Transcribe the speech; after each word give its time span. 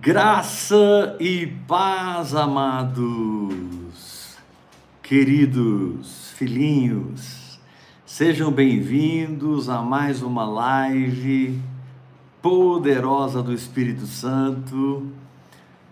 Graça 0.00 1.16
e 1.18 1.44
paz, 1.66 2.32
amados, 2.32 3.52
queridos 5.02 6.30
filhinhos, 6.36 7.58
sejam 8.06 8.52
bem-vindos 8.52 9.68
a 9.68 9.82
mais 9.82 10.22
uma 10.22 10.44
live 10.44 11.60
poderosa 12.40 13.42
do 13.42 13.52
Espírito 13.52 14.06
Santo, 14.06 15.08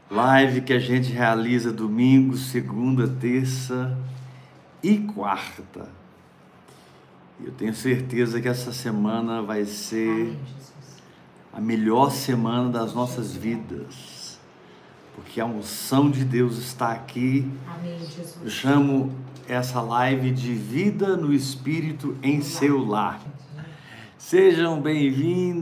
live 0.08 0.60
que 0.60 0.72
a 0.72 0.78
gente 0.78 1.10
realiza 1.12 1.72
domingo, 1.72 2.36
segunda, 2.36 3.08
terça 3.08 3.98
e 4.84 4.98
quarta. 4.98 5.88
Eu 7.44 7.50
tenho 7.50 7.74
certeza 7.74 8.40
que 8.40 8.46
essa 8.46 8.72
semana 8.72 9.42
vai 9.42 9.64
ser 9.64 10.38
a 11.56 11.60
melhor 11.60 12.10
semana 12.10 12.68
das 12.68 12.92
nossas 12.92 13.34
vidas. 13.34 14.38
Porque 15.14 15.40
a 15.40 15.46
unção 15.46 16.10
de 16.10 16.22
Deus 16.22 16.58
está 16.58 16.92
aqui. 16.92 17.50
Amém, 17.66 17.98
Jesus. 17.98 18.36
Eu 18.42 18.50
chamo 18.50 19.10
essa 19.48 19.80
live 19.80 20.32
de 20.32 20.52
Vida 20.52 21.16
no 21.16 21.32
Espírito 21.32 22.14
em 22.22 22.42
seu 22.42 22.84
lar. 22.84 23.22
Sejam 24.18 24.82
bem-vindos. 24.82 25.56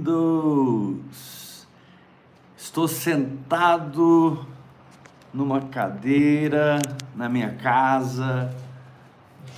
Estou 2.57 2.89
sentado 2.89 4.45
numa 5.33 5.61
cadeira 5.61 6.83
na 7.15 7.29
minha 7.29 7.53
casa, 7.55 8.53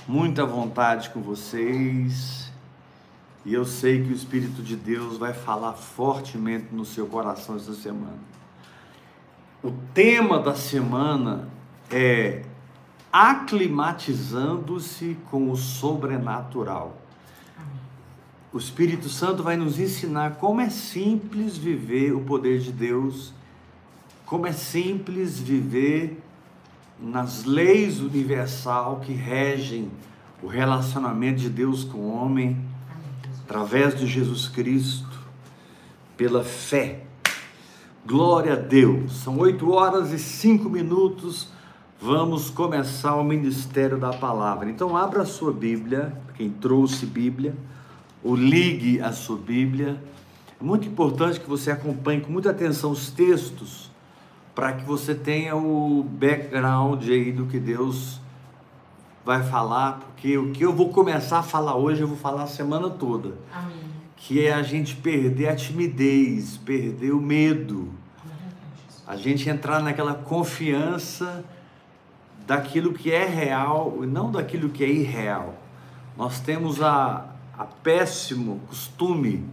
muita 0.07 0.45
vontade 0.45 1.09
com 1.09 1.19
vocês 1.19 2.36
e 3.47 3.53
eu 3.53 3.63
sei 3.63 4.03
que 4.03 4.11
o 4.11 4.13
Espírito 4.13 4.61
de 4.61 4.75
Deus 4.75 5.17
vai 5.17 5.31
falar 5.31 5.71
fortemente 5.71 6.67
no 6.73 6.83
seu 6.83 7.07
coração 7.07 7.55
essa 7.55 7.73
semana. 7.73 8.19
O 9.63 9.71
tema 9.93 10.37
da 10.37 10.53
semana 10.53 11.47
é 11.89 12.43
aclimatizando-se 13.09 15.17
com 15.31 15.49
o 15.49 15.55
sobrenatural. 15.55 16.97
O 18.51 18.57
Espírito 18.57 19.07
Santo 19.07 19.43
vai 19.43 19.55
nos 19.55 19.79
ensinar 19.79 20.35
como 20.35 20.59
é 20.59 20.69
simples 20.69 21.55
viver 21.55 22.11
o 22.11 22.19
poder 22.19 22.59
de 22.59 22.73
Deus, 22.73 23.33
como 24.25 24.45
é 24.45 24.51
simples 24.51 25.39
viver 25.39 26.21
nas 26.99 27.45
leis 27.45 28.01
universal 28.01 28.99
que 28.99 29.13
regem 29.13 29.89
o 30.43 30.47
relacionamento 30.47 31.39
de 31.39 31.49
Deus 31.49 31.85
com 31.85 31.99
o 31.99 32.13
homem 32.13 32.75
através 33.47 33.97
de 33.97 34.05
Jesus 34.05 34.49
Cristo, 34.49 35.07
pela 36.17 36.43
fé. 36.43 37.03
Glória 38.05 38.51
a 38.51 38.55
Deus. 38.57 39.13
São 39.19 39.37
oito 39.39 39.71
horas 39.71 40.11
e 40.11 40.19
cinco 40.19 40.69
minutos. 40.69 41.47
Vamos 41.97 42.49
começar 42.49 43.15
o 43.15 43.23
ministério 43.23 43.97
da 43.97 44.11
palavra. 44.11 44.69
Então, 44.69 44.97
abra 44.97 45.21
a 45.21 45.25
sua 45.25 45.53
Bíblia, 45.53 46.13
quem 46.35 46.49
trouxe 46.49 47.05
Bíblia, 47.05 47.55
ou 48.21 48.35
ligue 48.35 48.99
a 48.99 49.13
sua 49.13 49.37
Bíblia. 49.37 49.97
É 50.59 50.63
muito 50.63 50.85
importante 50.85 51.39
que 51.39 51.47
você 51.47 51.71
acompanhe 51.71 52.19
com 52.19 52.29
muita 52.29 52.49
atenção 52.49 52.91
os 52.91 53.11
textos, 53.11 53.89
para 54.53 54.73
que 54.73 54.83
você 54.83 55.15
tenha 55.15 55.55
o 55.55 56.03
background 56.03 57.01
aí 57.07 57.31
do 57.31 57.45
que 57.45 57.61
Deus 57.61 58.19
vai 59.27 59.43
falar, 59.43 59.99
porque 59.99 60.37
o 60.37 60.53
que 60.53 60.63
eu 60.63 60.71
vou 60.71 60.87
começar 60.87 61.39
a 61.39 61.43
falar 61.43 61.75
hoje, 61.75 61.99
eu 61.99 62.07
vou 62.07 62.15
falar 62.15 62.43
a 62.43 62.47
semana 62.47 62.89
toda. 62.89 63.33
Amém. 63.53 63.75
Que 64.15 64.45
é 64.45 64.53
a 64.53 64.63
gente 64.63 64.95
perder 64.95 65.49
a 65.49 65.55
timidez, 65.55 66.55
perder 66.55 67.11
o 67.11 67.19
medo, 67.19 67.91
a 69.05 69.17
gente 69.17 69.49
entrar 69.49 69.81
naquela 69.81 70.13
confiança 70.13 71.43
daquilo 72.45 72.93
que 72.93 73.11
é 73.11 73.25
real 73.25 73.99
e 74.01 74.05
não 74.05 74.31
daquilo 74.31 74.69
que 74.69 74.81
é 74.81 74.89
irreal. 74.89 75.55
Nós 76.15 76.39
temos 76.39 76.81
a, 76.81 77.25
a 77.57 77.65
péssimo 77.65 78.61
costume 78.69 79.43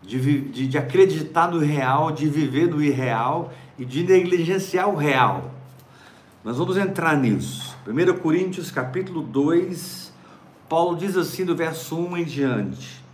de, 0.00 0.40
de, 0.40 0.66
de 0.66 0.78
acreditar 0.78 1.50
no 1.50 1.58
real, 1.58 2.10
de 2.12 2.26
viver 2.30 2.68
no 2.68 2.82
irreal 2.82 3.52
e 3.78 3.84
de 3.84 4.04
negligenciar 4.04 4.88
o 4.88 4.96
real. 4.96 5.57
Nós 6.48 6.56
vamos 6.56 6.78
entrar 6.78 7.14
nisso. 7.14 7.76
1 7.86 8.20
Coríntios 8.20 8.70
capítulo 8.70 9.20
2, 9.20 10.10
Paulo 10.66 10.96
diz 10.96 11.14
assim 11.14 11.44
do 11.44 11.54
verso 11.54 11.94
1 11.94 12.16
em 12.16 12.24
diante: 12.24 13.04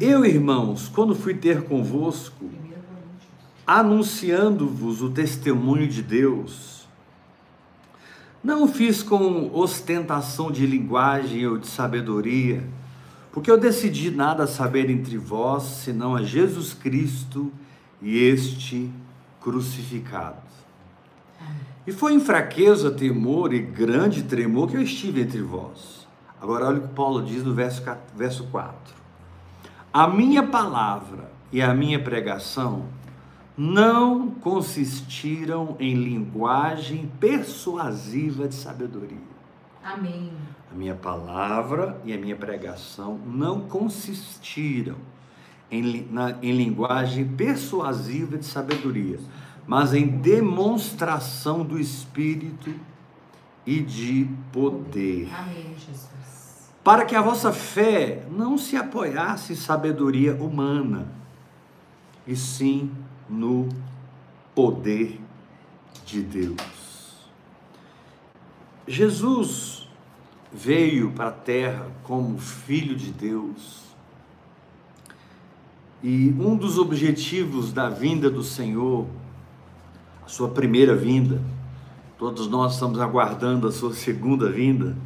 Eu, 0.00 0.24
irmãos, 0.24 0.88
quando 0.88 1.14
fui 1.14 1.34
ter 1.34 1.64
convosco, 1.64 2.48
anunciando-vos 3.66 5.02
o 5.02 5.10
testemunho 5.10 5.86
de 5.86 6.02
Deus, 6.02 6.88
não 8.42 8.64
o 8.64 8.68
fiz 8.68 9.02
com 9.02 9.50
ostentação 9.52 10.50
de 10.50 10.64
linguagem 10.64 11.46
ou 11.46 11.58
de 11.58 11.66
sabedoria, 11.66 12.66
porque 13.30 13.50
eu 13.50 13.58
decidi 13.58 14.10
nada 14.10 14.46
saber 14.46 14.88
entre 14.88 15.18
vós, 15.18 15.64
senão 15.64 16.16
a 16.16 16.22
Jesus 16.22 16.72
Cristo 16.72 17.52
e 18.00 18.16
este 18.16 18.90
crucificado. 19.42 20.47
E 21.88 21.92
foi 21.92 22.12
em 22.12 22.20
fraqueza, 22.20 22.90
temor 22.90 23.54
e 23.54 23.60
grande 23.60 24.24
tremor 24.24 24.68
que 24.68 24.76
eu 24.76 24.82
estive 24.82 25.22
entre 25.22 25.40
vós. 25.40 26.06
Agora 26.38 26.66
olha 26.66 26.78
o 26.80 26.82
que 26.82 26.88
Paulo 26.88 27.22
diz 27.22 27.42
no 27.42 27.54
verso, 27.54 27.82
verso 28.14 28.44
4. 28.48 28.94
A 29.90 30.06
minha 30.06 30.42
palavra 30.42 31.32
e 31.50 31.62
a 31.62 31.72
minha 31.72 31.98
pregação 31.98 32.84
não 33.56 34.28
consistiram 34.32 35.76
em 35.80 35.94
linguagem 35.94 37.10
persuasiva 37.18 38.46
de 38.46 38.54
sabedoria. 38.54 39.16
Amém. 39.82 40.30
A 40.70 40.74
minha 40.74 40.94
palavra 40.94 41.98
e 42.04 42.12
a 42.12 42.18
minha 42.18 42.36
pregação 42.36 43.18
não 43.24 43.62
consistiram 43.62 44.96
em, 45.70 46.06
na, 46.10 46.36
em 46.42 46.54
linguagem 46.54 47.26
persuasiva 47.26 48.36
de 48.36 48.44
sabedoria 48.44 49.18
mas 49.68 49.92
em 49.92 50.06
demonstração 50.06 51.62
do 51.62 51.78
Espírito 51.78 52.74
e 53.66 53.82
de 53.82 54.26
poder. 54.50 55.28
Amém, 55.30 55.74
Jesus. 55.78 56.70
Para 56.82 57.04
que 57.04 57.14
a 57.14 57.20
vossa 57.20 57.52
fé 57.52 58.26
não 58.30 58.56
se 58.56 58.76
apoiasse 58.76 59.52
em 59.52 59.56
sabedoria 59.56 60.34
humana, 60.34 61.06
e 62.26 62.34
sim 62.34 62.90
no 63.28 63.68
poder 64.54 65.20
de 66.06 66.22
Deus. 66.22 67.28
Jesus 68.86 69.86
veio 70.50 71.10
para 71.10 71.28
a 71.28 71.32
terra 71.32 71.86
como 72.04 72.38
filho 72.38 72.96
de 72.96 73.12
Deus. 73.12 73.82
E 76.02 76.34
um 76.38 76.56
dos 76.56 76.78
objetivos 76.78 77.70
da 77.70 77.90
vinda 77.90 78.30
do 78.30 78.42
Senhor 78.42 79.06
sua 80.28 80.48
primeira 80.50 80.94
vinda. 80.94 81.40
Todos 82.18 82.48
nós 82.48 82.74
estamos 82.74 83.00
aguardando 83.00 83.66
a 83.66 83.72
sua 83.72 83.94
segunda 83.94 84.50
vinda. 84.50 84.96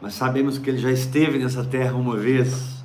Mas 0.00 0.14
sabemos 0.14 0.56
que 0.56 0.70
ele 0.70 0.78
já 0.78 0.90
esteve 0.90 1.38
nessa 1.38 1.64
terra 1.64 1.94
uma 1.94 2.16
vez. 2.16 2.82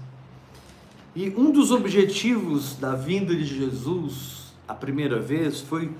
E 1.15 1.29
um 1.37 1.51
dos 1.51 1.71
objetivos 1.71 2.75
da 2.77 2.95
vinda 2.95 3.35
de 3.35 3.45
Jesus, 3.45 4.53
a 4.67 4.73
primeira 4.73 5.19
vez, 5.19 5.61
foi 5.61 5.91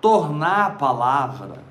tornar 0.00 0.66
a 0.66 0.70
palavra 0.70 1.62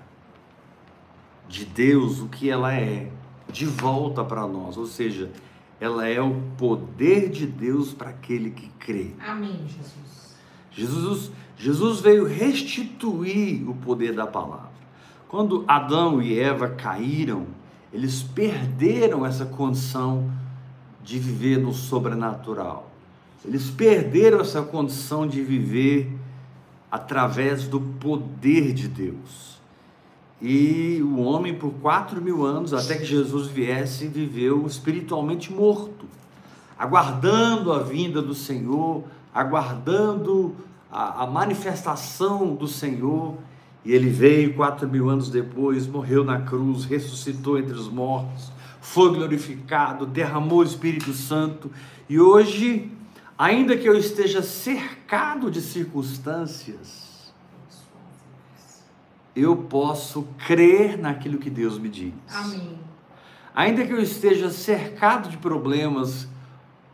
de 1.47 1.66
Deus 1.66 2.19
o 2.19 2.28
que 2.28 2.49
ela 2.49 2.73
é, 2.73 3.09
de 3.51 3.66
volta 3.66 4.23
para 4.23 4.45
nós. 4.45 4.78
Ou 4.78 4.85
seja, 4.85 5.31
ela 5.79 6.07
é 6.07 6.22
o 6.22 6.35
poder 6.57 7.29
de 7.29 7.47
Deus 7.47 7.94
para 7.94 8.09
aquele 8.09 8.51
que 8.51 8.67
crê. 8.79 9.11
Amém, 9.25 9.66
Jesus. 9.67 10.35
Jesus 10.72 11.31
Jesus 11.57 12.00
veio 12.00 12.25
restituir 12.25 13.67
o 13.67 13.73
poder 13.73 14.14
da 14.14 14.28
palavra. 14.28 14.78
Quando 15.28 15.66
Adão 15.67 16.22
e 16.22 16.40
Eva 16.40 16.70
caíram, 16.70 17.47
eles 17.91 18.22
perderam 18.22 19.26
essa 19.26 19.46
condição 19.46 20.31
de 21.03 21.17
viver 21.17 21.58
no 21.58 21.73
sobrenatural. 21.73 22.91
Eles 23.43 23.70
perderam 23.70 24.41
essa 24.41 24.61
condição 24.61 25.28
de 25.28 25.41
viver 25.41 26.11
através 26.91 27.67
do 27.67 27.79
poder 27.79 28.73
de 28.73 28.87
Deus. 28.87 29.58
E 30.41 31.02
o 31.02 31.20
homem, 31.22 31.55
por 31.55 31.72
quatro 31.81 32.22
mil 32.22 32.46
anos, 32.46 32.73
até 32.73 32.97
que 32.97 33.05
Jesus 33.05 33.47
viesse, 33.47 34.08
viveu 34.08 34.67
espiritualmente 34.67 35.52
morto, 35.52 36.05
aguardando 36.78 37.73
a 37.73 37.79
vinda 37.79 38.22
do 38.22 38.35
Senhor, 38.35 39.03
aguardando 39.34 40.55
a, 40.91 41.23
a 41.23 41.28
manifestação 41.28 42.55
do 42.55 42.67
Senhor. 42.67 43.37
E 43.85 43.91
ele 43.93 44.09
veio 44.09 44.53
quatro 44.53 44.87
mil 44.87 45.09
anos 45.09 45.29
depois, 45.29 45.87
morreu 45.87 46.23
na 46.23 46.41
cruz, 46.41 46.84
ressuscitou 46.85 47.57
entre 47.57 47.73
os 47.73 47.87
mortos, 47.87 48.51
foi 48.81 49.13
glorificado, 49.13 50.05
derramou 50.05 50.59
o 50.59 50.63
Espírito 50.63 51.13
Santo. 51.13 51.72
E 52.09 52.19
hoje, 52.19 52.91
ainda 53.37 53.78
que 53.78 53.87
eu 53.87 53.97
esteja 53.97 54.41
cercado 54.41 55.49
de 55.49 55.61
circunstâncias, 55.61 57.33
eu 59.35 59.55
posso 59.55 60.28
crer 60.45 60.97
naquilo 60.97 61.37
que 61.37 61.49
Deus 61.49 61.78
me 61.78 61.87
diz. 61.87 62.13
Amém. 62.33 62.79
Ainda 63.55 63.85
que 63.85 63.93
eu 63.93 64.01
esteja 64.01 64.49
cercado 64.49 65.29
de 65.29 65.37
problemas 65.37 66.28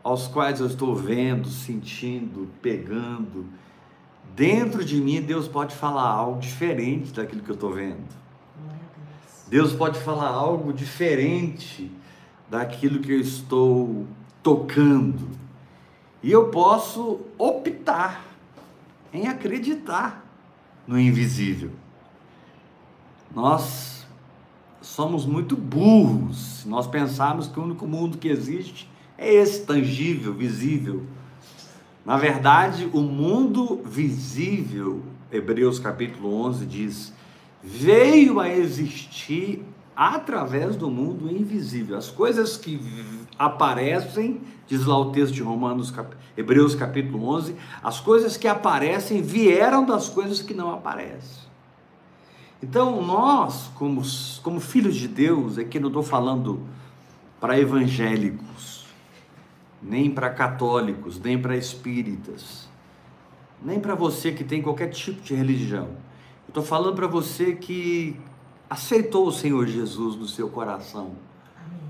aos 0.02 0.28
quais 0.28 0.60
eu 0.60 0.66
estou 0.66 0.94
vendo, 0.94 1.48
sentindo, 1.48 2.48
pegando, 2.60 3.46
dentro 4.34 4.84
de 4.84 5.00
mim 5.00 5.22
Deus 5.22 5.46
pode 5.46 5.74
falar 5.74 6.08
algo 6.08 6.40
diferente 6.40 7.12
daquilo 7.12 7.42
que 7.42 7.50
eu 7.50 7.54
estou 7.54 7.72
vendo. 7.72 8.24
Deus 9.48 9.72
pode 9.72 10.00
falar 10.00 10.28
algo 10.28 10.72
diferente 10.72 11.90
daquilo 12.48 13.00
que 13.00 13.12
eu 13.12 13.20
estou 13.20 14.06
tocando. 14.42 15.28
E 16.22 16.30
eu 16.30 16.48
posso 16.48 17.20
optar 17.38 18.24
em 19.12 19.28
acreditar 19.28 20.24
no 20.86 20.98
invisível. 20.98 21.70
Nós 23.34 24.06
somos 24.80 25.24
muito 25.24 25.56
burros 25.56 26.62
se 26.62 26.68
nós 26.68 26.86
pensarmos 26.86 27.46
que 27.46 27.58
o 27.58 27.62
único 27.62 27.86
mundo 27.86 28.18
que 28.18 28.28
existe 28.28 28.90
é 29.16 29.32
esse 29.32 29.64
tangível, 29.64 30.34
visível. 30.34 31.04
Na 32.04 32.18
verdade, 32.18 32.88
o 32.92 33.00
mundo 33.00 33.80
visível, 33.84 35.02
Hebreus 35.32 35.78
capítulo 35.78 36.34
11 36.46 36.66
diz, 36.66 37.12
veio 37.62 38.40
a 38.40 38.48
existir 38.48 39.64
através 39.96 40.76
do 40.76 40.90
mundo 40.90 41.30
invisível. 41.30 41.96
As 41.96 42.10
coisas 42.10 42.56
que 42.58 42.78
aparecem, 43.38 44.42
diz 44.66 44.84
lá 44.84 44.98
o 44.98 45.12
texto 45.12 45.32
de 45.32 45.42
Romanos, 45.42 45.92
Hebreus 46.36 46.74
capítulo 46.74 47.26
11, 47.26 47.56
as 47.82 48.00
coisas 48.00 48.36
que 48.36 48.48
aparecem 48.48 49.22
vieram 49.22 49.86
das 49.86 50.08
coisas 50.08 50.42
que 50.42 50.52
não 50.52 50.72
aparecem. 50.72 51.44
Então, 52.62 53.02
nós, 53.02 53.70
como, 53.74 54.02
como 54.42 54.60
filhos 54.60 54.96
de 54.96 55.06
Deus, 55.08 55.58
aqui 55.58 55.78
não 55.78 55.88
estou 55.88 56.02
falando 56.02 56.60
para 57.40 57.58
evangélicos, 57.58 58.73
nem 59.84 60.10
para 60.10 60.30
católicos, 60.30 61.20
nem 61.20 61.38
para 61.38 61.56
espíritas, 61.56 62.66
nem 63.62 63.78
para 63.78 63.94
você 63.94 64.32
que 64.32 64.42
tem 64.42 64.62
qualquer 64.62 64.88
tipo 64.88 65.20
de 65.20 65.34
religião. 65.34 65.88
Eu 66.46 66.48
estou 66.48 66.62
falando 66.62 66.96
para 66.96 67.06
você 67.06 67.54
que 67.54 68.16
aceitou 68.68 69.26
o 69.26 69.32
Senhor 69.32 69.66
Jesus 69.66 70.16
no 70.16 70.26
seu 70.26 70.48
coração 70.48 71.12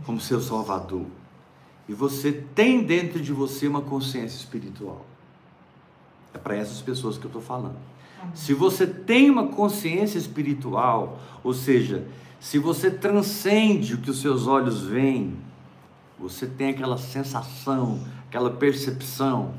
como 0.05 0.21
seu 0.21 0.41
Salvador. 0.41 1.07
E 1.89 1.93
você 1.93 2.33
tem 2.33 2.83
dentro 2.83 3.21
de 3.21 3.33
você 3.33 3.69
uma 3.69 3.81
consciência 3.81 4.39
espiritual. 4.39 5.05
É 6.33 6.39
para 6.39 6.57
essas 6.57 6.81
pessoas 6.81 7.17
que 7.17 7.25
eu 7.25 7.29
estou 7.29 7.43
falando. 7.43 7.77
Se 8.35 8.55
você 8.55 8.87
tem 8.87 9.31
uma 9.31 9.49
consciência 9.49 10.19
espiritual, 10.19 11.21
ou 11.43 11.53
seja, 11.53 12.07
se 12.41 12.59
você 12.59 12.91
transcende 12.91 13.95
o 13.95 13.99
que 13.99 14.11
os 14.11 14.21
seus 14.21 14.47
olhos 14.47 14.83
veem, 14.83 15.37
você 16.19 16.47
tem 16.47 16.71
aquela 16.71 16.97
sensação, 16.97 18.01
aquela 18.29 18.51
percepção. 18.51 19.55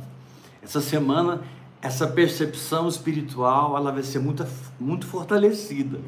Essa 0.62 0.82
semana, 0.82 1.42
essa 1.82 2.08
percepção 2.08 2.88
espiritual, 2.88 3.76
ela 3.78 3.92
vai 3.92 4.04
ser 4.04 4.20
muito, 4.20 4.46
muito 4.80 5.06
fortalecida. 5.06 6.00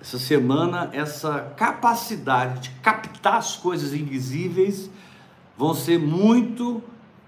Essa 0.00 0.18
semana, 0.18 0.90
essa 0.92 1.52
capacidade 1.56 2.68
de 2.68 2.70
captar 2.80 3.36
as 3.36 3.56
coisas 3.56 3.94
invisíveis 3.94 4.90
vão 5.56 5.72
ser 5.72 5.98
muito 5.98 6.82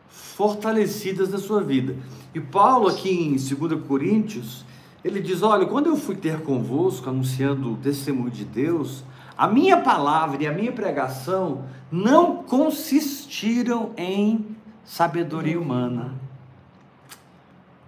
fortalecidas 0.09 1.31
na 1.31 1.39
sua 1.39 1.63
vida. 1.63 1.97
E 2.35 2.41
Paulo, 2.41 2.89
aqui 2.89 3.09
em 3.09 3.31
2 3.31 3.87
Coríntios, 3.87 4.65
ele 5.03 5.21
diz: 5.21 5.43
Olha, 5.43 5.65
quando 5.65 5.87
eu 5.87 5.97
fui 5.97 6.17
ter 6.17 6.43
convosco, 6.43 7.09
anunciando 7.09 7.73
o 7.73 7.77
testemunho 7.77 8.31
de 8.31 8.45
Deus, 8.45 9.03
a 9.39 9.47
minha 9.47 9.79
palavra 9.79 10.43
e 10.43 10.47
a 10.47 10.53
minha 10.53 10.73
pregação 10.73 11.65
não 11.91 12.43
consistiram 12.43 13.93
em 13.97 14.57
sabedoria 14.85 15.61
humana, 15.61 16.15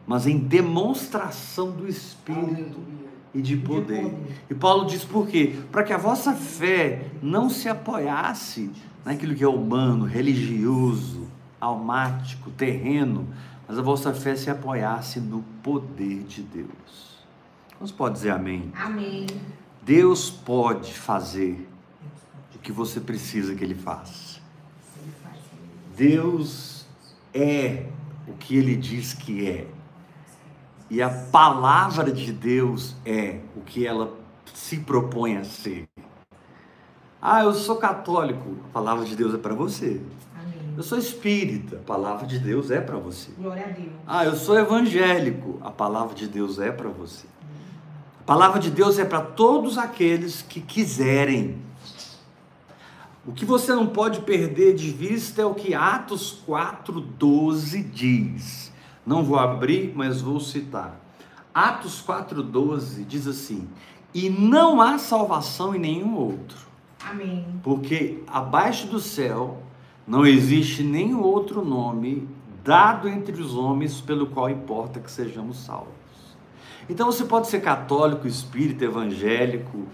mas 0.07 0.27
em 0.27 0.39
demonstração 0.39 1.71
do 1.71 1.89
Espírito 1.89 2.79
e 3.35 3.43
de 3.43 3.57
poder. 3.57 4.15
E 4.49 4.55
Paulo 4.55 4.87
diz 4.87 5.05
por 5.05 5.29
quê? 5.29 5.55
Para 5.71 5.83
que 5.83 5.93
a 5.93 5.99
vossa 5.99 6.33
fé 6.33 7.11
não 7.23 7.51
se 7.51 7.69
apoiasse 7.69 8.71
naquilo 9.05 9.35
que 9.35 9.45
é 9.45 9.49
humano, 9.49 10.05
religioso, 10.05 11.29
almático, 11.61 12.51
terreno, 12.51 13.29
mas 13.67 13.79
a 13.79 13.83
vossa 13.83 14.15
fé 14.15 14.35
se 14.35 14.51
apoiasse 14.51 15.21
no 15.21 15.43
poder 15.63 16.23
de 16.25 16.43
Deus. 16.43 17.19
Você 17.81 17.93
pode 17.93 18.15
dizer 18.15 18.31
amém? 18.31 18.73
Amém. 18.75 19.27
Deus 19.83 20.31
pode 20.31 20.95
fazer 20.95 21.69
o 22.59 22.61
que 22.61 22.73
você 22.73 23.01
precisa 23.01 23.55
que 23.55 23.65
Ele 23.65 23.75
faça. 23.75 24.41
Deus 25.97 26.87
é 27.33 27.87
o 28.27 28.33
que 28.35 28.57
Ele 28.57 28.77
diz 28.77 29.15
que 29.15 29.49
é. 29.49 29.67
E 30.91 31.01
a 31.03 31.09
palavra 31.09 32.11
de 32.11 32.33
Deus 32.33 32.97
é 33.05 33.41
o 33.55 33.61
que 33.61 33.87
ela 33.87 34.15
se 34.55 34.79
propõe 34.79 35.37
a 35.37 35.45
ser. 35.45 35.87
Ah, 37.21 37.43
eu 37.43 37.53
sou 37.53 37.77
católico. 37.77 38.57
A 38.71 38.73
palavra 38.73 39.05
de 39.05 39.15
Deus 39.15 39.35
é 39.35 39.39
para 39.39 39.55
você. 39.55 40.01
Amém. 40.35 40.75
Eu 40.77 40.83
sou 40.83 40.97
espírita. 40.97 41.77
A 41.77 41.81
palavra 41.81 42.27
de 42.27 42.39
Deus 42.39 42.71
é 42.71 42.81
para 42.81 42.97
você. 42.97 43.31
Glória 43.37 43.65
a 43.65 43.69
Deus. 43.69 43.93
Ah, 44.07 44.25
eu 44.25 44.35
sou 44.35 44.59
evangélico. 44.59 45.59
A 45.61 45.71
palavra 45.71 46.15
de 46.15 46.27
Deus 46.27 46.59
é 46.59 46.73
para 46.73 46.89
você. 46.89 47.27
A 48.21 48.25
palavra 48.25 48.59
de 48.59 48.71
Deus 48.71 48.99
é 48.99 49.05
para 49.05 49.21
todos 49.21 49.77
aqueles 49.77 50.41
que 50.41 50.61
quiserem. 50.61 51.68
O 53.29 53.33
que 53.33 53.45
você 53.45 53.75
não 53.75 53.87
pode 53.87 54.23
perder 54.23 54.75
de 54.75 54.91
vista 54.91 55.43
é 55.43 55.45
o 55.45 55.53
que 55.53 55.75
Atos 55.75 56.43
4:12 56.47 57.83
diz. 57.83 58.73
Não 59.05 59.23
vou 59.23 59.39
abrir, 59.39 59.93
mas 59.95 60.23
vou 60.23 60.41
citar. 60.41 60.99
Atos 61.53 62.01
4:12 62.01 63.05
diz 63.05 63.27
assim: 63.27 63.69
"E 64.15 64.31
não 64.31 64.81
há 64.81 64.97
salvação 64.97 65.75
em 65.75 65.79
nenhum 65.79 66.17
outro, 66.17 66.57
Amém. 67.05 67.45
porque 67.63 68.23
abaixo 68.27 68.87
do 68.87 68.99
céu 68.99 69.63
não 70.07 70.25
existe 70.25 70.83
nenhum 70.83 71.21
outro 71.21 71.63
nome 71.63 72.27
dado 72.65 73.11
entre 73.11 73.39
os 73.43 73.55
homens 73.55 74.01
pelo 74.01 74.29
qual 74.29 74.49
importa 74.49 75.01
que 75.01 75.11
sejamos 75.11 75.59
salvos. 75.59 75.98
Então 76.89 77.07
você 77.07 77.25
pode 77.25 77.49
ser 77.49 77.61
católico, 77.61 78.27
espírita, 78.27 78.85
evangélico, 78.85 79.87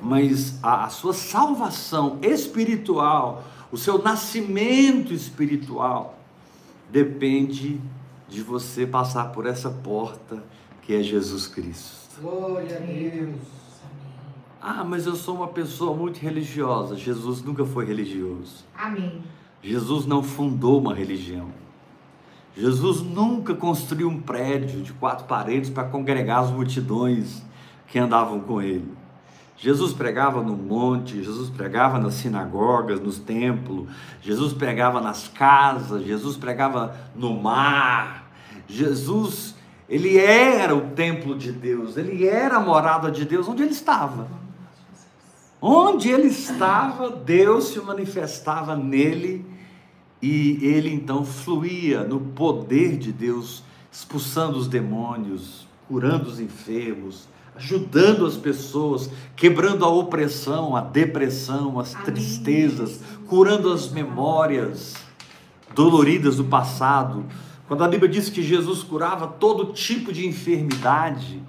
mas 0.00 0.58
a, 0.62 0.84
a 0.84 0.88
sua 0.88 1.12
salvação 1.12 2.18
espiritual, 2.22 3.44
o 3.70 3.76
seu 3.76 4.02
nascimento 4.02 5.12
espiritual, 5.14 6.18
depende 6.90 7.80
de 8.28 8.42
você 8.42 8.86
passar 8.86 9.30
por 9.32 9.46
essa 9.46 9.70
porta 9.70 10.42
que 10.82 10.94
é 10.94 11.02
Jesus 11.02 11.46
Cristo. 11.46 12.20
Glória 12.20 12.76
a 12.76 12.80
Deus. 12.80 13.40
Ah, 14.60 14.82
mas 14.82 15.06
eu 15.06 15.14
sou 15.14 15.36
uma 15.36 15.48
pessoa 15.48 15.94
muito 15.94 16.18
religiosa. 16.18 16.96
Jesus 16.96 17.42
nunca 17.42 17.64
foi 17.64 17.84
religioso. 17.84 18.64
Amém. 18.74 19.22
Jesus 19.62 20.06
não 20.06 20.22
fundou 20.22 20.80
uma 20.80 20.94
religião. 20.94 21.48
Jesus 22.56 23.02
nunca 23.02 23.54
construiu 23.54 24.08
um 24.08 24.20
prédio 24.20 24.80
de 24.80 24.92
quatro 24.92 25.26
paredes 25.26 25.70
para 25.70 25.84
congregar 25.84 26.40
as 26.40 26.50
multidões 26.50 27.42
que 27.88 27.98
andavam 27.98 28.40
com 28.40 28.62
ele. 28.62 28.92
Jesus 29.56 29.92
pregava 29.92 30.42
no 30.42 30.56
monte, 30.56 31.22
Jesus 31.22 31.48
pregava 31.48 31.98
nas 31.98 32.14
sinagogas, 32.14 33.00
nos 33.00 33.18
templos, 33.18 33.88
Jesus 34.20 34.52
pregava 34.52 35.00
nas 35.00 35.26
casas, 35.28 36.04
Jesus 36.04 36.36
pregava 36.36 36.96
no 37.14 37.40
mar. 37.40 38.30
Jesus, 38.68 39.54
ele 39.88 40.16
era 40.16 40.74
o 40.74 40.90
templo 40.90 41.36
de 41.36 41.50
Deus, 41.50 41.96
ele 41.96 42.26
era 42.26 42.56
a 42.56 42.60
morada 42.60 43.10
de 43.10 43.24
Deus 43.24 43.48
onde 43.48 43.62
ele 43.62 43.72
estava. 43.72 44.28
Onde 45.60 46.10
ele 46.10 46.28
estava, 46.28 47.10
Deus 47.10 47.68
se 47.68 47.80
manifestava 47.80 48.76
nele 48.76 49.53
e 50.20 50.58
ele 50.62 50.92
então 50.92 51.24
fluía 51.24 52.04
no 52.04 52.20
poder 52.20 52.96
de 52.96 53.12
Deus, 53.12 53.62
expulsando 53.92 54.58
os 54.58 54.66
demônios, 54.66 55.66
curando 55.86 56.28
os 56.28 56.40
enfermos, 56.40 57.28
ajudando 57.56 58.26
as 58.26 58.36
pessoas, 58.36 59.10
quebrando 59.36 59.84
a 59.84 59.88
opressão, 59.88 60.74
a 60.74 60.80
depressão, 60.80 61.78
as 61.78 61.94
Amém. 61.94 62.06
tristezas, 62.06 63.00
curando 63.26 63.72
as 63.72 63.90
memórias 63.90 64.94
doloridas 65.74 66.36
do 66.36 66.44
passado. 66.44 67.24
Quando 67.68 67.84
a 67.84 67.88
Bíblia 67.88 68.10
diz 68.10 68.28
que 68.28 68.42
Jesus 68.42 68.82
curava 68.82 69.26
todo 69.26 69.72
tipo 69.72 70.12
de 70.12 70.26
enfermidade, 70.26 71.42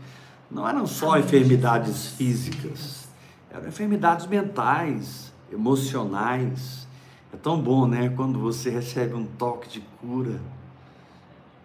não 0.49 0.67
eram 0.67 0.85
só 0.85 1.11
Amém. 1.11 1.23
enfermidades 1.23 2.07
físicas, 2.09 3.07
eram 3.51 3.67
enfermidades 3.67 4.27
mentais, 4.27 5.33
emocionais. 5.51 6.84
É 7.35 7.37
tão 7.37 7.59
bom, 7.59 7.85
né, 7.85 8.07
quando 8.15 8.39
você 8.39 8.69
recebe 8.69 9.13
um 9.13 9.25
toque 9.25 9.67
de 9.67 9.81
cura, 9.99 10.39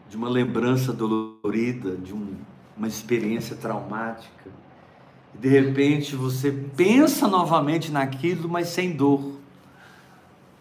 de 0.09 0.17
uma 0.17 0.29
lembrança 0.29 0.93
dolorida, 0.93 1.97
de 1.97 2.13
um- 2.13 2.35
uma 2.77 2.89
experiência 2.89 3.55
traumática. 3.55 4.51
De 5.33 5.49
repente 5.49 6.17
você 6.17 6.51
pensa 6.51 7.29
novamente 7.29 7.93
naquilo, 7.93 8.49
mas 8.49 8.67
sem 8.67 8.97
dor. 8.97 9.39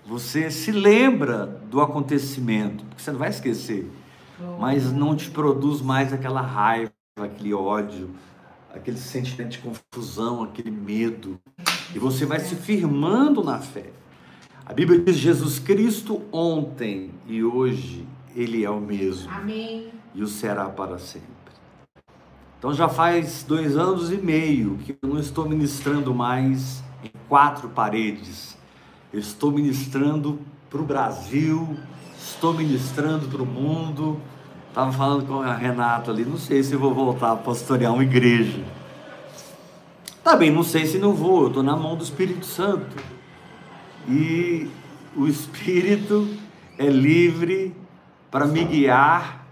Você 0.06 0.52
se 0.52 0.72
lembra 0.72 1.48
do 1.48 1.82
acontecimento, 1.82 2.86
porque 2.86 3.02
você 3.02 3.12
não 3.12 3.18
vai 3.18 3.30
esquecer, 3.30 3.90
mas 4.60 4.92
não 4.92 5.16
te 5.16 5.32
produz 5.32 5.82
mais 5.82 6.14
aquela 6.14 6.42
raiva, 6.42 6.92
aquele 7.20 7.52
ódio, 7.52 8.12
aquele 8.72 8.98
sentimento 8.98 9.50
de 9.50 9.58
confusão, 9.58 10.44
aquele 10.44 10.70
medo. 10.70 11.40
E 11.96 11.98
você 11.98 12.28
vai 12.28 12.40
se 12.40 12.56
firmando 12.56 13.44
na 13.44 13.58
fé. 13.58 13.90
A 14.70 14.74
Bíblia 14.74 15.00
diz: 15.00 15.16
Jesus 15.16 15.58
Cristo 15.58 16.22
ontem 16.32 17.10
e 17.26 17.44
hoje, 17.44 18.06
Ele 18.36 18.64
é 18.64 18.70
o 18.70 18.80
mesmo. 18.80 19.28
Amém. 19.32 19.90
E 20.14 20.22
o 20.22 20.28
será 20.28 20.66
para 20.66 21.00
sempre. 21.00 21.28
Então 22.60 22.72
já 22.72 22.88
faz 22.88 23.42
dois 23.42 23.76
anos 23.76 24.12
e 24.12 24.18
meio 24.18 24.78
que 24.86 24.96
eu 25.02 25.10
não 25.10 25.20
estou 25.20 25.50
ministrando 25.50 26.14
mais 26.14 26.84
em 27.04 27.10
quatro 27.28 27.70
paredes. 27.70 28.56
Eu 29.12 29.20
estou 29.20 29.52
ministrando 29.52 30.40
para 30.70 30.80
o 30.80 30.86
Brasil, 30.86 31.76
estou 32.20 32.54
ministrando 32.54 33.28
para 33.28 33.42
o 33.42 33.48
mundo. 33.48 34.22
Estava 34.68 34.92
falando 34.92 35.26
com 35.26 35.42
a 35.42 35.56
Renata 35.56 36.12
ali, 36.12 36.24
não 36.24 36.38
sei 36.38 36.62
se 36.62 36.74
eu 36.74 36.80
vou 36.80 36.94
voltar 36.94 37.32
a 37.32 37.36
pastorear 37.36 37.92
uma 37.92 38.04
igreja. 38.04 38.64
Também 40.24 40.52
não 40.52 40.62
sei 40.62 40.86
se 40.86 41.00
não 41.00 41.16
vou, 41.16 41.42
eu 41.42 41.48
estou 41.48 41.64
na 41.64 41.76
mão 41.76 41.96
do 41.96 42.04
Espírito 42.04 42.46
Santo. 42.46 43.19
E 44.10 44.70
o 45.16 45.28
Espírito 45.28 46.28
é 46.78 46.88
livre 46.88 47.76
para 48.32 48.46
me 48.46 48.64
guiar 48.66 49.46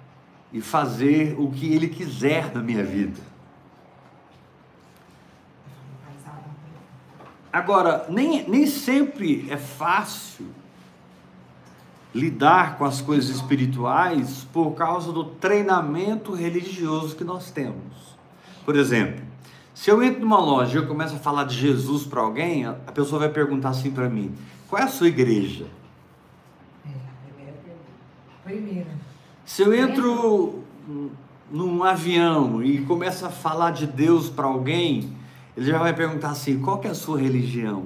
e 0.52 0.62
fazer 0.62 1.36
o 1.38 1.52
que 1.52 1.72
Ele 1.72 1.88
quiser 1.88 2.54
na 2.54 2.62
minha 2.62 2.84
vida. 2.84 3.22
Agora, 7.54 8.06
nem, 8.10 8.48
nem 8.50 8.66
sempre 8.66 9.48
é 9.50 9.58
fácil 9.58 10.48
lidar 12.14 12.78
com 12.78 12.86
as 12.86 13.00
coisas 13.02 13.36
espirituais 13.36 14.48
por 14.52 14.72
causa 14.72 15.12
do 15.12 15.24
treinamento 15.24 16.34
religioso 16.34 17.16
que 17.16 17.24
nós 17.24 17.52
temos. 17.52 18.18
Por 18.66 18.76
exemplo, 18.76 19.24
se 19.78 19.92
eu 19.92 20.02
entro 20.02 20.22
numa 20.22 20.40
loja 20.40 20.80
e 20.80 20.82
eu 20.82 20.88
começo 20.88 21.16
a 21.16 21.20
falar 21.20 21.44
de 21.44 21.56
Jesus 21.56 22.04
para 22.04 22.20
alguém, 22.20 22.66
a 22.66 22.74
pessoa 22.74 23.20
vai 23.20 23.30
perguntar 23.30 23.70
assim 23.70 23.92
para 23.92 24.10
mim: 24.10 24.34
qual 24.68 24.82
é 24.82 24.86
a 24.86 24.88
sua 24.88 25.08
igreja? 25.08 25.68
É, 26.84 26.90
primeira. 28.44 28.90
Se 29.46 29.62
eu 29.62 29.72
entro 29.76 30.64
num 31.52 31.84
avião 31.84 32.64
e 32.64 32.82
começo 32.86 33.24
a 33.24 33.30
falar 33.30 33.70
de 33.70 33.86
Deus 33.86 34.30
para 34.30 34.48
alguém, 34.48 35.16
ele 35.56 35.68
já 35.68 35.78
vai 35.78 35.94
perguntar 35.94 36.32
assim: 36.32 36.60
qual 36.60 36.80
que 36.80 36.88
é 36.88 36.92
a 36.92 36.96
sua 36.96 37.20
religião? 37.22 37.86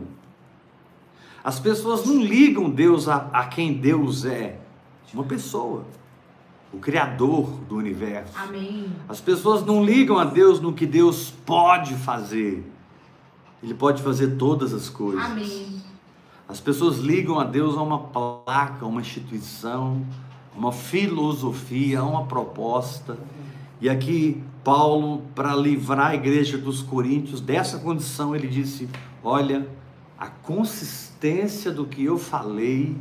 As 1.44 1.60
pessoas 1.60 2.06
não 2.06 2.22
ligam 2.22 2.70
Deus 2.70 3.10
a, 3.10 3.28
a 3.34 3.48
quem 3.48 3.74
Deus 3.74 4.24
é, 4.24 4.58
uma 5.14 5.26
pessoa, 5.26 5.84
o 6.74 6.78
Criador 6.78 7.50
do 7.68 7.76
universo. 7.76 8.34
Amém. 8.36 8.86
As 9.08 9.20
pessoas 9.20 9.66
não 9.66 9.84
ligam 9.84 10.18
a 10.18 10.26
Deus 10.26 10.60
no 10.60 10.74
que 10.74 10.86
Deus 10.86 11.32
pode 11.46 11.96
fazer. 11.96 12.66
Ele 13.62 13.74
pode 13.74 14.02
fazer 14.02 14.38
todas 14.38 14.74
as 14.74 14.90
coisas. 14.90 15.24
Amém. 15.24 15.82
As 16.48 16.60
pessoas 16.60 16.98
ligam 16.98 17.40
a 17.40 17.44
Deus 17.44 17.78
a 17.78 17.82
uma 17.82 18.00
placa, 18.00 18.86
a 18.86 18.88
uma 18.88 19.02
instituição, 19.02 20.06
uma 20.56 20.72
filosofia, 20.72 22.00
a 22.00 22.04
uma 22.04 22.26
proposta. 22.26 23.18
E 23.80 23.90
aqui 23.90 24.42
Paulo, 24.64 25.24
para 25.34 25.56
livrar 25.56 26.12
a 26.12 26.16
igreja 26.16 26.58
dos 26.58 26.82
coríntios 26.82 27.42
dessa 27.42 27.80
condição, 27.80 28.36
ele 28.36 28.48
disse: 28.48 28.90
"Olha, 29.24 29.68
a 30.18 30.28
consistência 30.28 31.72
do 31.72 31.86
que 31.86 32.04
eu 32.04 32.18
falei 32.18 32.96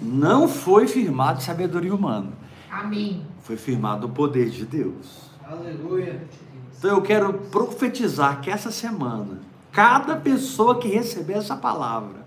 não 0.00 0.48
foi 0.48 0.86
firmado 0.86 1.42
sabedoria 1.42 1.94
humana, 1.94 2.32
Amém. 2.70 3.22
foi 3.40 3.56
firmado 3.56 4.06
o 4.06 4.10
poder 4.10 4.48
de 4.50 4.64
Deus. 4.64 5.30
Aleluia. 5.44 6.22
Então 6.78 6.90
eu 6.90 7.02
quero 7.02 7.32
profetizar 7.34 8.40
que 8.40 8.50
essa 8.50 8.70
semana, 8.70 9.40
cada 9.70 10.16
pessoa 10.16 10.78
que 10.78 10.88
receber 10.88 11.34
essa 11.34 11.56
palavra, 11.56 12.24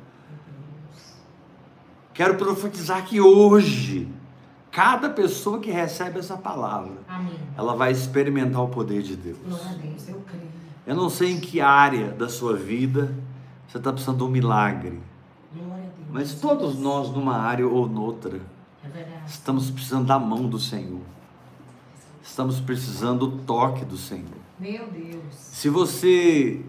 quero 2.14 2.36
profetizar 2.36 3.04
que 3.06 3.20
hoje, 3.20 4.08
cada 4.72 5.10
pessoa 5.10 5.60
que 5.60 5.72
recebe 5.72 6.20
essa 6.20 6.38
palavra, 6.38 6.94
Amém. 7.08 7.34
ela 7.58 7.76
vai 7.76 7.92
experimentar 7.92 8.62
o 8.62 8.68
poder 8.68 9.02
de 9.02 9.16
Deus. 9.16 9.38
Glória 9.48 9.66
a 9.70 9.74
Deus, 9.74 10.10
eu 10.10 10.22
creio. 10.28 10.44
Eu 10.86 10.96
não 10.96 11.10
sei 11.10 11.32
em 11.32 11.40
que 11.40 11.62
área 11.62 12.10
da 12.12 12.28
sua 12.30 12.56
vida 12.56 13.16
você 13.68 13.78
está 13.78 13.92
precisando 13.92 14.18
de 14.18 14.24
um 14.24 14.28
milagre. 14.30 15.00
Mas 16.14 16.36
todos 16.36 16.78
nós, 16.78 17.10
numa 17.10 17.36
área 17.36 17.68
ou 17.68 17.90
noutra, 17.90 18.40
É 18.86 19.24
estamos 19.26 19.72
precisando 19.72 20.06
da 20.06 20.20
mão 20.20 20.48
do 20.48 20.60
Senhor, 20.60 21.02
estamos 22.22 22.62
precisando 22.62 23.26
do 23.26 23.38
toque 23.40 23.84
do 23.84 23.98
Senhor. 23.98 24.44
Meu 24.60 24.86
Deus. 24.88 25.34
Se 25.34 25.70
você 25.70 26.64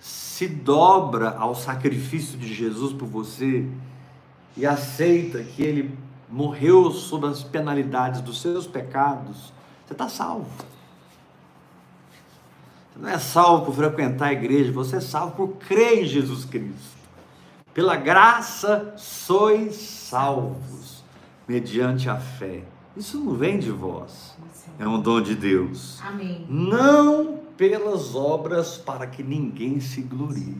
se 0.00 0.46
dobra 0.46 1.30
ao 1.38 1.54
sacrifício 1.54 2.38
de 2.38 2.52
Jesus 2.52 2.92
por 2.92 3.08
você 3.08 3.66
e 4.54 4.66
aceita 4.66 5.42
que 5.42 5.62
ele 5.62 5.98
morreu 6.28 6.90
sob 6.90 7.26
as 7.26 7.42
penalidades 7.42 8.20
dos 8.20 8.42
seus 8.42 8.66
pecados, 8.66 9.50
você 9.86 9.94
está 9.94 10.10
salvo. 10.10 10.50
Você 12.92 12.98
não 12.98 13.08
é 13.08 13.18
salvo 13.18 13.64
por 13.64 13.74
frequentar 13.74 14.26
a 14.28 14.32
igreja, 14.32 14.70
você 14.70 14.96
é 14.96 15.00
salvo 15.00 15.32
por 15.36 15.48
crer 15.56 16.02
em 16.02 16.06
Jesus 16.06 16.44
Cristo. 16.44 16.99
Pela 17.72 17.96
graça 17.96 18.94
sois 18.96 19.76
salvos, 19.76 21.04
mediante 21.46 22.08
a 22.08 22.16
fé. 22.16 22.64
Isso 22.96 23.18
não 23.18 23.34
vem 23.34 23.58
de 23.58 23.70
vós, 23.70 24.36
é 24.78 24.86
um 24.86 25.00
dom 25.00 25.20
de 25.20 25.34
Deus 25.34 26.00
Amém. 26.02 26.44
não 26.48 27.38
pelas 27.56 28.14
obras 28.14 28.76
para 28.76 29.06
que 29.06 29.22
ninguém 29.22 29.80
se 29.80 30.02
glorie. 30.02 30.56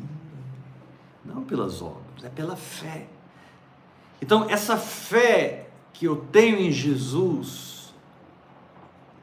Não 1.24 1.42
pelas 1.42 1.82
obras, 1.82 2.24
é 2.24 2.28
pela 2.28 2.56
fé. 2.56 3.06
Então, 4.22 4.48
essa 4.48 4.76
fé 4.76 5.68
que 5.92 6.06
eu 6.06 6.16
tenho 6.16 6.58
em 6.58 6.70
Jesus 6.70 7.92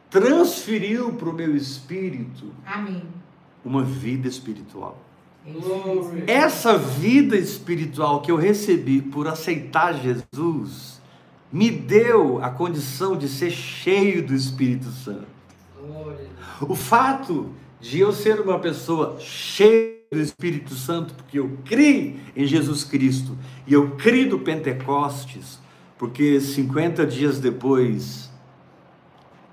transferiu 0.09 1.13
para 1.13 1.29
o 1.29 1.33
meu 1.33 1.55
espírito 1.55 2.53
Amém. 2.65 3.03
uma 3.63 3.83
vida 3.83 4.27
espiritual. 4.27 4.97
Essa 6.25 6.77
vida 6.77 7.37
espiritual 7.37 8.21
que 8.21 8.31
eu 8.31 8.35
recebi 8.35 9.01
por 9.01 9.27
aceitar 9.27 9.93
Jesus 9.93 11.01
me 11.51 11.71
deu 11.71 12.43
a 12.43 12.49
condição 12.49 13.15
de 13.17 13.29
ser 13.29 13.51
cheio 13.51 14.25
do 14.25 14.33
Espírito 14.33 14.89
Santo. 14.91 15.27
O 16.61 16.75
fato 16.75 17.53
de 17.79 17.99
eu 17.99 18.11
ser 18.11 18.41
uma 18.41 18.59
pessoa 18.59 19.17
cheia 19.19 19.95
do 20.11 20.19
Espírito 20.19 20.73
Santo, 20.73 21.13
porque 21.13 21.39
eu 21.39 21.57
criei 21.63 22.19
em 22.35 22.45
Jesus 22.45 22.83
Cristo 22.83 23.37
e 23.65 23.73
eu 23.73 23.91
criei 23.91 24.27
do 24.27 24.39
Pentecostes, 24.39 25.59
porque 25.97 26.39
50 26.39 27.05
dias 27.05 27.39
depois 27.39 28.29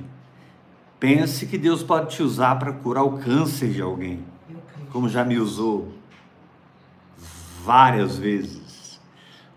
pense 1.01 1.47
que 1.47 1.57
Deus 1.57 1.83
pode 1.83 2.15
te 2.15 2.23
usar 2.23 2.59
para 2.59 2.75
curar 2.75 3.05
o 3.05 3.17
câncer 3.17 3.73
de 3.73 3.81
alguém, 3.81 4.23
como 4.93 5.09
já 5.09 5.25
me 5.25 5.39
usou 5.39 5.95
várias 7.65 8.19
vezes. 8.19 9.01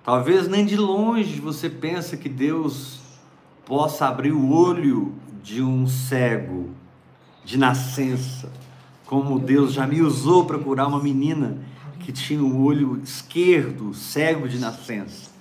Talvez 0.06 0.48
nem 0.48 0.66
de 0.66 0.78
longe 0.78 1.42
você 1.42 1.70
pense 1.70 2.16
que 2.16 2.30
Deus 2.30 3.02
possa 3.66 4.08
abrir 4.08 4.32
o 4.32 4.54
olho 4.54 5.14
de 5.44 5.62
um 5.62 5.86
cego 5.86 6.70
de 7.44 7.58
nascença, 7.58 8.50
como 9.06 9.38
Deus 9.38 9.74
já 9.74 9.86
me 9.86 10.02
usou 10.02 10.46
para 10.46 10.58
curar 10.58 10.88
uma 10.88 11.04
menina 11.04 11.75
que 12.06 12.12
tinha 12.12 12.44
o 12.44 12.64
olho 12.64 13.02
esquerdo 13.04 13.92
cego 13.92 14.48
de 14.48 14.60
nascença. 14.60 15.32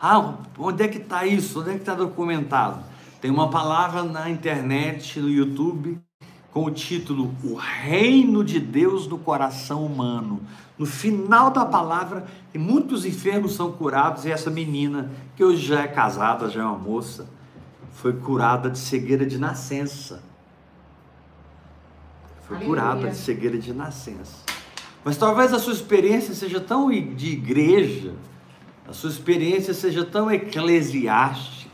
Ah, 0.00 0.38
onde 0.58 0.82
é 0.82 0.88
que 0.88 0.96
está 0.96 1.26
isso? 1.26 1.60
Onde 1.60 1.70
é 1.70 1.72
que 1.74 1.80
está 1.80 1.94
documentado? 1.94 2.82
Tem 3.20 3.30
uma 3.30 3.50
palavra 3.50 4.02
na 4.02 4.30
internet, 4.30 5.20
no 5.20 5.28
YouTube, 5.28 6.00
com 6.50 6.64
o 6.64 6.70
título 6.70 7.34
O 7.44 7.56
Reino 7.56 8.42
de 8.42 8.58
Deus 8.58 9.06
no 9.06 9.18
Coração 9.18 9.84
Humano. 9.84 10.40
No 10.78 10.86
final 10.86 11.50
da 11.50 11.66
palavra, 11.66 12.26
muitos 12.54 13.04
enfermos 13.04 13.54
são 13.54 13.70
curados 13.70 14.24
e 14.24 14.32
essa 14.32 14.50
menina, 14.50 15.10
que 15.36 15.44
hoje 15.44 15.66
já 15.66 15.82
é 15.82 15.88
casada, 15.88 16.48
já 16.48 16.62
é 16.62 16.64
uma 16.64 16.78
moça, 16.78 17.28
foi 17.92 18.14
curada 18.14 18.70
de 18.70 18.78
cegueira 18.78 19.26
de 19.26 19.36
nascença. 19.36 20.22
Foi 22.48 22.56
Aleluia. 22.56 22.80
curada 22.82 23.10
de 23.10 23.16
cegueira 23.16 23.58
de 23.58 23.74
nascença. 23.74 24.43
Mas 25.04 25.18
talvez 25.18 25.52
a 25.52 25.58
sua 25.58 25.74
experiência 25.74 26.34
seja 26.34 26.60
tão 26.60 26.90
de 26.90 27.32
igreja, 27.32 28.14
a 28.88 28.92
sua 28.92 29.10
experiência 29.10 29.74
seja 29.74 30.04
tão 30.04 30.30
eclesiástica, 30.30 31.70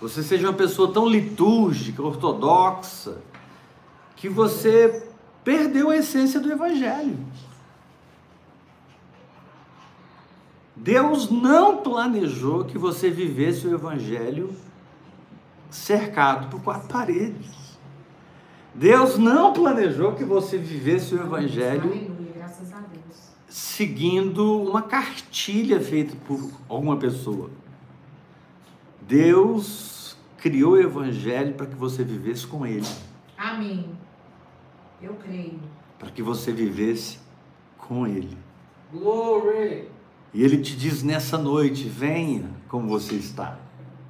você 0.00 0.22
seja 0.22 0.48
uma 0.48 0.54
pessoa 0.54 0.92
tão 0.92 1.08
litúrgica, 1.08 2.02
ortodoxa, 2.02 3.18
que 4.16 4.28
você 4.28 5.08
perdeu 5.42 5.90
a 5.90 5.96
essência 5.96 6.38
do 6.38 6.50
Evangelho. 6.50 7.18
Deus 10.74 11.30
não 11.30 11.78
planejou 11.78 12.64
que 12.64 12.78
você 12.78 13.10
vivesse 13.10 13.66
o 13.66 13.74
Evangelho 13.74 14.50
cercado 15.70 16.48
por 16.48 16.60
quatro 16.62 16.88
paredes. 16.88 17.78
Deus 18.74 19.18
não 19.18 19.52
planejou 19.52 20.12
que 20.12 20.24
você 20.24 20.58
vivesse 20.58 21.14
o 21.14 21.20
Evangelho 21.20 22.11
seguindo 23.52 24.62
uma 24.62 24.80
cartilha 24.80 25.78
feita 25.78 26.16
por 26.26 26.50
alguma 26.70 26.96
pessoa. 26.96 27.50
Deus 29.02 30.16
criou 30.38 30.72
o 30.72 30.80
Evangelho 30.80 31.52
para 31.52 31.66
que 31.66 31.74
você 31.74 32.02
vivesse 32.02 32.46
com 32.46 32.66
Ele. 32.66 32.86
Amém. 33.36 33.90
Eu 35.02 35.14
creio. 35.14 35.60
Para 35.98 36.10
que 36.10 36.22
você 36.22 36.50
vivesse 36.50 37.18
com 37.76 38.06
Ele. 38.06 38.38
Glory. 38.90 39.88
E 40.32 40.42
Ele 40.42 40.56
te 40.62 40.74
diz 40.74 41.02
nessa 41.02 41.36
noite: 41.36 41.86
venha 41.86 42.48
como 42.68 42.88
você 42.88 43.16
está. 43.16 43.58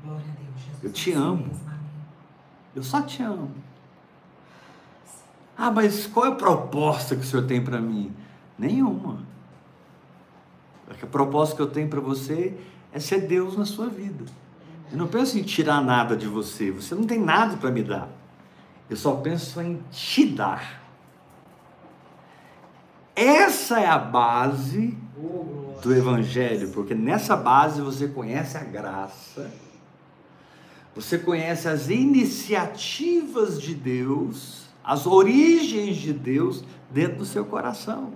Glória 0.05 0.25
a 0.25 0.41
Deus, 0.41 0.65
Jesus. 0.65 0.85
Eu 0.85 0.93
te 0.93 1.13
amo. 1.13 1.51
Eu 2.77 2.83
só 2.85 3.03
te 3.03 3.23
amo. 3.25 3.51
Ah, 5.59 5.71
mas 5.73 6.07
qual 6.07 6.27
é 6.27 6.29
a 6.29 6.35
proposta 6.35 7.17
que 7.17 7.23
o 7.23 7.25
Senhor 7.25 7.47
tem 7.47 7.63
para 7.63 7.81
mim? 7.81 8.15
Nenhuma. 8.57 9.32
A 10.91 11.07
proposta 11.07 11.57
que 11.57 11.63
eu 11.63 11.71
tenho 11.71 11.89
para 11.89 12.01
você 12.01 12.55
é 12.93 13.01
ser 13.01 13.23
Deus 13.23 13.57
na 13.57 13.65
sua 13.65 13.89
vida. 13.89 14.25
Eu 14.91 14.99
não 14.99 15.07
penso 15.07 15.39
em 15.39 15.43
tirar 15.43 15.83
nada 15.83 16.17
de 16.17 16.27
você. 16.27 16.71
Você 16.71 16.95
não 16.95 17.05
tem 17.05 17.19
nada 17.19 17.57
para 17.57 17.71
me 17.71 17.83
dar. 17.83 18.09
Eu 18.91 18.97
só 18.97 19.15
penso 19.17 19.61
em 19.61 19.83
te 19.91 20.27
dar. 20.27 20.83
Essa 23.17 23.81
é 23.81 23.87
a 23.87 23.99
base 23.99 24.97
do 25.83 25.95
Evangelho, 25.95 26.71
porque 26.71 26.95
nessa 26.95 27.37
base 27.37 27.81
você 27.81 28.09
conhece 28.09 28.57
a 28.57 28.65
graça, 28.65 29.51
você 30.95 31.19
conhece 31.19 31.69
as 31.69 31.89
iniciativas 31.89 33.61
de 33.61 33.75
Deus, 33.75 34.67
as 34.85 35.07
origens 35.07 35.97
de 35.97 36.13
Deus 36.13 36.65
dentro 36.91 37.19
do 37.19 37.25
seu 37.25 37.45
coração. 37.45 38.13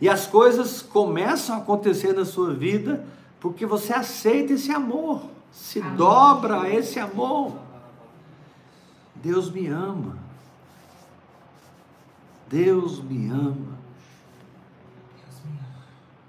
E 0.00 0.08
as 0.08 0.26
coisas 0.26 0.80
começam 0.80 1.56
a 1.56 1.58
acontecer 1.58 2.12
na 2.12 2.24
sua 2.24 2.54
vida 2.54 3.04
porque 3.40 3.66
você 3.66 3.92
aceita 3.92 4.52
esse 4.52 4.72
amor, 4.72 5.22
se 5.52 5.80
dobra 5.80 6.62
a 6.62 6.70
esse 6.70 6.98
amor. 6.98 7.52
Deus 9.14 9.50
me 9.50 9.66
ama. 9.66 10.16
Deus 12.48 13.02
me 13.02 13.28
ama. 13.28 13.78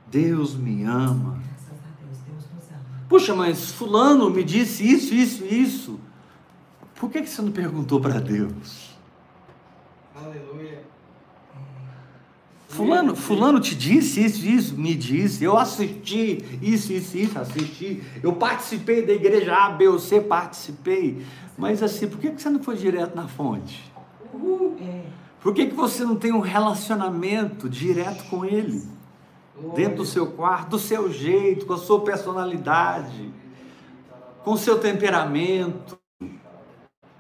Deus 0.08 0.56
me 0.56 0.84
ama. 0.84 1.40
Puxa, 3.08 3.36
mas 3.36 3.72
fulano 3.72 4.30
me 4.30 4.44
disse 4.44 4.88
isso, 4.88 5.14
isso, 5.14 5.46
isso. 5.46 6.00
Por 6.96 7.10
que, 7.10 7.22
que 7.22 7.30
você 7.30 7.42
não 7.42 7.52
perguntou 7.52 8.00
para 8.00 8.20
Deus? 8.20 8.96
Aleluia. 10.16 10.84
Fulano, 12.70 13.16
fulano 13.16 13.60
te 13.60 13.74
disse 13.74 14.24
isso, 14.24 14.46
isso, 14.46 14.78
me 14.78 14.94
disse. 14.94 15.44
Eu 15.44 15.58
assisti 15.58 16.38
isso, 16.62 16.94
isso, 16.94 17.18
isso, 17.18 17.40
assisti. 17.40 18.04
Eu 18.22 18.34
participei 18.34 19.04
da 19.04 19.12
igreja 19.12 19.56
A, 19.56 19.72
B 19.72 19.88
ou 19.88 19.98
C, 19.98 20.22
participei. 20.22 21.26
Mas 21.58 21.82
assim, 21.82 22.08
por 22.08 22.20
que, 22.20 22.30
que 22.30 22.40
você 22.40 22.50
não 22.50 22.62
foi 22.62 22.78
direto 22.78 23.16
na 23.16 23.28
fonte? 23.28 23.92
É. 24.82 25.02
Por 25.42 25.54
que, 25.54 25.66
que 25.66 25.74
você 25.74 26.06
não 26.06 26.16
tem 26.16 26.32
um 26.32 26.40
relacionamento 26.40 27.68
direto 27.68 28.30
com 28.30 28.46
ele? 28.46 28.88
Dentro 29.76 29.98
do 29.98 30.06
seu 30.06 30.28
quarto, 30.28 30.70
do 30.70 30.80
seu 30.80 31.12
jeito, 31.12 31.66
com 31.66 31.74
a 31.74 31.78
sua 31.78 32.02
personalidade, 32.02 33.34
com 34.44 34.52
o 34.52 34.58
seu 34.58 34.80
temperamento. 34.80 35.99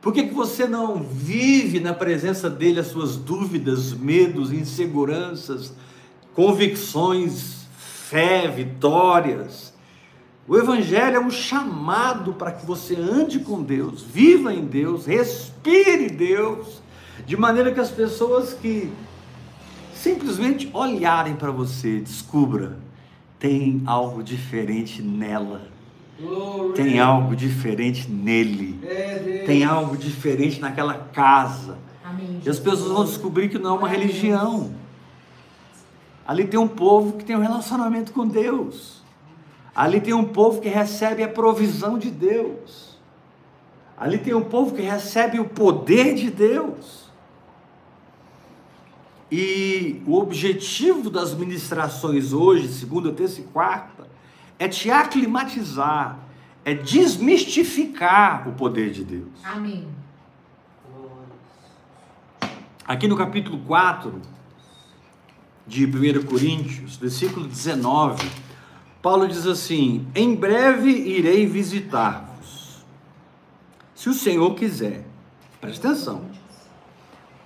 Por 0.02 0.14
que, 0.14 0.24
que 0.24 0.34
você 0.34 0.66
não 0.66 1.04
vive 1.04 1.80
na 1.80 1.94
presença 1.94 2.50
dele 2.50 2.80
as 2.80 2.88
suas 2.88 3.18
dúvidas, 3.18 3.92
medos, 3.94 4.52
inseguranças, 4.52 5.74
convicções, 6.34 7.68
fé, 7.78 8.48
vitórias? 8.48 9.74
O 10.48 10.58
Evangelho 10.58 11.18
é 11.18 11.20
um 11.20 11.30
chamado 11.30 12.34
para 12.34 12.54
que 12.54 12.66
você 12.66 12.96
ande 12.96 13.40
com 13.40 13.62
Deus, 13.62 14.02
viva 14.02 14.54
em 14.54 14.66
Deus, 14.66 15.06
respire 15.06 16.10
Deus, 16.10 16.82
de 17.26 17.36
maneira 17.36 17.72
que 17.72 17.80
as 17.80 17.92
pessoas 17.92 18.54
que 18.54 18.92
simplesmente 19.94 20.70
olharem 20.74 21.36
para 21.36 21.52
você, 21.52 22.00
descubra, 22.00 22.80
tem 23.38 23.84
algo 23.86 24.24
diferente 24.24 25.02
nela 25.02 25.62
tem 26.76 27.00
algo 27.00 27.36
diferente 27.36 28.10
nele. 28.10 28.80
Tem 29.46 29.64
algo 29.64 29.96
diferente 29.98 30.60
naquela 30.60 30.94
casa. 30.94 31.78
E 32.46 32.50
as 32.50 32.60
pessoas 32.60 32.92
vão 32.92 33.06
descobrir 33.06 33.50
que 33.50 33.58
não 33.58 33.76
é 33.76 33.80
uma 33.80 33.88
religião. 33.88 34.74
Ali 36.28 36.46
tem 36.46 36.60
um 36.60 36.68
povo 36.68 37.18
que 37.18 37.24
tem 37.24 37.36
um 37.36 37.42
relacionamento 37.42 38.12
com 38.12 38.28
Deus. 38.28 39.02
Ali 39.76 40.02
tem 40.02 40.14
um 40.14 40.26
povo 40.26 40.62
que 40.62 40.68
recebe 40.68 41.24
a 41.24 41.28
provisão 41.28 41.98
de 41.98 42.12
Deus. 42.12 43.00
Ali 43.98 44.18
tem 44.18 44.34
um 44.34 44.44
povo 44.44 44.76
que 44.76 44.82
recebe 44.82 45.40
o 45.40 45.46
poder 45.46 46.16
de 46.16 46.30
Deus. 46.30 47.10
E 49.32 50.02
o 50.08 50.18
objetivo 50.18 51.10
das 51.10 51.34
ministrações 51.34 52.34
hoje, 52.34 52.68
segunda, 52.68 53.12
terça 53.12 53.42
e 53.42 53.44
quarta, 53.44 53.99
é 54.60 54.68
te 54.68 54.92
aclimatizar, 54.92 56.20
é 56.66 56.74
desmistificar 56.74 58.48
o 58.48 58.52
poder 58.52 58.92
de 58.92 59.06
Deus. 59.06 59.30
Amém. 59.44 59.88
Aqui 62.86 63.08
no 63.08 63.16
capítulo 63.16 63.60
4 63.60 64.22
de 65.66 65.86
1 65.86 66.26
Coríntios, 66.26 66.98
versículo 66.98 67.48
19, 67.48 68.30
Paulo 69.02 69.28
diz 69.28 69.48
assim: 69.48 70.06
Em 70.14 70.36
breve 70.36 70.90
irei 70.92 71.46
visitar-vos, 71.46 72.84
se 73.96 74.10
o 74.10 74.14
Senhor 74.14 74.54
quiser. 74.56 75.06
Preste 75.62 75.86
atenção. 75.86 76.24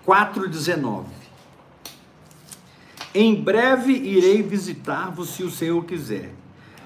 4,19. 0.06 1.06
Em 3.16 3.36
breve 3.36 3.94
irei 3.94 4.42
visitar-vos, 4.42 5.30
se 5.30 5.44
o 5.44 5.52
Senhor 5.52 5.84
quiser 5.86 6.34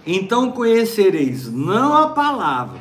então 0.07 0.51
conhecereis 0.51 1.51
não 1.51 1.93
a 1.93 2.07
palavra, 2.09 2.79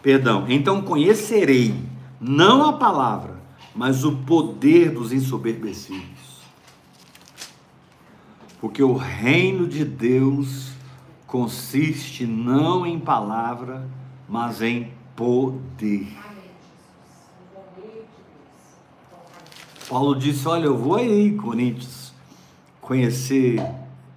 perdão, 0.00 0.46
então 0.48 0.80
conhecerei 0.80 1.74
não 2.20 2.64
a 2.64 2.74
palavra, 2.74 3.42
mas 3.74 4.04
o 4.04 4.18
poder 4.18 4.90
dos 4.90 5.12
ensoberbecidos. 5.12 6.14
Porque 8.60 8.82
o 8.82 8.94
reino 8.94 9.66
de 9.66 9.84
Deus 9.84 10.70
consiste 11.26 12.24
não 12.24 12.86
em 12.86 12.98
palavra, 12.98 13.86
mas 14.28 14.62
em 14.62 14.92
poder. 15.16 16.16
Paulo 19.88 20.14
disse: 20.14 20.48
Olha, 20.48 20.66
eu 20.66 20.78
vou 20.78 20.94
aí, 20.94 21.36
Coríntios, 21.36 22.14
conhecer 22.80 23.60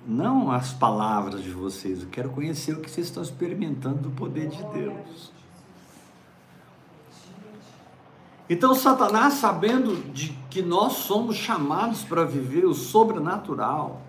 não 0.08 0.50
as 0.50 0.72
palavras 0.72 1.44
de 1.44 1.52
vocês, 1.52 2.02
eu 2.02 2.08
quero 2.10 2.30
conhecer 2.30 2.72
o 2.74 2.80
que 2.80 2.90
vocês 2.90 3.08
estão 3.08 3.22
experimentando 3.22 3.98
do 3.98 4.10
poder 4.12 4.48
de 4.48 4.64
Deus. 4.74 5.32
Então, 8.50 8.74
Satanás, 8.74 9.34
sabendo 9.34 10.02
de 10.14 10.30
que 10.50 10.62
nós 10.62 10.94
somos 10.94 11.36
chamados 11.36 12.04
para 12.04 12.24
viver 12.24 12.66
o 12.66 12.74
sobrenatural, 12.74 14.02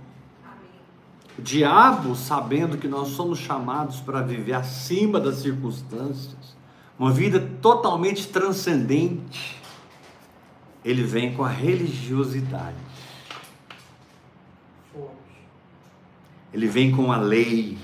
o 1.36 1.42
diabo, 1.42 2.14
sabendo 2.14 2.78
que 2.78 2.86
nós 2.86 3.08
somos 3.08 3.40
chamados 3.40 3.98
para 3.98 4.22
viver 4.22 4.52
acima 4.52 5.18
das 5.18 5.36
circunstâncias, 5.36 6.56
uma 6.96 7.10
vida 7.10 7.40
totalmente 7.60 8.28
transcendente, 8.28 9.60
ele 10.84 11.02
vem 11.02 11.34
com 11.34 11.44
a 11.44 11.48
religiosidade. 11.48 12.87
Ele 16.52 16.66
vem 16.66 16.90
com 16.90 17.12
a 17.12 17.18
lei. 17.18 17.78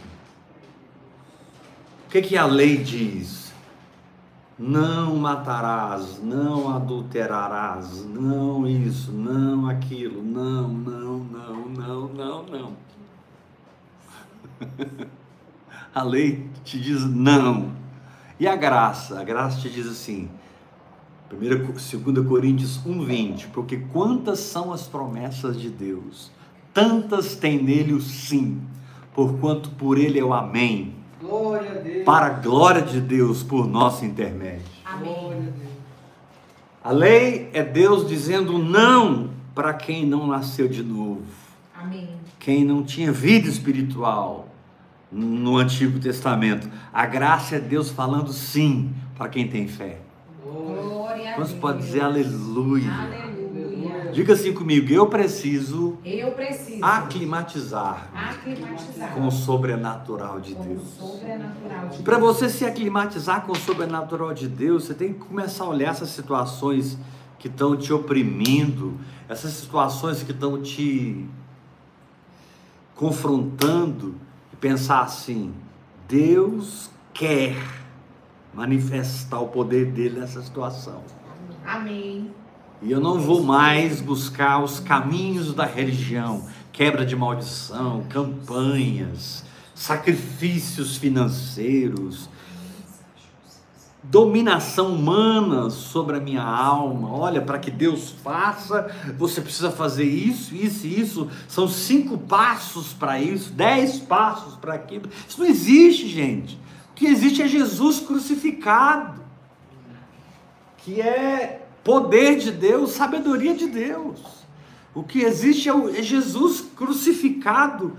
O 2.07 2.11
que, 2.11 2.23
que 2.23 2.37
a 2.37 2.47
lei 2.47 2.77
diz? 2.77 3.45
não 4.59 5.17
matarás, 5.17 6.21
não 6.23 6.75
adulterarás, 6.75 8.05
não 8.05 8.67
isso, 8.67 9.11
não 9.11 9.69
aquilo, 9.69 10.23
não, 10.23 10.69
não, 10.69 11.19
não, 11.19 11.69
não, 11.69 12.09
não, 12.09 12.47
não. 12.47 12.77
A 15.95 16.03
lei 16.03 16.49
te 16.65 16.81
diz 16.81 17.05
não. 17.05 17.71
E 18.39 18.49
a 18.49 18.57
graça? 18.57 19.21
A 19.21 19.23
graça 19.23 19.61
te 19.61 19.71
diz 19.71 19.87
assim, 19.87 20.29
2 21.31 22.27
Coríntios 22.27 22.81
1,20, 22.85 23.51
porque 23.53 23.77
quantas 23.77 24.41
são 24.41 24.73
as 24.73 24.89
promessas 24.89 25.57
de 25.61 25.71
Deus, 25.71 26.33
tantas 26.75 27.37
tem 27.37 27.63
nele 27.63 27.95
o 27.95 28.01
sim, 28.01 28.61
porquanto 29.15 29.71
por 29.71 29.97
ele 29.97 30.19
é 30.19 30.25
o 30.25 30.35
amém 30.35 31.05
Glória 31.25 31.71
a 31.71 31.75
Deus. 31.75 32.05
Para 32.05 32.27
a 32.27 32.31
glória 32.31 32.83
de 32.83 33.01
Deus 33.01 33.43
por 33.43 33.67
nosso 33.67 34.05
intermédio. 34.05 34.67
Amém. 34.85 35.53
A 36.83 36.91
lei 36.91 37.49
é 37.55 37.63
Deus 37.63 38.07
dizendo 38.07 38.59
não 38.59 39.31
para 39.55 39.73
quem 39.73 40.05
não 40.05 40.27
nasceu 40.27 40.69
de 40.69 40.83
novo. 40.83 41.23
Amém. 41.75 42.11
Quem 42.39 42.63
não 42.63 42.83
tinha 42.83 43.11
vida 43.11 43.49
espiritual 43.49 44.49
no 45.11 45.57
Antigo 45.57 45.99
Testamento. 45.99 46.69
A 46.93 47.07
graça 47.07 47.57
é 47.57 47.61
Deus 47.61 47.89
falando 47.89 48.31
sim 48.33 48.93
para 49.17 49.29
quem 49.29 49.49
tem 49.49 49.67
fé. 49.67 50.01
Glória 50.45 51.33
a 51.33 51.37
Deus. 51.37 51.49
Você 51.49 51.57
pode 51.57 51.79
dizer 51.79 52.03
aleluia. 52.03 52.93
aleluia. 52.93 53.34
Diga 54.15 54.33
assim 54.33 54.53
comigo, 54.53 54.93
eu 54.93 55.09
preciso, 55.09 55.99
eu 56.05 56.31
preciso 56.31 56.85
aclimatizar, 56.85 58.09
aclimatizar 58.15 59.13
com 59.13 59.27
o 59.27 59.31
sobrenatural 59.33 60.41
de 60.41 60.55
Deus. 60.55 60.83
De 61.97 62.03
Para 62.05 62.17
você 62.17 62.49
se 62.49 62.65
aclimatizar 62.65 63.43
com 63.43 63.51
o 63.51 63.57
sobrenatural 63.57 64.33
de 64.33 64.47
Deus, 64.47 64.85
você 64.85 64.95
tem 64.95 65.13
que 65.13 65.19
começar 65.19 65.65
a 65.65 65.69
olhar 65.69 65.91
essas 65.91 66.11
situações 66.11 66.97
que 67.41 67.49
estão 67.49 67.77
te 67.77 67.93
oprimindo, 67.93 68.99
essas 69.29 69.53
situações 69.53 70.23
que 70.23 70.31
estão 70.31 70.63
te 70.63 71.27
confrontando 72.95 74.15
e 74.53 74.57
pensar 74.57 75.03
assim: 75.03 75.53
Deus 76.09 76.89
quer 77.13 77.57
manifestar 78.55 79.41
o 79.41 79.49
poder 79.49 79.87
dele 79.87 80.21
nessa 80.21 80.41
situação. 80.41 81.03
Amém. 81.67 82.31
E 82.83 82.91
eu 82.91 83.01
não 83.01 83.19
vou 83.19 83.43
mais 83.43 84.01
buscar 84.01 84.63
os 84.63 84.79
caminhos 84.81 85.55
da 85.55 85.65
religião, 85.65 86.47
quebra 86.73 87.05
de 87.07 87.17
maldição, 87.17 88.05
campanhas, 88.11 89.45
sacrifícios 89.75 90.97
financeiros, 90.97 92.29
dominação 94.03 94.95
humana 94.95 95.71
sobre 95.71 96.17
a 96.17 96.21
minha 96.21 96.43
alma. 96.43 97.11
Olha, 97.11 97.41
para 97.41 97.59
que 97.59 97.71
Deus 97.71 98.11
faça, 98.23 98.95
você 99.17 99.41
precisa 99.41 99.71
fazer 99.71 100.05
isso, 100.05 100.55
isso 100.55 100.87
e 100.87 101.01
isso. 101.01 101.29
São 101.49 101.67
cinco 101.67 102.19
passos 102.19 102.93
para 102.93 103.19
isso, 103.19 103.51
dez 103.53 103.99
passos 103.99 104.57
para 104.57 104.75
aquilo. 104.75 105.09
Isso 105.27 105.41
não 105.41 105.47
existe, 105.47 106.07
gente. 106.07 106.57
O 106.91 106.95
que 106.95 107.07
existe 107.07 107.43
é 107.43 107.49
Jesus 107.49 107.99
crucificado, 107.99 109.23
que 110.79 111.01
é 111.01 111.64
poder 111.85 112.39
de 112.39 112.51
Deus, 112.51 112.93
sabedoria 112.93 113.55
de 113.55 113.69
Deus. 113.69 114.19
O 114.95 115.03
que 115.03 115.21
existe 115.21 115.69
é, 115.69 115.73
é 115.73 116.03
Jesus 116.03 116.65
crucificado 116.75 117.97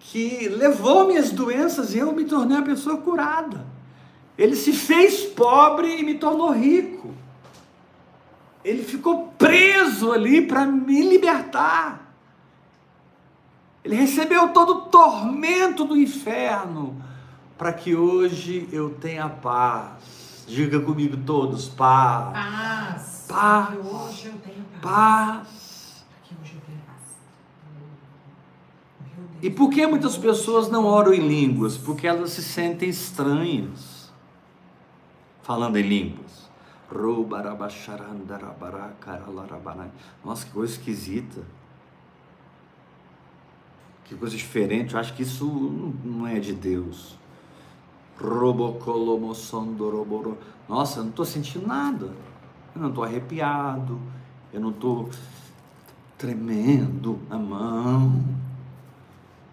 que 0.00 0.48
levou 0.48 1.06
minhas 1.06 1.30
doenças 1.30 1.94
e 1.94 1.98
eu 1.98 2.12
me 2.12 2.24
tornei 2.24 2.58
a 2.58 2.62
pessoa 2.62 2.98
curada. 2.98 3.64
Ele 4.36 4.54
se 4.54 4.72
fez 4.72 5.22
pobre 5.22 6.00
e 6.00 6.04
me 6.04 6.14
tornou 6.14 6.50
rico. 6.52 7.14
Ele 8.64 8.82
ficou 8.82 9.28
preso 9.38 10.12
ali 10.12 10.42
para 10.46 10.66
me 10.66 11.02
libertar. 11.02 12.14
Ele 13.84 13.94
recebeu 13.94 14.48
todo 14.48 14.70
o 14.70 14.80
tormento 14.82 15.84
do 15.84 15.96
inferno 15.96 17.00
para 17.56 17.72
que 17.72 17.94
hoje 17.94 18.68
eu 18.72 18.90
tenha 18.90 19.28
paz. 19.28 20.44
Diga 20.46 20.80
comigo 20.80 21.16
todos, 21.24 21.68
paz. 21.68 22.32
Paz 22.32 23.13
paz. 23.28 23.78
Paz. 24.80 25.74
E 29.42 29.50
por 29.50 29.70
que 29.70 29.86
muitas 29.86 30.16
pessoas 30.16 30.70
não 30.70 30.86
oram 30.86 31.12
em 31.12 31.26
línguas? 31.26 31.76
Porque 31.76 32.06
elas 32.06 32.30
se 32.30 32.42
sentem 32.42 32.88
estranhas 32.88 34.10
falando 35.42 35.76
em 35.76 35.82
línguas. 35.82 36.50
Nossa, 40.24 40.46
que 40.46 40.52
coisa 40.52 40.72
esquisita. 40.72 41.42
Que 44.04 44.14
coisa 44.14 44.36
diferente. 44.36 44.94
Eu 44.94 45.00
acho 45.00 45.14
que 45.14 45.22
isso 45.22 45.46
não 46.04 46.26
é 46.26 46.38
de 46.38 46.52
Deus. 46.52 47.18
Nossa, 50.68 51.00
eu 51.00 51.02
não 51.02 51.10
estou 51.10 51.24
sentindo 51.24 51.66
nada. 51.66 52.10
Eu 52.74 52.82
não 52.82 52.88
estou 52.88 53.04
arrepiado, 53.04 54.00
eu 54.52 54.60
não 54.60 54.70
estou 54.70 55.08
tremendo 56.18 57.18
na 57.28 57.38
mão. 57.38 58.24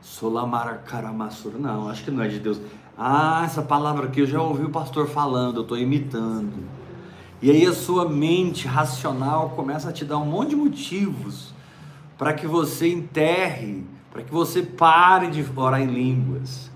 Solamaracaramassura. 0.02 1.58
Não, 1.58 1.88
acho 1.88 2.04
que 2.04 2.12
não 2.12 2.24
é 2.24 2.28
de 2.28 2.40
Deus. 2.40 2.60
Ah, 2.98 3.44
essa 3.46 3.62
palavra 3.62 4.08
aqui 4.08 4.22
eu 4.22 4.26
já 4.26 4.42
ouvi 4.42 4.64
o 4.64 4.70
pastor 4.70 5.08
falando, 5.08 5.58
eu 5.58 5.62
estou 5.62 5.78
imitando. 5.78 6.64
E 7.42 7.50
aí 7.50 7.66
a 7.66 7.74
sua 7.74 8.08
mente 8.08 8.68
racional 8.68 9.52
começa 9.52 9.90
a 9.90 9.92
te 9.92 10.06
dar 10.06 10.18
um 10.18 10.26
monte 10.26 10.50
de 10.50 10.56
motivos 10.56 11.54
para 12.18 12.34
que 12.34 12.46
você 12.46 12.92
enterre, 12.92 13.84
para 14.12 14.22
que 14.22 14.32
você 14.32 14.62
pare 14.62 15.28
de 15.28 15.44
orar 15.56 15.82
em 15.82 15.88
línguas, 15.88 16.70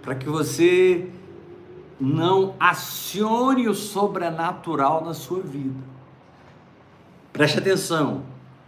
para 0.00 0.14
que 0.14 0.28
você 0.28 1.08
não 2.00 2.54
acione 2.58 3.68
o 3.68 3.74
sobrenatural 3.74 5.04
na 5.04 5.14
sua 5.14 5.40
vida. 5.40 5.91
Preste 7.32 7.58
atenção, 7.58 8.24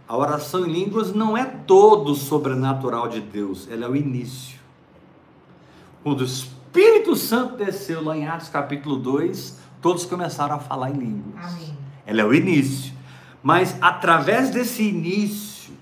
a 0.07 0.17
oração 0.17 0.65
em 0.65 0.71
línguas 0.71 1.13
não 1.13 1.37
é 1.37 1.45
todo 1.45 2.11
o 2.11 2.15
sobrenatural 2.15 3.07
de 3.07 3.21
Deus, 3.21 3.67
ela 3.69 3.85
é 3.85 3.87
o 3.87 3.95
início. 3.95 4.59
Quando 6.03 6.21
o 6.21 6.25
Espírito 6.25 7.15
Santo 7.15 7.57
desceu 7.57 8.03
lá 8.03 8.17
em 8.17 8.27
Atos 8.27 8.49
capítulo 8.49 8.97
2, 8.97 9.59
todos 9.81 10.05
começaram 10.05 10.55
a 10.55 10.59
falar 10.59 10.89
em 10.89 10.97
línguas. 10.97 11.53
Amém. 11.53 11.77
Ela 12.05 12.21
é 12.21 12.25
o 12.25 12.33
início. 12.33 12.93
Mas 13.41 13.77
através 13.79 14.49
desse 14.49 14.81
início, 14.81 15.73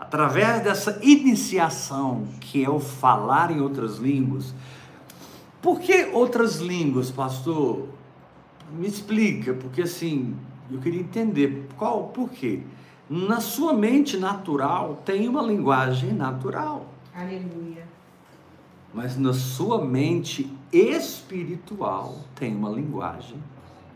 através 0.00 0.62
dessa 0.62 0.98
iniciação, 1.02 2.26
que 2.40 2.64
é 2.64 2.70
o 2.70 2.80
falar 2.80 3.50
em 3.50 3.60
outras 3.60 3.98
línguas, 3.98 4.54
por 5.60 5.80
que 5.80 6.10
outras 6.12 6.56
línguas, 6.56 7.10
pastor? 7.10 7.88
Me 8.72 8.86
explica, 8.86 9.52
porque 9.52 9.82
assim, 9.82 10.34
eu 10.72 10.80
queria 10.80 11.00
entender 11.00 11.68
qual, 11.76 12.04
por 12.08 12.30
quê? 12.30 12.62
Na 13.08 13.40
sua 13.40 13.72
mente 13.72 14.16
natural 14.16 15.02
tem 15.04 15.28
uma 15.28 15.42
linguagem 15.42 16.12
natural. 16.12 16.86
Aleluia. 17.14 17.86
Mas 18.94 19.16
na 19.16 19.32
sua 19.32 19.84
mente 19.84 20.52
espiritual 20.72 22.16
tem 22.34 22.54
uma 22.54 22.70
linguagem 22.70 23.36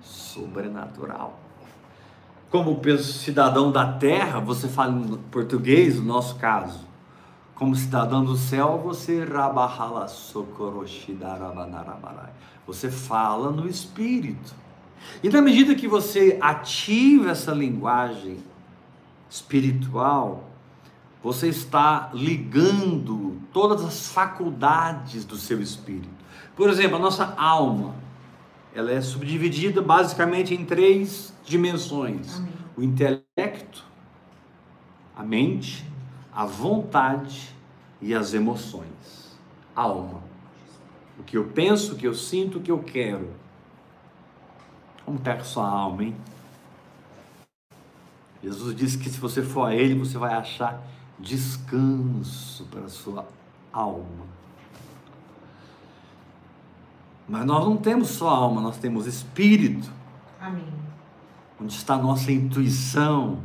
sobrenatural. 0.02 1.38
Como 2.50 2.80
cidadão 2.98 3.72
da 3.72 3.92
terra, 3.92 4.38
você 4.38 4.68
fala 4.68 4.92
em 4.92 5.16
português, 5.30 5.96
no 5.96 6.04
nosso 6.04 6.36
caso. 6.36 6.86
Como 7.54 7.74
cidadão 7.74 8.24
do 8.24 8.36
céu, 8.36 8.80
você 8.84 9.24
você 12.66 12.90
fala 12.90 13.50
no 13.50 13.66
espírito. 13.68 14.65
E 15.22 15.28
na 15.28 15.40
medida 15.40 15.74
que 15.74 15.88
você 15.88 16.38
ativa 16.40 17.30
essa 17.30 17.52
linguagem 17.52 18.38
espiritual, 19.28 20.50
você 21.22 21.48
está 21.48 22.10
ligando 22.14 23.40
todas 23.52 23.84
as 23.84 24.08
faculdades 24.08 25.24
do 25.24 25.36
seu 25.36 25.60
espírito. 25.60 26.08
Por 26.54 26.70
exemplo, 26.70 26.96
a 26.96 27.00
nossa 27.00 27.34
alma, 27.36 27.94
ela 28.74 28.92
é 28.92 29.00
subdividida 29.00 29.82
basicamente 29.82 30.54
em 30.54 30.64
três 30.64 31.34
dimensões: 31.44 32.36
Amém. 32.36 32.52
o 32.76 32.82
intelecto, 32.82 33.84
a 35.16 35.22
mente, 35.22 35.84
a 36.32 36.44
vontade 36.44 37.54
e 38.00 38.14
as 38.14 38.34
emoções. 38.34 39.36
Alma. 39.74 40.22
O 41.18 41.22
que 41.22 41.36
eu 41.36 41.44
penso, 41.44 41.94
o 41.94 41.96
que 41.96 42.06
eu 42.06 42.14
sinto, 42.14 42.58
o 42.58 42.60
que 42.60 42.70
eu 42.70 42.78
quero. 42.78 43.30
Como 45.06 45.18
está 45.18 45.34
com 45.34 45.40
a 45.40 45.44
sua 45.44 45.68
alma, 45.68 46.02
hein? 46.02 46.16
Jesus 48.42 48.76
disse 48.76 48.98
que 48.98 49.08
se 49.08 49.18
você 49.18 49.40
for 49.40 49.66
a 49.66 49.74
Ele, 49.74 49.94
você 49.94 50.18
vai 50.18 50.34
achar 50.34 50.82
descanso 51.18 52.64
para 52.64 52.82
a 52.82 52.88
sua 52.88 53.26
alma. 53.72 54.26
Mas 57.28 57.46
nós 57.46 57.64
não 57.64 57.76
temos 57.76 58.08
só 58.08 58.28
alma, 58.28 58.60
nós 58.60 58.78
temos 58.78 59.06
espírito, 59.06 59.90
Amém. 60.40 60.66
onde 61.60 61.72
está 61.72 61.94
a 61.94 61.98
nossa 61.98 62.30
intuição, 62.30 63.38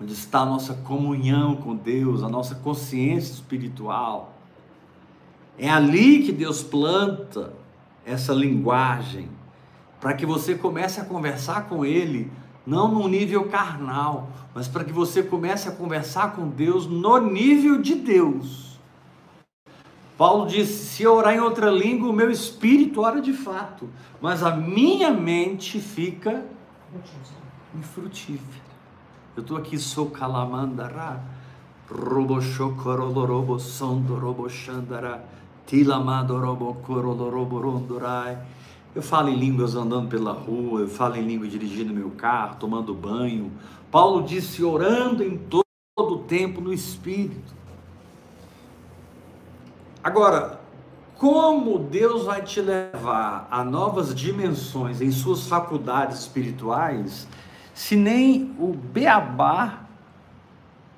onde 0.00 0.12
está 0.12 0.40
a 0.40 0.46
nossa 0.46 0.74
comunhão 0.74 1.56
com 1.56 1.74
Deus, 1.74 2.22
a 2.22 2.28
nossa 2.28 2.54
consciência 2.54 3.32
espiritual. 3.32 4.34
É 5.58 5.70
ali 5.70 6.22
que 6.24 6.32
Deus 6.32 6.62
planta 6.62 7.52
essa 8.04 8.34
linguagem, 8.34 9.30
para 10.04 10.12
que 10.12 10.26
você 10.26 10.54
comece 10.54 11.00
a 11.00 11.04
conversar 11.06 11.66
com 11.66 11.82
Ele, 11.82 12.30
não 12.66 12.92
no 12.92 13.08
nível 13.08 13.48
carnal, 13.48 14.28
mas 14.54 14.68
para 14.68 14.84
que 14.84 14.92
você 14.92 15.22
comece 15.22 15.66
a 15.66 15.72
conversar 15.72 16.32
com 16.32 16.46
Deus 16.46 16.86
no 16.86 17.16
nível 17.16 17.80
de 17.80 17.94
Deus. 17.94 18.78
Paulo 20.18 20.46
disse: 20.46 20.84
se 20.84 21.02
eu 21.04 21.14
orar 21.14 21.34
em 21.34 21.40
outra 21.40 21.70
língua, 21.70 22.10
o 22.10 22.12
meu 22.12 22.30
espírito 22.30 23.00
ora 23.00 23.18
de 23.18 23.32
fato, 23.32 23.88
mas 24.20 24.42
a 24.42 24.54
minha 24.54 25.10
mente 25.10 25.80
fica 25.80 26.44
infrutífera. 27.74 28.62
Eu 29.34 29.40
estou 29.40 29.56
aqui, 29.56 29.78
sou 29.78 30.10
calamandara, 30.10 31.18
robo 31.90 32.42
chocorolorobo 32.42 33.58
sondo 33.58 34.16
robo 34.16 34.50
xandara, 34.50 35.24
tilamado 35.66 36.38
robo 36.38 36.74
corolorobo 36.82 37.58
rondorai. 37.58 38.36
Eu 38.94 39.02
falo 39.02 39.28
em 39.28 39.36
línguas 39.36 39.74
andando 39.74 40.08
pela 40.08 40.32
rua, 40.32 40.82
eu 40.82 40.88
falo 40.88 41.16
em 41.16 41.26
língua 41.26 41.48
dirigindo 41.48 41.92
meu 41.92 42.10
carro, 42.10 42.56
tomando 42.60 42.94
banho. 42.94 43.50
Paulo 43.90 44.22
disse 44.22 44.62
orando 44.62 45.22
em 45.22 45.36
todo 45.36 45.64
o 45.96 46.18
tempo 46.18 46.60
no 46.60 46.72
Espírito. 46.72 47.52
Agora, 50.02 50.60
como 51.16 51.78
Deus 51.78 52.24
vai 52.24 52.42
te 52.42 52.60
levar 52.60 53.48
a 53.50 53.64
novas 53.64 54.14
dimensões 54.14 55.00
em 55.00 55.10
suas 55.10 55.48
faculdades 55.48 56.20
espirituais, 56.20 57.26
se 57.72 57.96
nem 57.96 58.54
o 58.58 58.72
beabá 58.74 59.84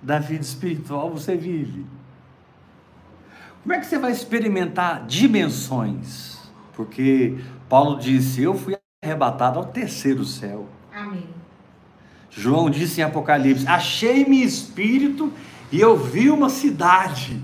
da 0.03 0.19
vida 0.19 0.43
espiritual 0.43 1.11
você 1.11 1.37
vive? 1.37 1.87
Como 3.63 3.75
é 3.75 3.81
que 3.81 3.87
você 3.87 3.99
vai 3.99 4.13
experimentar 4.13 5.07
dimensões? 5.07 6.37
Porque 6.75 7.39
Paulo 7.69 7.99
disse: 7.99 8.43
Eu 8.43 8.55
fui 8.55 8.77
arrebatado 9.03 9.59
ao 9.59 9.65
terceiro 9.65 10.25
céu. 10.25 10.67
Amém. 10.95 11.29
João 12.31 12.69
disse 12.71 13.01
em 13.01 13.05
Apocalipse: 13.05 13.67
Achei-me 13.67 14.43
espírito 14.43 15.33
e 15.73 15.81
eu 15.81 15.97
vi 15.97 16.31
uma 16.31 16.49
cidade 16.49 17.41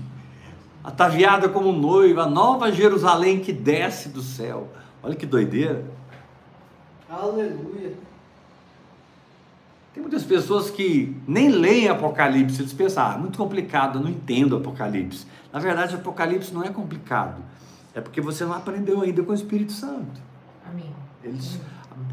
ataviada 0.83 1.47
como 1.47 1.71
noiva, 1.71 2.23
a 2.23 2.29
nova 2.29 2.71
Jerusalém 2.71 3.39
que 3.39 3.53
desce 3.53 4.09
do 4.09 4.21
céu. 4.21 4.69
Olha 5.01 5.15
que 5.15 5.25
doideira. 5.25 5.83
Aleluia. 7.09 7.93
Tem 9.93 10.01
muitas 10.01 10.23
pessoas 10.23 10.71
que 10.71 11.15
nem 11.27 11.49
leem 11.49 11.87
Apocalipse, 11.87 12.59
eles 12.59 12.73
pensam, 12.73 13.05
ah, 13.05 13.17
muito 13.17 13.37
complicado, 13.37 13.99
eu 13.99 14.03
não 14.03 14.09
entendo 14.09 14.55
Apocalipse. 14.55 15.27
Na 15.51 15.59
verdade, 15.59 15.93
Apocalipse 15.93 16.51
não 16.51 16.63
é 16.63 16.69
complicado, 16.69 17.43
é 17.93 18.01
porque 18.01 18.21
você 18.21 18.43
não 18.45 18.53
aprendeu 18.53 19.01
ainda 19.01 19.23
com 19.23 19.31
o 19.31 19.35
Espírito 19.35 19.71
Santo. 19.71 20.21
Amém. 20.67 20.91
Eles, 21.23 21.59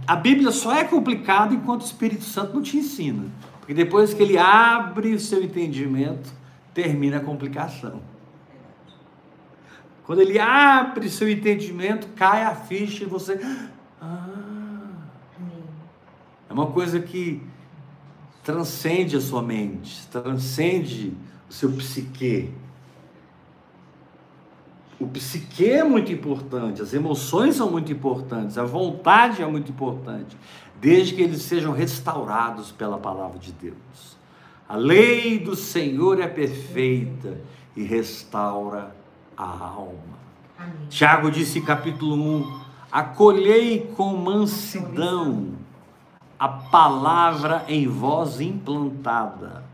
a 0.07 0.17
Bíblia 0.17 0.51
só 0.51 0.75
é 0.75 0.85
complicada 0.85 1.55
enquanto 1.55 1.83
o 1.83 1.85
Espírito 1.85 2.25
Santo 2.25 2.55
não 2.55 2.63
te 2.63 2.77
ensina, 2.77 3.25
porque 3.59 3.75
depois 3.75 4.13
que 4.13 4.23
ele 4.23 4.37
abre 4.37 5.15
o 5.15 5.21
seu 5.21 5.43
entendimento, 5.43 6.33
termina 6.75 7.17
a 7.17 7.21
complicação. 7.21 8.01
Quando 10.05 10.21
ele 10.23 10.39
abre 10.39 11.09
seu 11.09 11.31
entendimento, 11.31 12.09
cai 12.17 12.43
a 12.43 12.55
ficha 12.55 13.05
e 13.05 13.07
você. 13.07 13.41
Ah, 14.01 14.27
é 16.49 16.53
uma 16.53 16.67
coisa 16.67 16.99
que 16.99 17.41
transcende 18.43 19.17
a 19.17 19.21
sua 19.21 19.43
mente, 19.43 20.05
transcende 20.09 21.15
o 21.49 21.53
seu 21.53 21.71
psique. 21.71 22.53
O 25.01 25.07
psique 25.07 25.67
é 25.67 25.83
muito 25.83 26.13
importante, 26.13 26.83
as 26.83 26.93
emoções 26.93 27.57
são 27.57 27.71
muito 27.71 27.91
importantes, 27.91 28.59
a 28.59 28.65
vontade 28.65 29.43
é 29.43 29.47
muito 29.47 29.73
importante, 29.73 30.37
desde 30.79 31.15
que 31.15 31.23
eles 31.23 31.41
sejam 31.41 31.73
restaurados 31.73 32.71
pela 32.71 32.99
palavra 32.99 33.39
de 33.39 33.51
Deus. 33.51 34.19
A 34.69 34.77
lei 34.77 35.39
do 35.39 35.57
Senhor 35.57 36.21
é 36.21 36.29
perfeita 36.29 37.41
e 37.75 37.83
restaura 37.83 38.95
a 39.35 39.45
alma. 39.45 40.21
Amém. 40.59 40.87
Tiago 40.91 41.31
disse, 41.31 41.63
capítulo 41.63 42.15
1: 42.15 42.61
Acolhei 42.93 43.91
com 43.97 44.15
mansidão 44.15 45.55
a 46.39 46.49
palavra 46.49 47.65
em 47.69 47.89
vós 47.89 48.41
implantada. 48.41 49.65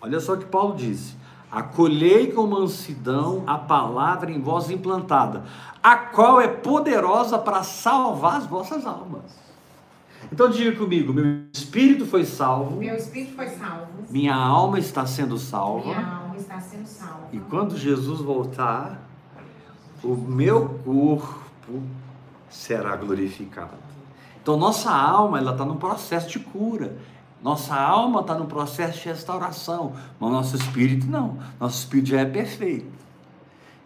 Olha 0.00 0.20
só 0.20 0.34
o 0.34 0.38
que 0.38 0.44
Paulo 0.44 0.76
disse: 0.76 1.16
Acolhei 1.52 2.32
com 2.32 2.46
mansidão 2.46 3.44
a 3.46 3.58
palavra 3.58 4.30
em 4.30 4.40
vós 4.40 4.70
implantada, 4.70 5.44
a 5.82 5.94
qual 5.96 6.40
é 6.40 6.48
poderosa 6.48 7.38
para 7.38 7.62
salvar 7.62 8.36
as 8.36 8.46
vossas 8.46 8.86
almas. 8.86 9.38
Então 10.32 10.48
diga 10.48 10.74
comigo: 10.78 11.12
meu 11.12 11.42
espírito 11.52 12.06
foi 12.06 12.24
salvo, 12.24 12.76
Meu 12.76 12.96
espírito 12.96 13.36
foi 13.36 13.48
salvo. 13.50 13.86
minha 14.08 14.34
alma 14.34 14.78
está 14.78 15.04
sendo 15.04 15.36
salva. 15.36 15.88
Minha 15.90 16.06
alma 16.06 16.36
está 16.38 16.58
sendo 16.58 16.86
salva. 16.86 17.28
E 17.30 17.38
quando 17.38 17.76
Jesus 17.76 18.20
voltar, 18.22 19.02
o 20.02 20.14
meu 20.16 20.80
corpo 20.82 21.82
será 22.48 22.96
glorificado. 22.96 23.82
Então 24.40 24.56
nossa 24.56 24.90
alma 24.90 25.36
ela 25.38 25.52
está 25.52 25.66
num 25.66 25.76
processo 25.76 26.30
de 26.30 26.38
cura. 26.38 26.96
Nossa 27.42 27.74
alma 27.74 28.20
está 28.20 28.34
no 28.34 28.46
processo 28.46 29.00
de 29.00 29.08
restauração, 29.08 29.92
mas 30.20 30.30
nosso 30.30 30.56
espírito 30.56 31.06
não. 31.06 31.38
Nosso 31.58 31.78
espírito 31.78 32.10
já 32.10 32.20
é 32.20 32.24
perfeito. 32.24 32.92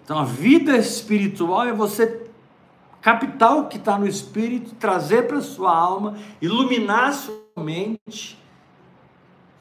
Então 0.05 0.19
a 0.19 0.25
vida 0.25 0.77
espiritual 0.77 1.67
é 1.67 1.73
você 1.73 2.27
captar 3.01 3.57
o 3.57 3.67
que 3.67 3.77
está 3.77 3.99
no 3.99 4.07
espírito, 4.07 4.75
trazer 4.75 5.27
para 5.27 5.41
sua 5.41 5.75
alma, 5.75 6.17
iluminar 6.41 7.15
sua 7.15 7.41
mente, 7.57 8.39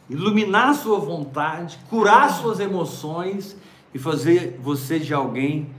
iluminar 0.09 0.73
sua 0.75 0.99
vontade, 0.99 1.79
curar 1.89 2.31
suas 2.31 2.59
emoções 2.59 3.55
e 3.93 3.99
fazer 3.99 4.59
você 4.61 4.99
de 4.99 5.13
alguém 5.13 5.69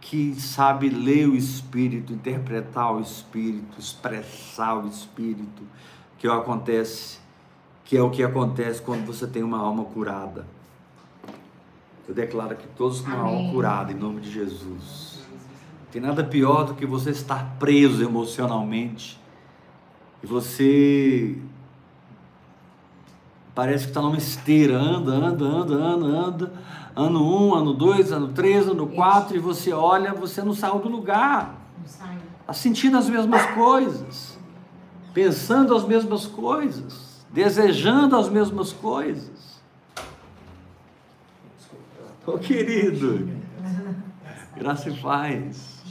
que 0.00 0.34
sabe 0.38 0.90
ler 0.90 1.28
o 1.28 1.34
espírito, 1.34 2.12
interpretar 2.12 2.94
o 2.94 3.00
espírito, 3.00 3.78
expressar 3.78 4.84
o 4.84 4.86
espírito, 4.86 5.62
que 6.18 6.26
é 6.26 6.30
acontece, 6.30 7.23
que 7.84 7.96
é 7.96 8.02
o 8.02 8.10
que 8.10 8.22
acontece 8.22 8.80
quando 8.80 9.06
você 9.06 9.26
tem 9.26 9.42
uma 9.42 9.58
alma 9.58 9.84
curada. 9.84 10.46
Eu 12.08 12.14
declaro 12.14 12.56
que 12.56 12.66
todos 12.68 13.00
com 13.00 13.08
uma 13.08 13.18
alma 13.18 13.38
Amém. 13.38 13.52
curada 13.52 13.92
em 13.92 13.94
nome 13.94 14.20
de 14.20 14.30
Jesus. 14.30 15.20
Tem 15.90 16.00
nada 16.00 16.24
pior 16.24 16.64
do 16.64 16.74
que 16.74 16.84
você 16.84 17.10
estar 17.10 17.56
preso 17.58 18.02
emocionalmente 18.02 19.20
e 20.22 20.26
você 20.26 21.38
parece 23.54 23.84
que 23.84 23.90
está 23.90 24.00
numa 24.00 24.16
esteira, 24.16 24.76
anda, 24.76 25.12
anda, 25.12 25.44
anda, 25.44 25.74
anda, 25.74 26.06
anda, 26.06 26.52
ano 26.96 27.22
1, 27.22 27.46
um, 27.46 27.54
ano 27.54 27.72
2, 27.74 28.10
ano 28.10 28.28
3, 28.28 28.68
ano 28.68 28.86
4, 28.86 29.36
e 29.36 29.38
você 29.38 29.72
olha, 29.72 30.12
você 30.12 30.42
não 30.42 30.54
saiu 30.54 30.78
do 30.78 30.88
lugar, 30.88 31.54
está 31.84 32.52
sentindo 32.54 32.96
as 32.96 33.08
mesmas 33.08 33.44
coisas, 33.52 34.38
pensando 35.12 35.76
as 35.76 35.84
mesmas 35.84 36.26
coisas, 36.26 37.13
desejando 37.30 38.16
as 38.16 38.28
mesmas 38.28 38.72
coisas. 38.72 39.60
Ô 42.26 42.38
querido, 42.38 43.28
graça 44.56 44.88
e 44.88 45.00
paz. 45.00 45.82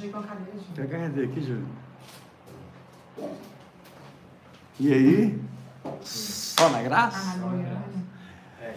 Pega 0.75 0.97
a 0.97 0.99
cadeira 1.01 1.31
aqui, 1.31 1.41
Júlio. 1.41 1.67
E 4.79 4.91
aí? 4.91 5.41
Só 6.01 6.69
na 6.69 6.81
graça? 6.81 7.39
Aleluia. 7.39 7.83
É. 8.59 8.75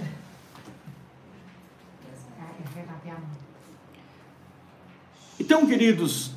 Então, 5.41 5.67
queridos, 5.67 6.33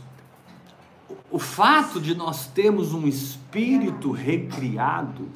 o 1.30 1.40
o 1.40 1.42
fato 1.42 2.02
de 2.02 2.14
nós 2.14 2.48
termos 2.48 2.94
um 2.94 3.08
espírito 3.08 4.12
recriado, 4.12 5.30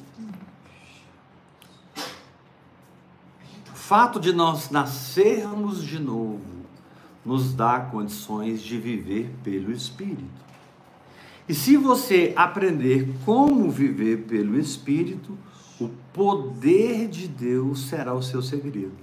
fato 3.86 4.18
de 4.18 4.32
nós 4.32 4.70
nascermos 4.70 5.84
de 5.84 5.98
novo, 5.98 6.40
nos 7.22 7.52
dá 7.52 7.80
condições 7.80 8.62
de 8.62 8.78
viver 8.78 9.30
pelo 9.44 9.70
Espírito. 9.70 10.24
E 11.46 11.54
se 11.54 11.76
você 11.76 12.32
aprender 12.34 13.06
como 13.26 13.70
viver 13.70 14.22
pelo 14.22 14.58
Espírito, 14.58 15.36
o 15.78 15.90
poder 16.14 17.08
de 17.08 17.28
Deus 17.28 17.86
será 17.86 18.14
o 18.14 18.22
seu 18.22 18.40
segredo. 18.40 18.96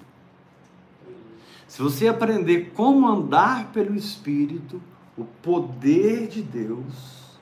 Se 1.67 1.80
você 1.80 2.08
aprender 2.08 2.72
como 2.74 3.08
andar 3.08 3.72
pelo 3.72 3.96
Espírito, 3.96 4.82
o 5.15 5.26
poder 5.44 6.28
de 6.28 6.41
Deus 6.41 7.39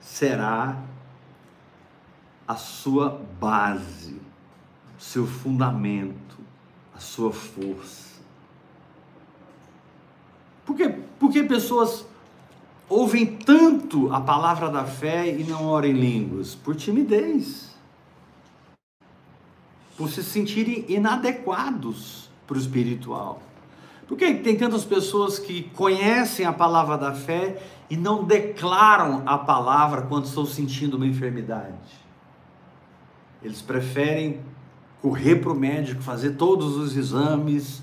será 0.00 0.82
a 2.48 2.56
sua 2.56 3.22
base, 3.38 4.18
seu 4.96 5.26
fundamento, 5.26 6.21
sua 7.02 7.32
força. 7.32 8.12
Por 10.64 10.76
que, 10.76 10.88
por 10.88 11.30
que 11.30 11.42
pessoas 11.42 12.06
ouvem 12.88 13.26
tanto 13.26 14.12
a 14.12 14.20
palavra 14.20 14.70
da 14.70 14.84
fé 14.84 15.28
e 15.28 15.44
não 15.44 15.66
oram 15.66 15.88
em 15.88 15.92
línguas? 15.92 16.54
Por 16.54 16.76
timidez. 16.76 17.74
Por 19.96 20.08
se 20.08 20.22
sentirem 20.22 20.84
inadequados 20.88 22.30
para 22.46 22.56
o 22.56 22.60
espiritual. 22.60 23.42
Por 24.06 24.16
que 24.16 24.34
tem 24.34 24.56
tantas 24.56 24.84
pessoas 24.84 25.38
que 25.38 25.64
conhecem 25.74 26.44
a 26.44 26.52
palavra 26.52 26.98
da 26.98 27.12
fé 27.14 27.62
e 27.88 27.96
não 27.96 28.24
declaram 28.24 29.22
a 29.26 29.38
palavra 29.38 30.02
quando 30.02 30.26
estão 30.26 30.44
sentindo 30.44 30.96
uma 30.96 31.06
enfermidade? 31.06 32.02
Eles 33.42 33.60
preferem 33.60 34.40
correr 35.02 35.36
para 35.36 35.50
o 35.50 35.54
médico, 35.54 36.00
fazer 36.00 36.36
todos 36.36 36.76
os 36.76 36.96
exames, 36.96 37.82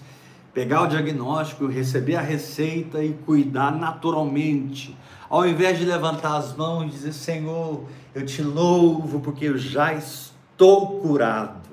pegar 0.54 0.84
o 0.84 0.88
diagnóstico, 0.88 1.68
receber 1.68 2.16
a 2.16 2.22
receita 2.22 3.04
e 3.04 3.14
cuidar 3.14 3.76
naturalmente, 3.76 4.98
ao 5.30 5.46
invés 5.46 5.78
de 5.78 5.86
levantar 5.86 6.38
as 6.38 6.56
mãos 6.56 6.86
e 6.86 6.90
dizer: 6.90 7.14
Senhor, 7.14 7.84
eu 8.16 8.26
te 8.26 8.42
louvo 8.42 9.20
porque 9.20 9.46
eu 9.46 9.58
já 9.58 9.94
estou 9.94 11.00
curado. 11.02 11.70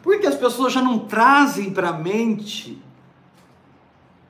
Por 0.00 0.20
que 0.20 0.26
as 0.28 0.36
pessoas 0.36 0.72
já 0.72 0.80
não 0.80 1.00
trazem 1.00 1.72
para 1.72 1.88
a 1.88 1.92
mente 1.92 2.80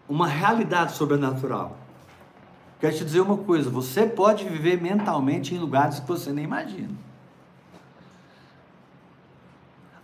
uma 0.08 0.26
realidade 0.26 0.92
sobrenatural? 0.92 1.76
Quero 2.80 2.96
te 2.96 3.04
dizer 3.04 3.20
uma 3.20 3.36
coisa: 3.36 3.68
você 3.68 4.06
pode 4.06 4.44
viver 4.44 4.80
mentalmente 4.80 5.54
em 5.54 5.58
lugares 5.58 6.00
que 6.00 6.08
você 6.08 6.32
nem 6.32 6.44
imagina. 6.44 7.05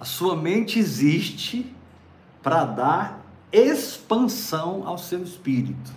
A 0.03 0.05
sua 0.05 0.35
mente 0.35 0.81
existe 0.81 1.65
para 2.43 2.65
dar 2.65 3.25
expansão 3.53 4.83
ao 4.85 4.99
seu 4.99 5.23
espírito. 5.23 5.93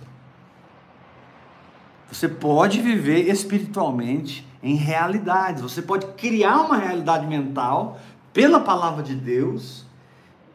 Você 2.08 2.28
pode 2.28 2.80
viver 2.80 3.28
espiritualmente 3.28 4.46
em 4.62 4.76
realidades. 4.76 5.60
Você 5.60 5.82
pode 5.82 6.06
criar 6.12 6.60
uma 6.60 6.76
realidade 6.76 7.26
mental 7.26 7.98
pela 8.32 8.60
palavra 8.60 9.02
de 9.02 9.16
Deus 9.16 9.84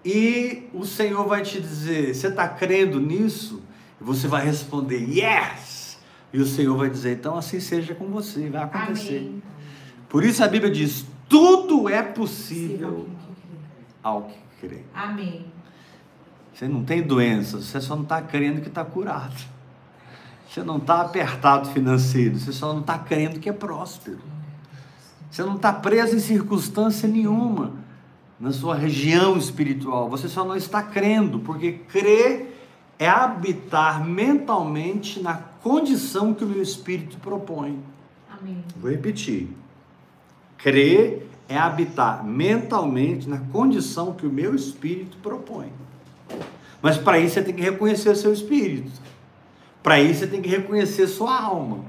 e 0.05 0.69
o 0.73 0.85
Senhor 0.85 1.27
vai 1.27 1.41
te 1.41 1.59
dizer: 1.59 2.15
Você 2.15 2.27
está 2.27 2.47
crendo 2.47 3.01
nisso? 3.01 3.61
E 3.99 4.03
você 4.05 4.29
vai 4.29 4.45
responder: 4.45 5.09
Yes! 5.09 5.99
E 6.31 6.39
o 6.39 6.45
Senhor 6.45 6.77
vai 6.77 6.89
dizer: 6.89 7.17
Então 7.17 7.35
assim 7.35 7.59
seja 7.59 7.93
com 7.93 8.05
você, 8.05 8.49
vai 8.49 8.63
acontecer. 8.63 9.17
Amém. 9.17 9.43
Por 10.07 10.23
isso 10.23 10.41
a 10.41 10.47
Bíblia 10.47 10.71
diz: 10.71 11.05
Tudo 11.27 11.89
é 11.89 12.01
possível 12.01 13.09
ao 14.03 14.23
que 14.23 14.37
crê. 14.59 14.81
Amém. 14.93 15.45
Você 16.53 16.67
não 16.67 16.83
tem 16.83 17.01
doença, 17.01 17.59
você 17.59 17.79
só 17.81 17.95
não 17.95 18.03
está 18.03 18.21
crendo 18.21 18.61
que 18.61 18.67
está 18.67 18.83
curado. 18.83 19.35
Você 20.47 20.63
não 20.63 20.77
está 20.77 21.01
apertado 21.01 21.69
financeiro, 21.69 22.37
você 22.37 22.51
só 22.51 22.73
não 22.73 22.81
está 22.81 22.99
crendo 22.99 23.39
que 23.39 23.49
é 23.49 23.53
próspero. 23.53 24.19
Você 25.29 25.43
não 25.43 25.55
está 25.55 25.71
preso 25.71 26.15
em 26.15 26.19
circunstância 26.19 27.07
nenhuma 27.07 27.73
na 28.37 28.51
sua 28.51 28.75
região 28.75 29.37
espiritual. 29.37 30.09
Você 30.09 30.27
só 30.27 30.43
não 30.43 30.55
está 30.55 30.83
crendo, 30.83 31.39
porque 31.39 31.71
crer 31.71 32.57
é 32.99 33.07
habitar 33.07 34.05
mentalmente 34.05 35.21
na 35.21 35.35
condição 35.35 36.33
que 36.33 36.43
o 36.43 36.47
meu 36.47 36.61
espírito 36.61 37.17
propõe. 37.17 37.79
Amém. 38.29 38.63
Vou 38.75 38.91
repetir. 38.91 39.49
Crer 40.57 41.30
é 41.51 41.57
habitar 41.57 42.25
mentalmente 42.25 43.27
na 43.27 43.37
condição 43.37 44.13
que 44.13 44.25
o 44.25 44.31
meu 44.31 44.55
espírito 44.55 45.17
propõe. 45.17 45.71
Mas 46.81 46.97
para 46.97 47.19
isso 47.19 47.35
você 47.35 47.43
tem 47.43 47.53
que 47.53 47.61
reconhecer 47.61 48.09
o 48.09 48.15
seu 48.15 48.33
espírito. 48.33 48.91
Para 49.83 49.99
isso 49.99 50.21
você 50.21 50.27
tem 50.27 50.41
que 50.41 50.49
reconhecer 50.49 51.07
sua 51.07 51.39
alma 51.39 51.85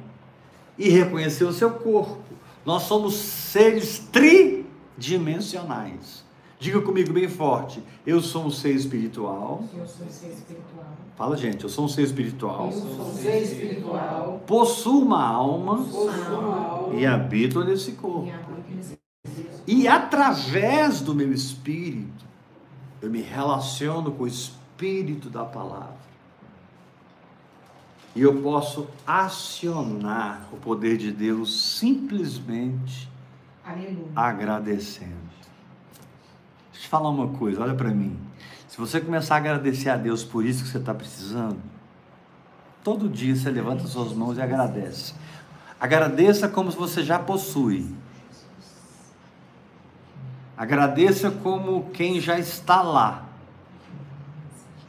e 0.76 0.88
reconhecer 0.88 1.44
o 1.44 1.52
seu 1.52 1.70
corpo. 1.70 2.18
Nós 2.64 2.82
somos 2.82 3.14
seres 3.14 3.98
tridimensionais. 4.10 6.24
Diga 6.58 6.80
comigo 6.80 7.12
bem 7.12 7.28
forte. 7.28 7.82
Eu 8.06 8.20
sou 8.20 8.46
um 8.46 8.50
ser 8.50 8.70
espiritual. 8.70 9.64
Eu 9.76 9.86
sou 9.86 10.06
um 10.06 10.10
ser 10.10 10.28
espiritual. 10.28 10.86
Fala, 11.16 11.36
gente. 11.36 11.64
Eu 11.64 11.68
sou 11.68 11.86
um 11.86 11.88
ser 11.88 12.02
espiritual. 12.02 12.66
Eu 12.66 12.72
sou 12.72 13.08
um 13.08 13.14
ser 13.14 13.42
espiritual. 13.42 14.40
Possuo 14.46 15.02
uma 15.02 15.26
alma. 15.26 15.78
Possuo 15.78 16.08
uma 16.08 16.66
alma. 16.66 16.94
E 16.94 17.04
habito 17.04 17.64
nesse 17.64 17.90
corpo. 17.92 18.28
E 18.28 18.30
através 19.86 21.00
do 21.00 21.14
meu 21.14 21.32
espírito, 21.32 22.24
eu 23.00 23.10
me 23.10 23.20
relaciono 23.20 24.12
com 24.12 24.24
o 24.24 24.26
espírito 24.26 24.62
espírito 24.82 25.30
da 25.30 25.44
palavra. 25.44 26.02
E 28.14 28.20
eu 28.20 28.42
posso 28.42 28.88
acionar 29.06 30.48
o 30.52 30.56
poder 30.56 30.98
de 30.98 31.12
Deus 31.12 31.78
simplesmente 31.78 33.08
Aleluia. 33.64 34.10
agradecendo. 34.14 35.32
Deixa 36.72 36.78
eu 36.78 36.80
te 36.82 36.88
falar 36.88 37.08
uma 37.08 37.28
coisa, 37.28 37.62
olha 37.62 37.74
para 37.74 37.90
mim. 37.90 38.18
Se 38.68 38.76
você 38.76 39.00
começar 39.00 39.36
a 39.36 39.38
agradecer 39.38 39.88
a 39.88 39.96
Deus 39.96 40.24
por 40.24 40.44
isso 40.44 40.64
que 40.64 40.68
você 40.68 40.78
está 40.78 40.92
precisando, 40.92 41.58
todo 42.82 43.08
dia 43.08 43.34
você 43.34 43.50
levanta 43.50 43.86
suas 43.86 44.12
mãos 44.12 44.36
e 44.36 44.42
agradece. 44.42 45.14
Agradeça 45.80 46.48
como 46.48 46.70
se 46.70 46.76
você 46.76 47.02
já 47.02 47.18
possui. 47.18 47.94
Agradeça 50.56 51.30
como 51.30 51.90
quem 51.90 52.20
já 52.20 52.38
está 52.38 52.82
lá. 52.82 53.26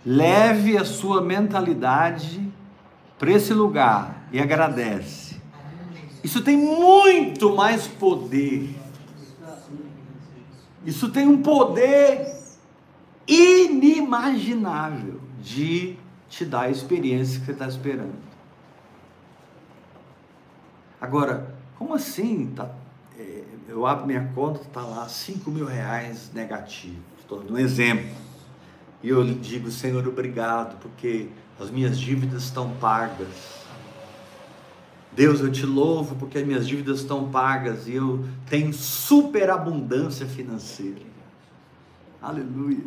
Leve 0.06 0.78
a 0.78 0.84
sua 0.84 1.22
mentalidade 1.22 2.52
para 3.18 3.32
esse 3.32 3.54
lugar 3.54 4.28
e 4.32 4.40
agradece. 4.40 5.42
Isso 6.24 6.42
tem 6.42 6.58
muito 6.58 7.56
mais 7.56 7.88
poder. 7.88 8.76
Isso 10.86 11.10
tem 11.10 11.28
um 11.28 11.42
poder 11.42 12.34
inimaginável 13.28 15.22
de 15.42 15.98
te 16.30 16.44
dar 16.44 16.62
a 16.62 16.70
experiência 16.70 17.40
que 17.40 17.46
você 17.46 17.52
está 17.52 17.68
esperando. 17.68 18.16
Agora, 21.00 21.56
como 21.78 21.94
assim? 21.94 22.52
Tá, 22.56 22.72
é, 23.18 23.44
eu 23.68 23.86
abro 23.86 24.06
minha 24.06 24.30
conta, 24.36 24.62
está 24.62 24.82
lá 24.82 25.08
5 25.08 25.50
mil 25.50 25.66
reais 25.66 26.32
negativo. 26.34 27.02
Estou 27.20 27.40
dando 27.40 27.54
um 27.54 27.58
exemplo. 27.58 28.10
E 29.02 29.10
eu 29.10 29.22
lhe 29.22 29.34
digo, 29.34 29.70
Senhor, 29.72 30.08
obrigado, 30.08 30.80
porque 30.80 31.30
as 31.60 31.70
minhas 31.70 32.00
dívidas 32.00 32.44
estão 32.44 32.70
pagas. 32.76 33.64
Deus, 35.12 35.42
eu 35.42 35.52
te 35.52 35.66
louvo 35.66 36.16
porque 36.16 36.40
as 36.40 36.46
minhas 36.46 36.68
dívidas 36.68 37.00
estão 37.00 37.30
pagas 37.30 37.88
e 37.88 37.94
eu 37.94 38.26
tenho 38.50 38.74
superabundância 38.74 40.26
financeira. 40.26 41.02
Aleluia. 42.22 42.84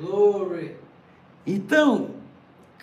Glory. 0.00 0.76
Então, 1.46 2.10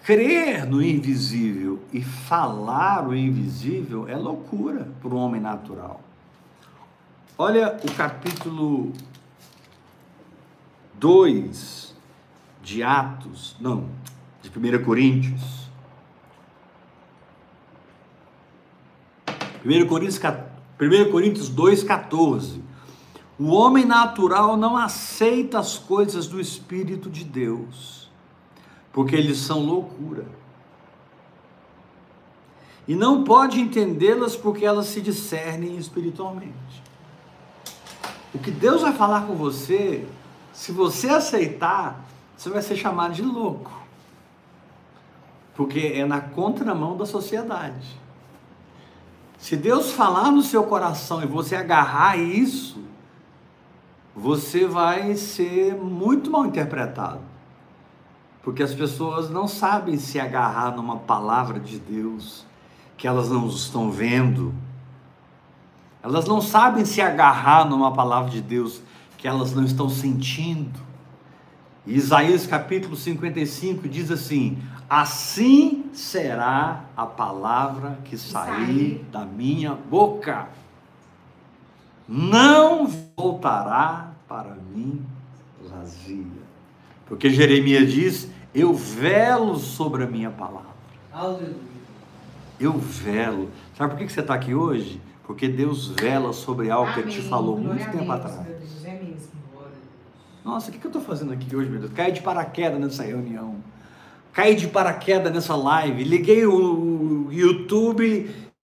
crer 0.06 0.66
no 0.66 0.82
invisível 0.82 1.80
e 1.92 2.02
falar 2.02 3.08
o 3.08 3.16
invisível 3.16 4.08
é 4.08 4.16
loucura 4.16 4.88
para 5.02 5.10
o 5.10 5.18
homem 5.18 5.42
natural. 5.42 6.02
Olha 7.42 7.80
o 7.86 7.94
capítulo 7.94 8.92
2 10.96 11.96
de 12.62 12.84
Atos, 12.84 13.56
não, 13.62 13.88
de 14.42 14.50
1 14.50 14.84
Coríntios. 14.84 15.70
1 19.64 19.88
Coríntios, 19.88 20.22
1 20.22 21.12
Coríntios 21.14 21.50
2,14. 21.50 22.60
O 23.40 23.52
homem 23.52 23.86
natural 23.86 24.58
não 24.58 24.76
aceita 24.76 25.60
as 25.60 25.78
coisas 25.78 26.28
do 26.28 26.42
Espírito 26.42 27.10
de 27.10 27.24
Deus, 27.24 28.12
porque 28.92 29.16
eles 29.16 29.38
são 29.38 29.66
loucura. 29.66 30.26
e 32.86 32.96
não 32.96 33.24
pode 33.24 33.62
entendê-las 33.62 34.36
porque 34.36 34.66
elas 34.66 34.88
se 34.88 35.00
discernem 35.00 35.78
espiritualmente. 35.78 36.89
O 38.34 38.40
que 38.40 38.52
Deus 38.52 38.82
vai 38.82 38.94
falar 38.94 39.26
com 39.26 39.36
você, 39.36 40.08
se 40.54 40.72
você 40.72 41.10
aceitar, 41.10 42.04
você 42.38 42.50
vai 42.50 42.62
ser 42.62 42.76
chamado 42.76 43.14
de 43.14 43.22
louco. 43.22 43.72
Porque 45.56 45.94
é 45.96 46.06
na 46.06 46.22
contramão 46.22 46.96
da 46.96 47.06
sociedade. 47.06 48.00
Se 49.38 49.56
Deus 49.56 49.92
falar 49.92 50.32
no 50.32 50.42
seu 50.42 50.64
coração 50.64 51.24
e 51.24 51.26
você 51.26 51.56
agarrar 51.56 52.18
isso, 52.18 52.84
você 54.16 54.68
vai 54.68 55.16
ser 55.16 55.76
muito 55.76 56.30
mal 56.30 56.46
interpretado. 56.46 57.22
Porque 58.44 58.62
as 58.62 58.74
pessoas 58.74 59.30
não 59.30 59.48
sabem 59.48 59.98
se 59.98 60.20
agarrar 60.20 60.76
numa 60.76 60.98
palavra 60.98 61.60
de 61.60 61.80
Deus 61.80 62.46
que 62.98 63.08
elas 63.08 63.30
não 63.30 63.48
estão 63.48 63.90
vendo. 63.90 64.54
Elas 66.02 66.26
não 66.26 66.42
sabem 66.42 66.86
se 66.86 67.02
agarrar 67.02 67.66
numa 67.66 67.94
palavra 67.94 68.30
de 68.30 68.42
Deus 68.42 68.82
que 69.18 69.28
elas 69.28 69.54
não 69.54 69.66
estão 69.66 69.90
sentindo. 69.90 70.80
E 71.86 71.96
Isaías 71.96 72.48
capítulo 72.48 72.96
55 72.96 73.88
diz 73.88 74.10
assim: 74.10 74.58
Assim 74.90 75.86
será 75.94 76.86
a 76.96 77.06
palavra 77.06 78.00
que 78.06 78.18
sair 78.18 79.06
da 79.12 79.26
minha 79.26 79.74
boca. 79.74 80.48
Não 82.08 82.88
voltará 83.16 84.12
para 84.28 84.56
mim 84.74 85.06
vazia. 85.70 86.26
Porque 87.06 87.30
Jeremias 87.30 87.92
diz: 87.92 88.30
Eu 88.54 88.74
velo 88.74 89.58
sobre 89.58 90.04
a 90.04 90.08
minha 90.08 90.30
palavra. 90.30 90.70
Aleluia. 91.12 91.70
Eu 92.60 92.78
velo. 92.78 93.50
Sabe 93.78 93.96
por 93.96 94.00
que 94.00 94.12
você 94.12 94.22
está 94.22 94.34
aqui 94.34 94.54
hoje? 94.54 95.02
Porque 95.30 95.48
Deus 95.48 95.90
vela 95.90 96.34
sobre 96.34 96.72
algo 96.72 96.92
que 96.92 97.02
Ele 97.02 97.12
te 97.12 97.22
falou 97.22 97.56
Glória 97.58 97.86
muito 97.86 97.96
tempo 97.96 98.12
atrás. 98.12 98.48
é 98.84 98.94
mesmo. 98.94 99.30
Nossa, 100.44 100.70
o 100.70 100.74
que, 100.74 100.80
que 100.80 100.88
eu 100.88 100.90
estou 100.90 101.04
fazendo 101.04 101.32
aqui 101.32 101.56
hoje, 101.56 101.70
meu 101.70 101.82
Deus? 101.82 101.94
Caí 101.94 102.12
de 102.12 102.20
paraquedas 102.20 102.80
nessa 102.80 103.04
reunião. 103.04 103.58
Caí 104.34 104.56
de 104.56 104.68
paraquedas 104.68 105.32
nessa 105.32 105.56
live. 105.56 106.04
Liguei 106.04 106.48
o 106.48 107.28
YouTube. 107.30 108.28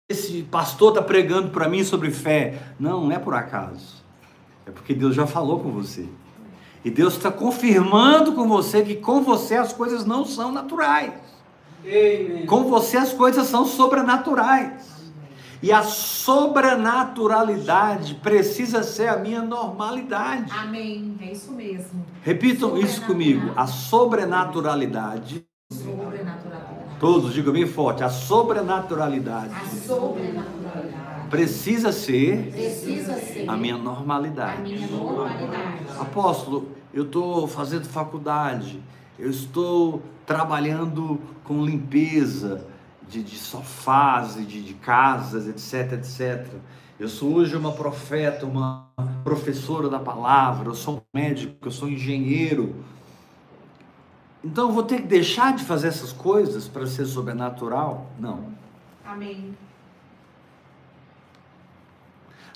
Esse 0.09 0.45
pastor 0.45 0.93
está 0.93 1.03
pregando 1.03 1.51
para 1.51 1.69
mim 1.69 1.85
sobre 1.85 2.11
fé. 2.11 2.59
Não, 2.81 3.05
não 3.05 3.13
é 3.13 3.19
por 3.19 3.35
acaso. 3.35 4.03
É 4.65 4.71
porque 4.71 4.95
Deus 4.95 5.15
já 5.15 5.27
falou 5.27 5.61
com 5.61 5.71
você. 5.71 6.09
E 6.83 6.91
Deus 6.91 7.19
está 7.19 7.31
confirmando 7.31 8.33
com 8.33 8.49
você 8.49 8.83
que 8.83 8.95
com 8.95 9.21
você 9.21 9.57
as 9.57 9.75
coisas 9.75 10.07
não 10.07 10.25
são 10.25 10.51
naturais. 10.51 11.13
Amém. 11.83 12.47
Com 12.47 12.65
você 12.65 12.97
as 12.97 13.13
coisas 13.13 13.47
são 13.47 13.67
sobrenaturais. 13.67 14.96
E 15.63 15.73
a 15.73 15.83
sobrenaturalidade 15.83 18.15
precisa 18.17 18.83
ser 18.83 19.09
a 19.09 19.17
minha 19.17 19.41
normalidade. 19.43 20.53
Amém. 20.53 21.17
É 21.21 21.33
isso 21.33 21.51
mesmo. 21.53 22.05
Repitam 22.23 22.77
isso 22.77 23.01
comigo. 23.03 23.53
A 23.57 23.67
sobrenaturalidade, 23.67 25.45
Sobrenaturalidade. 25.73 26.97
todos 27.01 27.33
digam 27.35 27.53
bem 27.53 27.67
forte, 27.67 28.05
a 28.05 28.09
sobrenaturalidade 28.09 29.53
A 29.55 29.65
sobrenaturalidade 29.67 31.29
precisa 31.31 31.91
ser 31.91 32.53
precisa 32.53 33.15
ser 33.15 33.49
a 33.49 33.57
minha 33.57 33.75
a 33.75 33.79
normalidade. 33.79 34.63
minha 34.63 34.87
normalidade. 34.87 35.79
Apóstolo, 35.99 36.69
eu 36.95 37.03
estou 37.05 37.49
fazendo 37.49 37.85
faculdade, 37.87 38.81
eu 39.19 39.29
estou 39.31 40.01
trabalhando 40.25 41.19
com 41.43 41.65
limpeza 41.65 42.65
de, 43.09 43.23
de 43.23 43.37
sofás, 43.37 44.37
e 44.37 44.43
de, 44.43 44.63
de 44.63 44.75
casas, 44.75 45.47
etc, 45.47 45.93
etc. 45.93 46.47
Eu 46.99 47.09
sou 47.09 47.35
hoje 47.35 47.57
uma 47.57 47.73
profeta, 47.73 48.47
uma 48.47 48.91
professora 49.23 49.89
da 49.89 49.99
palavra, 49.99 50.69
eu 50.69 50.75
sou 50.75 50.97
um 50.97 51.01
médico, 51.13 51.69
eu 51.69 51.71
sou 51.71 51.89
engenheiro. 51.89 52.75
Então 54.43 54.69
eu 54.69 54.75
vou 54.75 54.83
ter 54.83 55.03
que 55.03 55.07
deixar 55.09 55.55
de 55.55 55.65
fazer 55.65 55.89
essas 55.89 56.13
coisas 56.13 56.69
para 56.69 56.87
ser 56.87 57.05
sobrenatural? 57.07 58.11
Não. 58.19 58.53
Amém. 59.05 59.55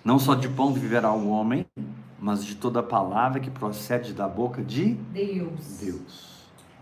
Não 0.04 0.18
só 0.18 0.34
de 0.34 0.48
pão 0.48 0.72
viverá 0.72 1.12
o 1.12 1.28
homem, 1.28 1.66
mas 2.18 2.44
de 2.44 2.54
toda 2.54 2.82
palavra 2.82 3.40
que 3.40 3.50
procede 3.50 4.12
da 4.12 4.26
boca 4.26 4.62
de 4.62 4.94
Deus. 4.94 5.78
Deus. 5.80 6.30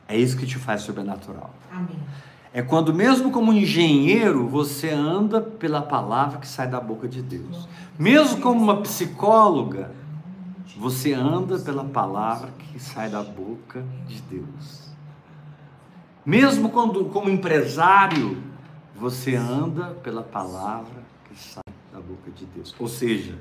É 0.07 0.17
isso 0.17 0.37
que 0.37 0.47
te 0.47 0.57
faz 0.57 0.83
sobrenatural. 0.83 1.53
Amém. 1.73 1.99
É 2.53 2.63
quando, 2.63 2.95
mesmo 2.95 3.31
como 3.31 3.53
engenheiro, 3.53 4.49
você 4.49 4.91
anda 4.91 5.41
pela 5.41 5.83
palavra 5.83 6.39
que 6.39 6.49
sai 6.49 6.69
da 6.69 6.81
boca 6.81 7.07
de 7.07 7.21
Deus. 7.21 7.69
Mesmo 7.99 8.41
como 8.41 8.63
uma 8.63 8.81
psicóloga, 8.81 9.93
você 10.77 11.13
anda 11.13 11.59
pela 11.59 11.85
palavra 11.85 12.51
que 12.59 12.79
sai 12.79 13.11
da 13.11 13.23
boca 13.23 13.85
de 14.07 14.21
Deus. 14.23 14.89
Mesmo 16.25 16.71
quando, 16.71 17.05
como 17.07 17.29
empresário, 17.29 18.43
você 18.95 19.35
anda 19.35 19.91
pela 20.03 20.23
palavra 20.23 21.03
que 21.25 21.39
sai 21.39 21.63
da 21.93 22.01
boca 22.01 22.31
de 22.31 22.47
Deus. 22.47 22.75
Ou 22.79 22.89
seja, 22.89 23.39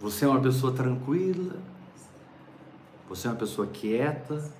você 0.00 0.24
é 0.24 0.28
uma 0.28 0.40
pessoa 0.40 0.72
tranquila, 0.72 1.56
você 3.08 3.26
é 3.26 3.30
uma 3.30 3.36
pessoa 3.36 3.66
quieta, 3.66 4.50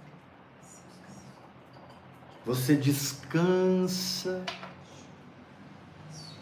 você 2.44 2.74
descansa, 2.74 4.44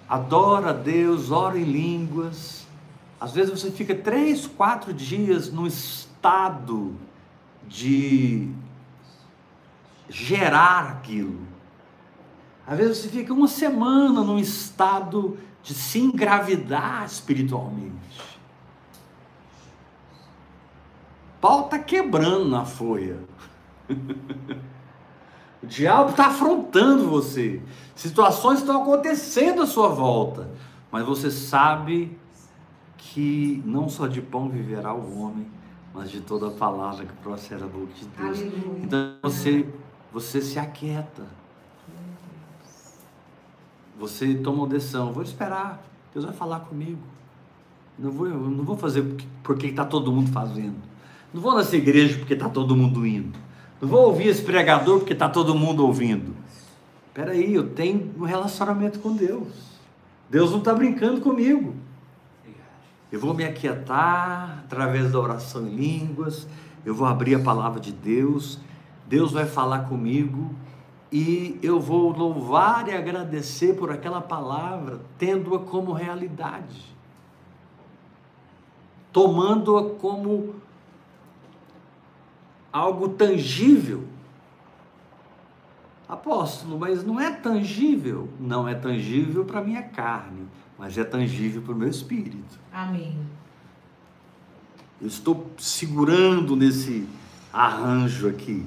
adora 0.09 0.71
a 0.71 0.73
Deus, 0.73 1.31
ora 1.31 1.59
em 1.59 1.65
línguas. 1.65 2.67
Às 3.21 3.33
vezes 3.33 3.51
você 3.51 3.71
fica 3.71 3.95
três, 3.95 4.47
quatro 4.47 4.93
dias 4.93 5.51
num 5.51 5.67
estado 5.67 6.95
de 7.67 8.49
gerar 10.09 10.91
aquilo. 10.91 11.41
Às 12.67 12.79
vezes 12.79 12.99
você 12.99 13.09
fica 13.09 13.33
uma 13.33 13.49
semana 13.49 14.23
num 14.23 14.39
estado 14.39 15.39
de 15.63 15.75
se 15.75 15.99
engravidar 15.99 17.05
espiritualmente. 17.05 17.97
Pau 21.41 21.65
está 21.65 21.79
quebrando 21.79 22.49
na 22.49 22.65
folha. 22.65 23.19
O 25.63 25.67
diabo 25.67 26.11
está 26.11 26.27
afrontando 26.27 27.09
você. 27.09 27.61
Situações 27.95 28.59
estão 28.61 28.83
acontecendo 28.83 29.63
à 29.63 29.67
sua 29.67 29.89
volta. 29.89 30.51
Mas 30.93 31.05
você 31.05 31.31
sabe 31.31 32.17
que 32.99 33.63
não 33.65 33.89
só 33.89 34.07
de 34.07 34.21
pão 34.21 34.49
viverá 34.49 34.95
o 34.95 35.21
homem, 35.21 35.47
mas 35.95 36.11
de 36.11 36.21
toda 36.21 36.49
a 36.49 36.51
palavra 36.51 37.05
que 37.07 37.13
procede 37.15 37.61
da 37.63 37.67
boca 37.67 37.93
de 37.95 38.05
Deus. 38.07 38.39
Aleluia. 38.39 38.81
Então 38.83 39.15
você, 39.23 39.67
você 40.13 40.41
se 40.41 40.59
aquieta. 40.59 41.25
Você 43.99 44.35
toma 44.35 44.59
uma 44.59 44.69
decisão. 44.69 45.13
Vou 45.13 45.23
esperar. 45.23 45.83
Deus 46.13 46.25
vai 46.25 46.35
falar 46.35 46.61
comigo. 46.61 47.01
Não 47.99 48.11
vou, 48.11 48.29
não 48.29 48.65
vou 48.65 48.77
fazer 48.77 49.03
porque- 49.03 49.27
porque 49.43 49.67
está 49.69 49.85
todo 49.85 50.13
mundo 50.13 50.31
fazendo. 50.31 50.77
Não 51.33 51.41
vou 51.41 51.57
nessa 51.57 51.77
igreja 51.77 52.19
porque 52.19 52.35
está 52.35 52.49
todo 52.49 52.77
mundo 52.77 53.07
indo. 53.07 53.39
Não 53.81 53.89
vou 53.89 54.07
ouvir 54.07 54.29
esse 54.29 54.43
pregador 54.43 54.99
porque 54.99 55.13
está 55.13 55.29
todo 55.29 55.55
mundo 55.55 55.85
ouvindo. 55.87 56.35
Espera 57.09 57.33
aí, 57.33 57.55
eu 57.55 57.71
tenho 57.71 58.13
um 58.19 58.25
relacionamento 58.25 58.99
com 58.99 59.15
Deus. 59.15 59.49
Deus 60.29 60.51
não 60.51 60.59
está 60.59 60.75
brincando 60.75 61.21
comigo. 61.21 61.75
Eu 63.11 63.21
vou 63.21 63.33
me 63.33 63.45
aquietar 63.45 64.63
através 64.65 65.13
da 65.13 65.19
oração 65.19 65.67
em 65.67 65.75
línguas. 65.75 66.47
Eu 66.85 66.95
vou 66.95 67.07
abrir 67.07 67.35
a 67.35 67.39
palavra 67.39 67.81
de 67.81 67.93
Deus. 67.93 68.59
Deus 69.07 69.33
vai 69.33 69.47
falar 69.47 69.81
comigo 69.89 70.55
e 71.13 71.59
eu 71.63 71.81
vou 71.81 72.11
louvar 72.11 72.89
e 72.89 72.93
agradecer 72.93 73.75
por 73.77 73.91
aquela 73.91 74.21
palavra, 74.21 75.01
tendo-a 75.17 75.61
como 75.61 75.93
realidade, 75.93 76.95
tomando-a 79.13 79.95
como 79.95 80.57
algo 82.77 83.09
tangível. 83.09 84.05
Apóstolo, 86.09 86.79
mas 86.79 87.05
não 87.05 87.19
é 87.19 87.31
tangível. 87.31 88.29
Não 88.39 88.69
é 88.69 88.75
tangível 88.75 89.45
para 89.45 89.63
minha 89.63 89.83
carne, 89.83 90.47
mas 90.79 90.97
é 90.99 91.05
tangível 91.05 91.63
para 91.63 91.73
o 91.73 91.77
meu 91.77 91.89
espírito. 91.89 92.59
Amém. 92.73 93.19
Eu 95.01 95.09
estou 95.09 95.51
segurando 95.59 96.55
nesse 96.55 97.09
arranjo 97.53 98.29
aqui. 98.29 98.65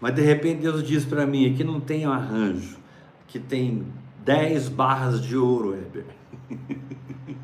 Mas 0.00 0.14
de 0.14 0.22
repente 0.22 0.60
Deus 0.62 0.86
diz 0.86 1.04
para 1.04 1.26
mim: 1.26 1.52
aqui 1.52 1.64
não 1.64 1.80
tem 1.80 2.04
arranjo, 2.04 2.78
aqui 3.26 3.38
tem 3.38 3.86
10 4.24 4.68
barras 4.68 5.20
de 5.20 5.36
ouro, 5.36 5.74
Heber. 5.74 6.06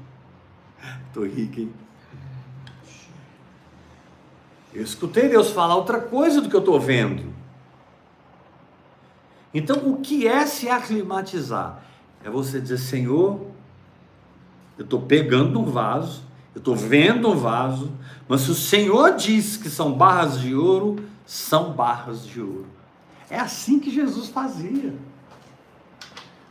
Estou 1.08 1.26
rico, 1.26 1.60
hein? 1.60 1.72
Eu 4.76 4.82
escutei 4.82 5.26
Deus 5.26 5.52
falar 5.52 5.74
outra 5.74 5.98
coisa 5.98 6.38
do 6.38 6.50
que 6.50 6.54
eu 6.54 6.60
estou 6.60 6.78
vendo. 6.78 7.32
Então, 9.54 9.88
o 9.88 10.02
que 10.02 10.28
é 10.28 10.44
se 10.44 10.68
aclimatizar? 10.68 11.82
É 12.22 12.28
você 12.28 12.60
dizer, 12.60 12.76
Senhor, 12.76 13.40
eu 14.76 14.84
estou 14.84 15.00
pegando 15.00 15.58
um 15.58 15.64
vaso, 15.64 16.24
eu 16.54 16.58
estou 16.58 16.76
vendo 16.76 17.30
um 17.30 17.36
vaso, 17.36 17.90
mas 18.28 18.42
se 18.42 18.50
o 18.50 18.54
Senhor 18.54 19.16
diz 19.16 19.56
que 19.56 19.70
são 19.70 19.94
barras 19.94 20.38
de 20.38 20.54
ouro, 20.54 20.96
são 21.24 21.72
barras 21.72 22.26
de 22.26 22.42
ouro. 22.42 22.66
É 23.30 23.40
assim 23.40 23.80
que 23.80 23.90
Jesus 23.90 24.28
fazia. 24.28 24.94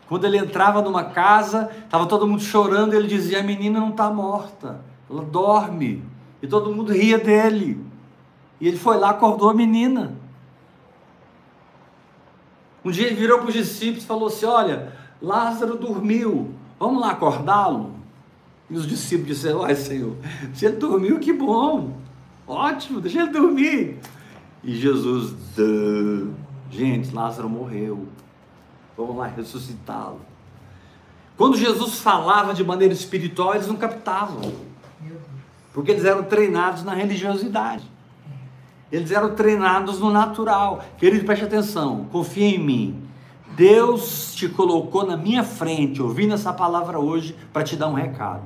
Quando 0.09 0.25
ele 0.25 0.39
entrava 0.39 0.81
numa 0.81 1.03
casa, 1.03 1.69
estava 1.83 2.07
todo 2.07 2.27
mundo 2.27 2.41
chorando, 2.41 2.95
ele 2.95 3.07
dizia: 3.07 3.41
A 3.41 3.43
menina 3.43 3.79
não 3.79 3.89
está 3.89 4.09
morta, 4.09 4.81
ela 5.07 5.21
dorme. 5.21 6.03
E 6.41 6.47
todo 6.47 6.73
mundo 6.73 6.91
ria 6.91 7.19
dele. 7.19 7.93
E 8.59 8.67
ele 8.67 8.77
foi 8.77 8.97
lá, 8.97 9.09
acordou 9.11 9.49
a 9.49 9.53
menina. 9.53 10.13
Um 12.83 12.91
dia 12.91 13.07
ele 13.07 13.15
virou 13.15 13.39
para 13.39 13.47
os 13.47 13.53
discípulos 13.53 14.03
e 14.03 14.07
falou 14.07 14.27
assim: 14.27 14.45
Olha, 14.45 14.93
Lázaro 15.21 15.75
dormiu, 15.77 16.53
vamos 16.79 17.01
lá 17.01 17.11
acordá-lo. 17.11 17.95
E 18.69 18.75
os 18.75 18.87
discípulos 18.87 19.35
disseram: 19.35 19.63
Ai, 19.63 19.75
Senhor, 19.75 20.15
se 20.53 20.65
ele 20.65 20.77
dormiu, 20.77 21.19
que 21.19 21.33
bom, 21.33 21.97
ótimo, 22.47 23.01
deixa 23.01 23.23
ele 23.23 23.31
dormir. 23.31 23.99
E 24.63 24.75
Jesus, 24.75 25.33
Duh. 25.55 26.33
gente, 26.69 27.13
Lázaro 27.13 27.49
morreu, 27.49 28.07
vamos 28.95 29.15
lá 29.17 29.27
ressuscitá-lo. 29.27 30.21
Quando 31.37 31.57
Jesus 31.57 31.99
falava 31.99 32.53
de 32.53 32.63
maneira 32.63 32.93
espiritual, 32.93 33.55
eles 33.55 33.67
não 33.67 33.75
captavam, 33.75 34.53
porque 35.73 35.91
eles 35.91 36.05
eram 36.05 36.23
treinados 36.23 36.83
na 36.83 36.93
religiosidade. 36.93 37.94
Eles 38.91 39.11
eram 39.11 39.35
treinados 39.35 39.99
no 39.99 40.11
natural. 40.11 40.83
Querido, 40.97 41.25
preste 41.25 41.45
atenção, 41.45 42.05
confia 42.11 42.47
em 42.47 42.59
mim. 42.59 43.01
Deus 43.55 44.33
te 44.35 44.49
colocou 44.49 45.05
na 45.05 45.15
minha 45.15 45.43
frente, 45.43 46.01
ouvindo 46.01 46.33
essa 46.33 46.51
palavra 46.51 46.99
hoje, 46.99 47.35
para 47.53 47.63
te 47.63 47.75
dar 47.75 47.87
um 47.87 47.93
recado. 47.93 48.43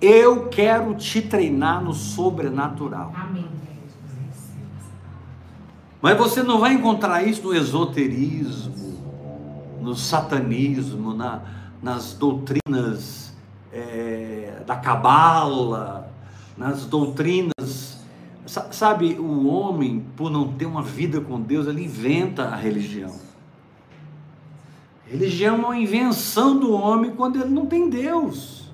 Eu 0.00 0.48
quero 0.48 0.94
te 0.94 1.22
treinar 1.22 1.82
no 1.82 1.92
sobrenatural. 1.92 3.12
Amém. 3.14 3.62
Mas 6.02 6.18
você 6.18 6.42
não 6.42 6.58
vai 6.58 6.72
encontrar 6.72 7.22
isso 7.22 7.44
no 7.44 7.54
esoterismo, 7.54 8.98
no 9.80 9.94
satanismo, 9.94 11.14
na, 11.14 11.42
nas 11.80 12.12
doutrinas 12.12 13.32
é, 13.72 14.62
da 14.66 14.74
cabala, 14.74 16.12
nas 16.56 16.84
doutrinas 16.86 17.91
Sabe, 18.70 19.14
o 19.14 19.46
homem, 19.46 20.04
por 20.14 20.30
não 20.30 20.52
ter 20.52 20.66
uma 20.66 20.82
vida 20.82 21.22
com 21.22 21.40
Deus, 21.40 21.66
ele 21.66 21.84
inventa 21.84 22.44
a 22.48 22.56
religião. 22.56 23.14
Religião 25.06 25.56
é 25.56 25.58
uma 25.58 25.78
invenção 25.78 26.58
do 26.58 26.72
homem 26.72 27.12
quando 27.12 27.40
ele 27.40 27.48
não 27.48 27.64
tem 27.64 27.88
Deus. 27.88 28.70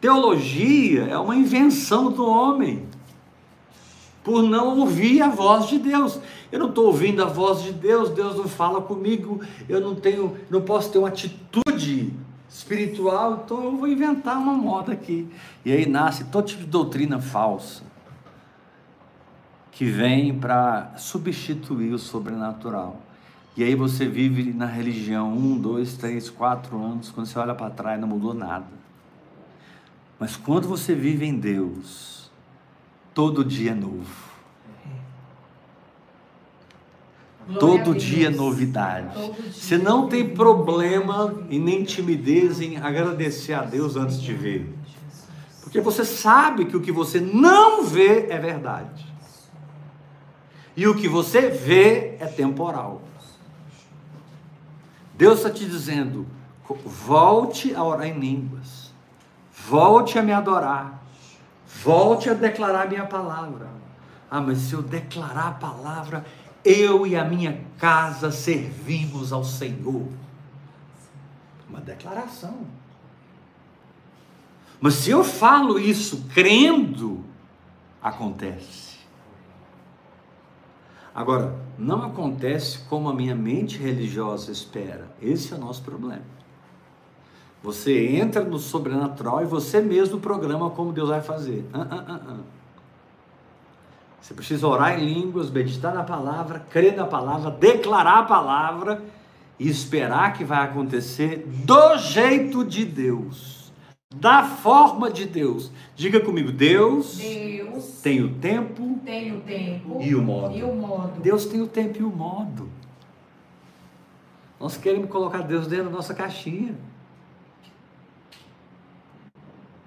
Teologia 0.00 1.06
é 1.06 1.18
uma 1.18 1.34
invenção 1.34 2.12
do 2.12 2.24
homem 2.24 2.86
por 4.22 4.44
não 4.44 4.78
ouvir 4.78 5.20
a 5.22 5.28
voz 5.28 5.66
de 5.66 5.78
Deus. 5.78 6.20
Eu 6.52 6.60
não 6.60 6.68
estou 6.68 6.86
ouvindo 6.86 7.20
a 7.20 7.26
voz 7.26 7.62
de 7.62 7.72
Deus, 7.72 8.10
Deus 8.10 8.36
não 8.36 8.46
fala 8.46 8.80
comigo, 8.80 9.40
eu 9.68 9.80
não 9.80 9.96
tenho, 9.96 10.36
não 10.48 10.60
posso 10.60 10.92
ter 10.92 10.98
uma 10.98 11.08
atitude 11.08 12.12
espiritual, 12.56 13.42
então 13.44 13.62
eu 13.64 13.76
vou 13.76 13.86
inventar 13.86 14.38
uma 14.38 14.54
moda 14.54 14.92
aqui. 14.92 15.28
E 15.64 15.70
aí 15.70 15.86
nasce 15.86 16.24
todo 16.24 16.46
tipo 16.46 16.62
de 16.62 16.68
doutrina 16.70 17.20
falsa 17.20 17.82
que 19.70 19.84
vem 19.84 20.38
para 20.38 20.94
substituir 20.96 21.92
o 21.92 21.98
sobrenatural. 21.98 23.02
E 23.54 23.62
aí 23.62 23.74
você 23.74 24.06
vive 24.06 24.54
na 24.54 24.64
religião 24.64 25.32
um, 25.32 25.58
dois, 25.58 25.98
três, 25.98 26.30
quatro 26.30 26.82
anos, 26.82 27.10
quando 27.10 27.26
você 27.26 27.38
olha 27.38 27.54
para 27.54 27.68
trás 27.68 28.00
não 28.00 28.08
mudou 28.08 28.32
nada. 28.32 28.66
Mas 30.18 30.34
quando 30.34 30.66
você 30.66 30.94
vive 30.94 31.26
em 31.26 31.38
Deus, 31.38 32.30
todo 33.12 33.44
dia 33.44 33.72
é 33.72 33.74
novo. 33.74 34.35
Todo 37.60 37.94
dia 37.94 38.28
novidade. 38.28 39.32
Você 39.52 39.78
não 39.78 40.08
tem 40.08 40.28
problema 40.30 41.34
e 41.48 41.58
nem 41.58 41.84
timidez 41.84 42.60
em 42.60 42.76
agradecer 42.76 43.54
a 43.54 43.62
Deus 43.62 43.96
antes 43.96 44.20
de 44.20 44.34
ver. 44.34 44.74
Porque 45.62 45.80
você 45.80 46.04
sabe 46.04 46.64
que 46.64 46.76
o 46.76 46.80
que 46.80 46.90
você 46.90 47.20
não 47.20 47.84
vê 47.84 48.26
é 48.30 48.38
verdade. 48.38 49.06
E 50.76 50.86
o 50.86 50.94
que 50.94 51.08
você 51.08 51.48
vê 51.48 52.16
é 52.18 52.26
temporal. 52.26 53.02
Deus 55.14 55.38
está 55.38 55.50
te 55.50 55.64
dizendo: 55.64 56.26
volte 56.84 57.74
a 57.74 57.82
orar 57.82 58.06
em 58.06 58.18
línguas, 58.18 58.92
volte 59.68 60.18
a 60.18 60.22
me 60.22 60.32
adorar, 60.32 61.02
volte 61.82 62.28
a 62.28 62.34
declarar 62.34 62.88
minha 62.88 63.06
palavra. 63.06 63.68
Ah, 64.30 64.40
mas 64.40 64.58
se 64.58 64.74
eu 64.74 64.82
declarar 64.82 65.48
a 65.48 65.52
palavra, 65.52 66.24
eu 66.66 67.06
e 67.06 67.14
a 67.14 67.24
minha 67.24 67.60
casa 67.78 68.32
servimos 68.32 69.32
ao 69.32 69.44
Senhor. 69.44 70.06
Uma 71.68 71.80
declaração. 71.80 72.66
Mas 74.80 74.94
se 74.94 75.10
eu 75.10 75.22
falo 75.22 75.78
isso 75.78 76.24
crendo, 76.34 77.24
acontece. 78.02 78.96
Agora, 81.14 81.56
não 81.78 82.02
acontece 82.02 82.80
como 82.90 83.08
a 83.08 83.14
minha 83.14 83.34
mente 83.34 83.78
religiosa 83.78 84.52
espera. 84.52 85.08
Esse 85.22 85.54
é 85.54 85.56
o 85.56 85.60
nosso 85.60 85.82
problema. 85.82 86.22
Você 87.62 88.16
entra 88.16 88.44
no 88.44 88.58
sobrenatural 88.58 89.42
e 89.42 89.46
você 89.46 89.80
mesmo 89.80 90.20
programa 90.20 90.70
como 90.70 90.92
Deus 90.92 91.08
vai 91.08 91.22
fazer. 91.22 91.64
Uh, 91.72 91.78
uh, 91.78 92.34
uh, 92.34 92.44
você 94.26 94.34
precisa 94.34 94.66
orar 94.66 95.00
em 95.00 95.04
línguas, 95.04 95.52
meditar 95.52 95.94
na 95.94 96.02
palavra, 96.02 96.58
crer 96.58 96.96
na 96.96 97.06
palavra, 97.06 97.48
declarar 97.48 98.18
a 98.18 98.22
palavra 98.24 99.00
e 99.56 99.68
esperar 99.68 100.32
que 100.32 100.42
vai 100.44 100.64
acontecer 100.64 101.46
do 101.64 101.96
jeito 101.98 102.64
de 102.64 102.84
Deus, 102.84 103.72
da 104.12 104.42
forma 104.42 105.12
de 105.12 105.26
Deus. 105.26 105.70
Diga 105.94 106.18
comigo, 106.18 106.50
Deus, 106.50 107.18
Deus 107.18 108.00
tem 108.02 108.20
o 108.20 108.34
tempo, 108.34 108.98
tem 109.04 109.32
o 109.32 109.40
tempo 109.42 109.98
e 110.00 110.12
o 110.12 110.20
modo. 110.20 110.56
E 110.56 110.64
o 110.64 110.74
modo. 110.74 111.20
Deus 111.20 111.46
tem 111.46 111.62
o 111.62 111.68
tempo 111.68 112.00
e 112.00 112.02
o 112.02 112.10
modo. 112.10 112.68
Nós 114.58 114.76
queremos 114.76 115.08
colocar 115.08 115.42
Deus 115.42 115.68
dentro 115.68 115.84
da 115.84 115.90
nossa 115.90 116.14
caixinha. 116.14 116.74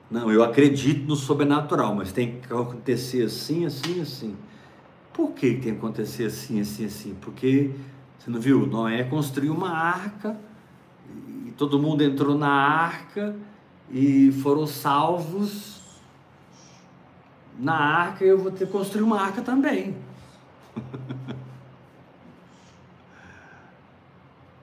Não, 0.09 0.31
eu 0.31 0.43
acredito 0.43 1.07
no 1.07 1.15
sobrenatural, 1.15 1.93
mas 1.93 2.11
tem 2.11 2.39
que 2.39 2.51
acontecer 2.51 3.23
assim, 3.23 3.65
assim, 3.65 4.01
assim. 4.01 4.35
Por 5.13 5.31
que 5.31 5.51
tem 5.51 5.61
que 5.61 5.69
acontecer 5.71 6.25
assim, 6.25 6.59
assim, 6.59 6.85
assim? 6.85 7.15
Porque, 7.21 7.71
você 8.17 8.31
não 8.31 8.39
viu? 8.39 8.65
Noé 8.65 9.03
construiu 9.03 9.53
uma 9.53 9.69
arca, 9.69 10.39
e 11.45 11.51
todo 11.51 11.77
mundo 11.77 12.03
entrou 12.03 12.35
na 12.35 12.49
arca 12.49 13.35
e 13.91 14.31
foram 14.31 14.65
salvos 14.65 15.79
na 17.59 17.75
arca, 17.75 18.23
eu 18.23 18.37
vou 18.37 18.51
ter 18.51 18.65
que 18.65 18.71
construir 18.71 19.03
uma 19.03 19.21
arca 19.21 19.41
também. 19.43 19.95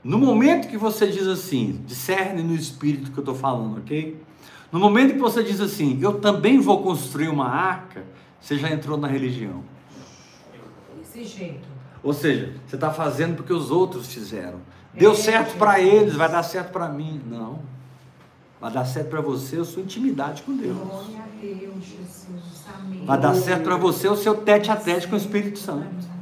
no 0.03 0.18
momento 0.18 0.66
que 0.68 0.78
você 0.78 1.07
diz 1.07 1.26
assim, 1.26 1.84
discerne 1.86 2.42
no 2.42 2.55
espírito 2.55 3.12
que 3.12 3.18
eu 3.18 3.22
estou 3.22 3.34
falando, 3.34 3.78
ok? 3.78 4.26
No 4.73 4.81
momento 4.81 5.14
que 5.14 5.21
você 5.21 5.43
diz 5.43 5.61
assim, 5.61 5.99
eu 6.03 6.21
também 6.21 6.61
vou 6.61 6.83
construir 6.83 7.29
uma 7.29 7.49
arca, 7.49 8.05
você 8.41 8.59
já 8.59 8.71
entrou 8.71 8.97
na 8.97 9.09
religião. 9.09 9.62
Desse 10.99 11.25
jeito. 11.25 11.69
Ou 12.03 12.12
seja, 12.12 12.53
você 12.67 12.77
está 12.77 12.93
fazendo 12.93 13.37
porque 13.37 13.53
os 13.53 13.71
outros 13.71 14.12
fizeram. 14.12 14.61
Deu 14.93 15.12
é, 15.12 15.14
certo 15.14 15.57
para 15.57 15.81
eles, 15.81 16.14
vai 16.14 16.29
dar 16.29 16.43
certo 16.43 16.71
para 16.73 16.89
mim. 16.89 17.21
Não. 17.27 17.61
Vai 18.61 18.73
dar 18.73 18.85
certo 18.85 19.11
para 19.11 19.21
você 19.21 19.59
a 19.59 19.64
sua 19.64 19.83
intimidade 19.83 20.43
com 20.43 20.57
Deus. 20.57 20.77
Glória 20.79 21.21
a 21.21 21.41
Deus, 21.41 21.85
Jesus. 21.85 22.64
Amém. 22.75 23.05
Vai 23.05 23.21
dar 23.21 23.35
certo 23.35 23.64
para 23.64 23.77
você 23.77 24.09
o 24.09 24.17
seu 24.17 24.35
tete 24.35 24.71
a 24.71 24.77
tete 24.77 25.07
com 25.07 25.14
o 25.14 25.19
Espírito 25.19 25.59
Santo. 25.59 26.17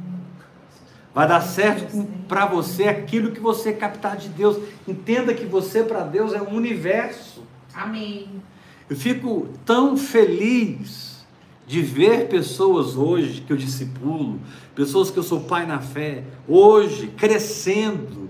Vai 1.13 1.27
dar 1.27 1.41
certo 1.41 2.05
para 2.27 2.45
você 2.45 2.89
aquilo 2.89 3.31
que 3.31 3.39
você 3.39 3.71
captar 3.71 4.17
de 4.17 4.27
Deus. 4.27 4.57
Entenda 4.85 5.33
que 5.33 5.45
você 5.45 5.81
para 5.81 6.01
Deus 6.01 6.33
é 6.33 6.41
um 6.41 6.53
universo. 6.53 7.34
Amém. 7.75 8.41
Eu 8.89 8.95
fico 8.95 9.49
tão 9.65 9.97
feliz 9.97 11.25
de 11.67 11.81
ver 11.81 12.29
pessoas 12.29 12.95
hoje 12.95 13.41
que 13.41 13.51
eu 13.51 13.57
discipulo, 13.57 14.39
pessoas 14.75 15.09
que 15.09 15.17
eu 15.17 15.23
sou 15.23 15.41
pai 15.41 15.65
na 15.65 15.79
fé, 15.79 16.23
hoje 16.47 17.07
crescendo, 17.07 18.29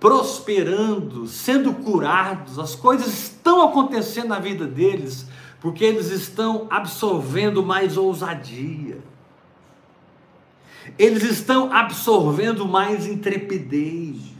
prosperando, 0.00 1.26
sendo 1.26 1.74
curados, 1.74 2.58
as 2.58 2.74
coisas 2.74 3.08
estão 3.08 3.62
acontecendo 3.62 4.28
na 4.28 4.38
vida 4.38 4.66
deles, 4.66 5.26
porque 5.60 5.84
eles 5.84 6.10
estão 6.10 6.66
absorvendo 6.70 7.62
mais 7.62 7.96
ousadia, 7.96 8.98
eles 10.98 11.22
estão 11.22 11.72
absorvendo 11.72 12.66
mais 12.66 13.06
intrepidez, 13.06 14.35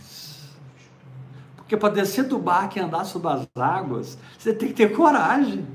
Porque 1.66 1.76
para 1.76 1.92
descer 1.92 2.22
do 2.22 2.38
barco 2.38 2.78
e 2.78 2.80
andar 2.80 3.04
sobre 3.04 3.28
as 3.28 3.48
águas, 3.56 4.16
você 4.38 4.54
tem 4.54 4.68
que 4.68 4.74
ter 4.74 4.94
coragem. 4.94 5.66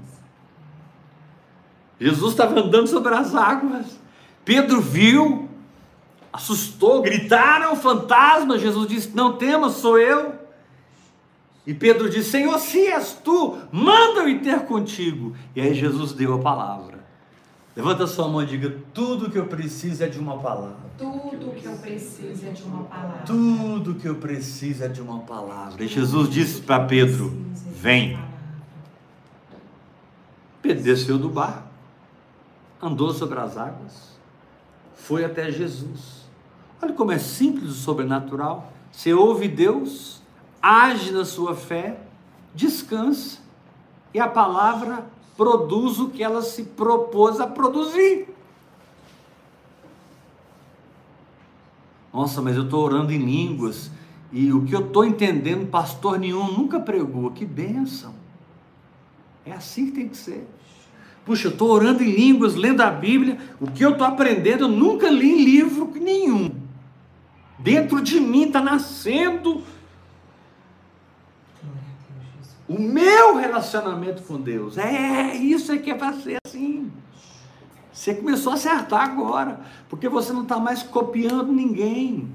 Jesus 1.99 2.31
estava 2.31 2.57
andando 2.57 2.87
sobre 2.87 3.13
as 3.13 3.35
águas. 3.35 3.99
Pedro 4.45 4.79
viu, 4.79 5.49
assustou, 6.31 7.01
gritaram 7.01 7.75
fantasma. 7.75 8.57
Jesus 8.57 8.87
disse: 8.87 9.11
Não 9.13 9.35
temas, 9.35 9.73
sou 9.73 9.99
eu. 9.99 10.33
E 11.67 11.73
Pedro 11.73 12.09
disse: 12.09 12.31
Senhor, 12.31 12.57
se 12.57 12.87
és 12.87 13.19
tu, 13.21 13.57
manda 13.69 14.21
eu 14.21 14.29
ir 14.29 14.39
ter 14.39 14.61
contigo. 14.61 15.35
E 15.53 15.59
aí 15.59 15.73
Jesus 15.73 16.13
deu 16.13 16.35
a 16.35 16.39
palavra. 16.39 17.00
Levanta 17.75 18.05
sua 18.05 18.27
mão 18.27 18.43
e 18.43 18.45
diga: 18.45 18.75
Tudo 18.93 19.29
que 19.29 19.37
eu 19.37 19.47
preciso 19.47 20.03
é 20.03 20.07
de 20.07 20.19
uma 20.19 20.37
palavra. 20.37 20.75
Tudo 20.97 21.51
que 21.55 21.65
eu 21.65 21.75
preciso 21.77 22.45
é 22.45 22.49
de 22.49 22.63
uma 22.63 22.83
palavra. 22.83 23.23
Tudo 23.25 23.95
que 23.95 24.07
eu 24.07 24.15
preciso 24.15 24.83
é 24.83 24.87
de 24.89 25.01
uma 25.01 25.19
palavra. 25.19 25.83
E 25.83 25.87
Jesus 25.87 26.29
disse 26.29 26.61
para 26.61 26.85
Pedro: 26.85 27.31
Vem. 27.71 28.19
Pedro 30.61 30.83
desceu 30.83 31.17
do 31.17 31.29
barco, 31.29 31.67
andou 32.81 33.11
sobre 33.13 33.39
as 33.39 33.57
águas, 33.57 34.11
foi 34.93 35.25
até 35.25 35.49
Jesus. 35.49 36.21
Olha 36.81 36.93
como 36.93 37.11
é 37.11 37.17
simples 37.17 37.71
o 37.71 37.73
sobrenatural. 37.73 38.71
Você 38.91 39.13
ouve 39.13 39.47
Deus, 39.47 40.21
age 40.61 41.11
na 41.11 41.25
sua 41.25 41.55
fé, 41.55 42.01
descansa, 42.53 43.39
e 44.13 44.19
a 44.19 44.27
palavra 44.27 45.05
produz 45.41 45.97
o 45.97 46.09
que 46.09 46.21
ela 46.21 46.43
se 46.43 46.61
propôs 46.61 47.39
a 47.39 47.47
produzir. 47.47 48.27
Nossa, 52.13 52.43
mas 52.43 52.55
eu 52.55 52.65
estou 52.65 52.85
orando 52.85 53.11
em 53.11 53.17
línguas 53.17 53.89
e 54.31 54.53
o 54.53 54.63
que 54.63 54.75
eu 54.75 54.81
estou 54.81 55.03
entendendo, 55.03 55.67
pastor 55.67 56.19
nenhum 56.19 56.51
nunca 56.51 56.79
pregou. 56.79 57.31
Que 57.31 57.43
bênção! 57.43 58.13
É 59.43 59.51
assim 59.51 59.87
que 59.87 59.93
tem 59.93 60.09
que 60.09 60.17
ser. 60.17 60.47
Puxa, 61.25 61.47
eu 61.47 61.51
estou 61.53 61.71
orando 61.71 62.03
em 62.03 62.11
línguas, 62.11 62.53
lendo 62.53 62.81
a 62.81 62.91
Bíblia, 62.91 63.39
o 63.59 63.65
que 63.65 63.83
eu 63.83 63.93
estou 63.93 64.05
aprendendo 64.05 64.65
eu 64.65 64.69
nunca 64.69 65.09
li 65.09 65.31
em 65.31 65.43
livro 65.43 65.91
nenhum. 65.95 66.51
Dentro 67.57 67.99
de 67.99 68.19
mim 68.19 68.43
está 68.43 68.61
nascendo 68.61 69.63
o 72.71 72.79
meu 72.79 73.35
relacionamento 73.35 74.23
com 74.23 74.39
Deus. 74.39 74.77
É, 74.77 75.35
isso 75.35 75.71
é 75.71 75.77
que 75.77 75.91
é 75.91 75.95
para 75.95 76.13
ser 76.13 76.37
assim. 76.45 76.91
Você 77.91 78.15
começou 78.15 78.53
a 78.53 78.55
acertar 78.55 79.01
agora, 79.01 79.59
porque 79.89 80.07
você 80.07 80.31
não 80.31 80.43
está 80.43 80.57
mais 80.57 80.81
copiando 80.81 81.51
ninguém. 81.51 82.33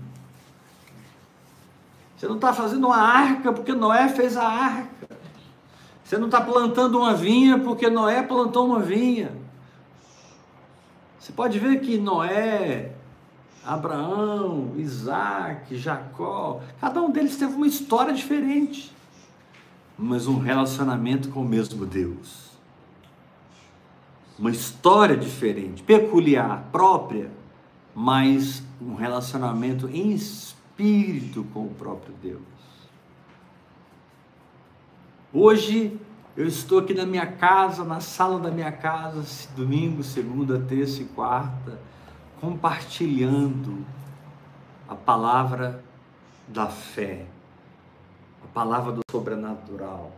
Você 2.16 2.26
não 2.28 2.36
está 2.36 2.52
fazendo 2.52 2.86
uma 2.86 2.98
arca 2.98 3.52
porque 3.52 3.72
Noé 3.72 4.08
fez 4.08 4.36
a 4.36 4.46
arca. 4.46 5.08
Você 6.04 6.18
não 6.18 6.26
está 6.26 6.40
plantando 6.40 6.98
uma 6.98 7.14
vinha 7.14 7.58
porque 7.58 7.88
Noé 7.88 8.22
plantou 8.22 8.66
uma 8.66 8.80
vinha. 8.80 9.32
Você 11.18 11.32
pode 11.32 11.58
ver 11.58 11.80
que 11.80 11.98
Noé, 11.98 12.92
Abraão, 13.64 14.74
Isaac, 14.76 15.76
Jacó, 15.76 16.60
cada 16.80 17.02
um 17.02 17.10
deles 17.10 17.36
teve 17.36 17.54
uma 17.54 17.66
história 17.66 18.12
diferente, 18.12 18.94
mas 19.98 20.26
um 20.26 20.38
relacionamento 20.38 21.28
com 21.30 21.40
o 21.40 21.48
mesmo 21.48 21.86
Deus. 21.86 22.50
Uma 24.38 24.50
história 24.50 25.16
diferente, 25.16 25.82
peculiar, 25.82 26.68
própria, 26.70 27.30
mas 27.94 28.62
um 28.80 28.94
relacionamento 28.94 29.88
em 29.88 30.12
espírito 30.12 31.44
com 31.54 31.64
o 31.64 31.70
próprio 31.70 32.14
Deus. 32.22 32.42
Hoje 35.32 35.98
eu 36.36 36.46
estou 36.46 36.80
aqui 36.80 36.92
na 36.92 37.06
minha 37.06 37.26
casa, 37.26 37.82
na 37.82 38.00
sala 38.00 38.38
da 38.38 38.50
minha 38.50 38.70
casa, 38.70 39.24
domingo, 39.56 40.02
segunda, 40.02 40.58
terça 40.60 41.00
e 41.00 41.06
quarta, 41.06 41.80
compartilhando 42.40 43.84
a 44.86 44.94
palavra 44.94 45.82
da 46.46 46.66
fé, 46.66 47.24
palavra 48.56 48.90
do 48.90 49.02
sobrenatural. 49.10 50.12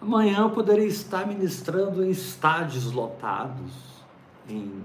Amanhã 0.00 0.42
eu 0.42 0.50
poderia 0.50 0.86
estar 0.86 1.26
ministrando 1.26 2.04
em 2.04 2.10
estádios 2.10 2.92
lotados, 2.92 3.72
em 4.48 4.84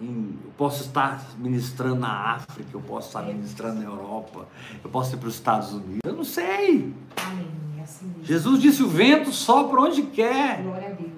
eu 0.00 0.52
posso 0.56 0.82
estar 0.82 1.24
ministrando 1.38 1.96
na 1.96 2.34
África, 2.34 2.70
eu 2.72 2.80
posso 2.80 3.08
estar 3.08 3.22
ministrando 3.22 3.80
na 3.80 3.84
Europa, 3.84 4.48
eu 4.82 4.90
posso 4.90 5.14
ir 5.14 5.18
para 5.18 5.28
os 5.28 5.34
Estados 5.34 5.72
Unidos, 5.72 6.00
eu 6.04 6.12
não 6.12 6.24
sei. 6.24 6.92
Amém. 7.24 7.50
É 7.78 7.82
assim 7.82 8.12
Jesus 8.22 8.60
disse: 8.60 8.82
o 8.82 8.88
vento 8.88 9.32
sopra 9.32 9.80
onde 9.80 10.02
quer, 10.02 10.64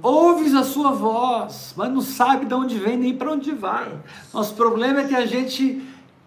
ouves 0.03 0.55
a 0.55 0.65
sua 0.65 0.91
voz, 0.93 1.75
mas 1.77 1.91
não 1.91 2.01
sabe 2.01 2.47
de 2.47 2.55
onde 2.55 2.79
vem 2.79 2.97
nem 2.97 3.17
para 3.17 3.33
onde 3.33 3.53
vai. 3.53 3.99
Nosso 4.33 4.55
problema 4.55 5.01
é 5.01 5.09
que 5.09 5.15
a 5.15 5.25
gente 5.25 5.83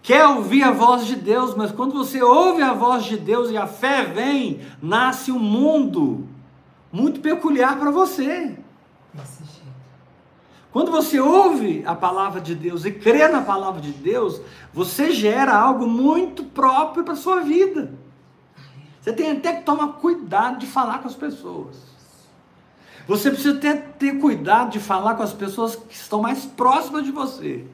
quer 0.08 0.26
ouvir 0.26 0.64
a 0.64 0.72
voz 0.72 1.06
de 1.06 1.18
Deus, 1.18 1.54
mas 1.54 1.70
quando 1.70 1.92
você 1.92 2.24
ouve 2.24 2.62
a 2.62 2.72
voz 2.72 3.04
de 3.04 3.18
Deus 3.18 3.52
e 3.52 3.58
a 3.58 3.68
fé 3.68 4.06
vem, 4.06 4.62
nasce 4.82 5.34
um 5.34 5.40
mundo 5.40 6.26
muito 6.90 7.20
peculiar 7.20 7.78
para 7.78 7.92
você. 7.92 8.58
Quando 10.72 10.92
você 10.92 11.20
ouve 11.20 11.84
a 11.86 11.94
palavra 11.94 12.40
de 12.40 12.56
Deus 12.56 12.86
e 12.86 12.92
crê 12.92 13.28
na 13.28 13.42
palavra 13.42 13.82
de 13.82 13.92
Deus, 13.92 14.40
você 14.74 15.12
gera 15.12 15.54
algo 15.54 15.86
muito 15.86 16.42
próprio 16.46 17.04
para 17.04 17.14
a 17.14 17.18
sua 17.18 17.42
vida. 17.42 17.94
Você 19.02 19.12
tem 19.12 19.32
até 19.32 19.58
que 19.58 19.64
tomar 19.64 19.90
cuidado 19.96 20.58
de 20.58 20.68
falar 20.68 21.00
com 21.00 21.10
as 21.10 21.16
pessoas. 21.16 21.76
Você 23.06 23.30
precisa 23.30 23.58
ter, 23.60 23.76
ter 24.00 24.18
cuidado 24.22 24.72
de 24.72 24.80
falar 24.80 25.16
com 25.16 25.24
as 25.24 25.34
pessoas 25.34 25.76
que 25.76 25.94
estão 25.94 26.22
mais 26.22 26.46
próximas 26.46 27.04
de 27.04 27.12
você. 27.12 27.68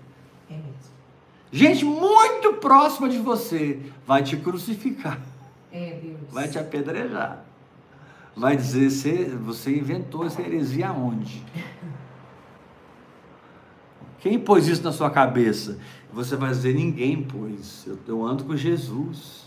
Gente 1.54 1.86
muito 1.86 2.54
próxima 2.54 3.08
de 3.08 3.20
você 3.20 3.80
vai 4.08 4.24
te 4.24 4.36
crucificar. 4.36 5.22
É, 5.72 5.99
Deus. 6.01 6.18
Vai 6.32 6.47
te 6.47 6.58
apedrejar. 6.58 7.45
Vai 8.36 8.58
dizer, 8.58 8.89
você, 8.89 9.26
você 9.26 9.78
inventou 9.78 10.26
essa 10.26 10.41
heresia 10.41 10.88
aonde? 10.88 11.43
Quem 14.20 14.39
pôs 14.39 14.68
isso 14.68 14.82
na 14.82 14.91
sua 14.91 15.12
cabeça? 15.12 15.78
Você 16.12 16.36
vai 16.36 16.49
dizer: 16.49 16.74
ninguém 16.74 17.22
pôs. 17.22 17.86
Eu, 17.86 17.99
eu 18.08 18.26
ando 18.26 18.45
com 18.45 18.58
Jesus. 18.58 19.43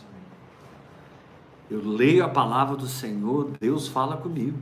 Eu 1.68 1.84
leio 1.84 2.24
a 2.24 2.28
palavra 2.28 2.76
do 2.76 2.86
Senhor, 2.86 3.50
Deus 3.58 3.88
fala 3.88 4.16
comigo. 4.16 4.56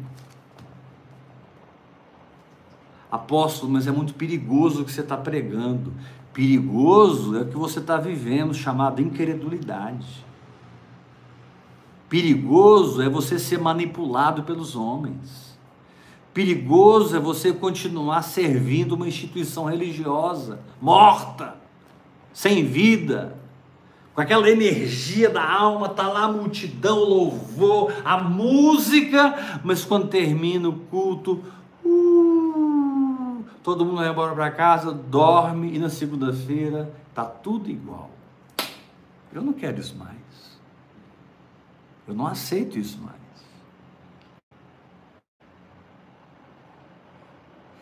Apóstolo, 3.11 3.71
mas 3.71 3.87
é 3.87 3.93
muito 3.93 4.15
perigoso 4.15 4.81
o 4.81 4.85
que 4.87 4.93
você 4.93 5.03
está 5.03 5.19
pregando. 5.19 5.93
Perigoso 6.35 7.39
é 7.39 7.43
o 7.43 7.47
que 7.47 7.57
você 7.57 7.79
está 7.79 7.97
vivendo, 7.97 8.53
chamado 8.53 9.01
incredulidade. 9.01 10.27
Perigoso 12.09 13.01
é 13.01 13.09
você 13.09 13.39
ser 13.39 13.59
manipulado 13.61 14.43
pelos 14.43 14.75
homens. 14.75 15.57
Perigoso 16.35 17.17
é 17.17 17.21
você 17.21 17.53
continuar 17.53 18.23
servindo 18.23 18.93
uma 18.93 19.07
instituição 19.07 19.67
religiosa 19.67 20.59
morta, 20.81 21.57
sem 22.33 22.65
vida, 22.65 23.39
com 24.13 24.21
aquela 24.21 24.51
energia 24.51 25.31
da 25.31 25.49
alma, 25.49 25.89
tá 25.89 26.09
lá 26.09 26.25
a 26.25 26.33
multidão, 26.33 26.99
o 26.99 27.09
louvor, 27.09 27.93
a 28.05 28.19
música, 28.19 29.61
mas 29.63 29.85
quando 29.85 30.09
termina 30.09 30.69
o 30.69 30.73
culto, 30.73 31.45
uh, 31.85 32.34
todo 33.65 33.83
mundo 33.85 33.97
vai 33.97 34.11
embora 34.11 34.35
para 34.35 34.51
casa, 34.51 34.93
dorme 34.93 35.75
e 35.75 35.79
na 35.79 35.89
segunda-feira 35.89 36.95
tá 37.15 37.25
tudo 37.25 37.71
igual. 37.71 38.11
Eu 39.33 39.43
não 39.43 39.55
quero 39.55 39.81
isso 39.81 39.97
mais. 39.97 40.15
Eu 42.07 42.15
não 42.15 42.27
aceito 42.27 42.79
isso 42.79 43.01
mais. 43.01 43.15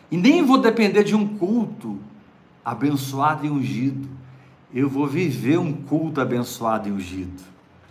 E 0.09 0.15
nem 0.15 0.43
vou 0.43 0.57
depender 0.57 1.03
de 1.03 1.15
um 1.15 1.37
culto 1.37 1.99
abençoado 2.63 3.45
e 3.45 3.49
ungido. 3.49 4.07
Eu 4.73 4.89
vou 4.89 5.05
viver 5.05 5.59
um 5.59 5.73
culto 5.73 6.21
abençoado 6.21 6.87
e 6.87 6.91
ungido. 6.91 7.43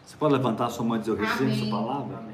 Você 0.04 0.16
pode 0.16 0.32
levantar 0.32 0.66
a 0.66 0.70
sua 0.70 0.84
mão 0.84 0.96
e 0.96 1.00
dizer: 1.00 1.12
Eu 1.12 1.16
recebo 1.16 1.42
Amém. 1.42 1.60
essa 1.60 1.70
palavra? 1.70 2.18
Amém. 2.18 2.31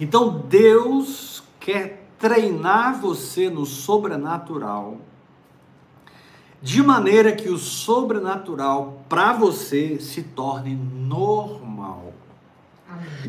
Então 0.00 0.42
Deus 0.48 1.42
quer 1.60 2.08
treinar 2.18 3.00
você 3.00 3.50
no 3.50 3.66
sobrenatural, 3.66 4.98
de 6.62 6.82
maneira 6.82 7.32
que 7.32 7.48
o 7.48 7.58
sobrenatural 7.58 9.04
para 9.08 9.32
você 9.32 9.98
se 10.00 10.22
torne 10.22 10.74
normal. 10.74 12.12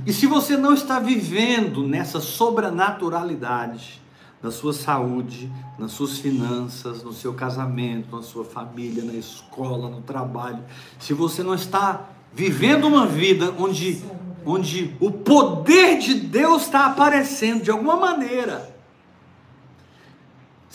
E 0.05 0.13
se 0.13 0.26
você 0.26 0.55
não 0.55 0.74
está 0.74 0.99
vivendo 0.99 1.88
nessa 1.88 2.20
sobrenaturalidade, 2.20 4.01
na 4.41 4.51
sua 4.51 4.74
saúde, 4.74 5.51
nas 5.78 5.91
suas 5.91 6.20
finanças, 6.20 7.03
no 7.03 7.11
seu 7.11 7.34
casamento, 7.34 8.16
na 8.16 8.22
sua 8.22 8.45
família, 8.45 9.03
na 9.03 9.13
escola, 9.13 9.89
no 9.89 10.01
trabalho, 10.01 10.63
se 10.99 11.13
você 11.13 11.41
não 11.41 11.55
está 11.55 12.09
vivendo 12.32 12.86
uma 12.86 13.07
vida 13.07 13.53
onde, 13.57 14.03
onde 14.45 14.95
o 14.99 15.11
poder 15.11 15.97
de 15.97 16.13
Deus 16.13 16.63
está 16.63 16.85
aparecendo 16.85 17.63
de 17.63 17.71
alguma 17.71 17.95
maneira, 17.95 18.75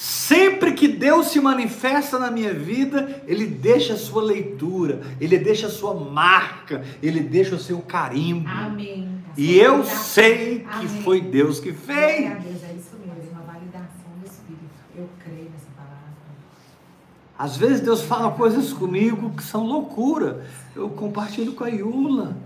Sempre 0.03 0.73
que 0.73 0.89
Deus 0.89 1.27
se 1.27 1.39
manifesta 1.43 2.19
na 2.19 2.31
minha 2.31 2.55
vida, 2.55 3.23
Ele 3.27 3.47
deixa 3.47 3.93
a 3.93 3.97
sua 3.99 4.23
leitura, 4.23 5.03
Ele 5.21 5.39
deixa 5.39 5.67
a 5.67 5.71
sua 5.71 5.93
marca, 5.93 6.83
Ele 7.03 7.21
deixa 7.21 7.55
o 7.55 7.59
seu 7.59 7.81
carimbo. 7.81 8.49
Amém. 8.49 9.21
E 9.37 9.59
eu 9.59 9.85
sei 9.85 10.61
que 10.61 10.87
Amém. 10.87 11.03
foi 11.03 11.21
Deus 11.21 11.61
que 11.61 11.75
fez. 11.75 12.21
Glória 12.21 12.31
a 12.31 12.39
Deus, 12.39 12.63
é 12.63 12.73
isso 12.73 12.97
mesmo, 12.97 13.39
a 13.39 13.53
validação 13.53 14.11
do 14.19 14.27
Espírito. 14.27 14.71
Eu 14.97 15.07
creio 15.23 15.51
nessa 15.51 15.71
palavra. 15.77 16.15
Às 17.39 17.59
vezes 17.59 17.81
Deus 17.83 18.01
fala 18.01 18.31
coisas 18.31 18.73
comigo 18.73 19.35
que 19.37 19.43
são 19.43 19.67
loucura. 19.67 20.47
Eu 20.75 20.89
compartilho 20.89 21.53
com 21.53 21.65
a 21.65 21.69
Iula. 21.69 22.39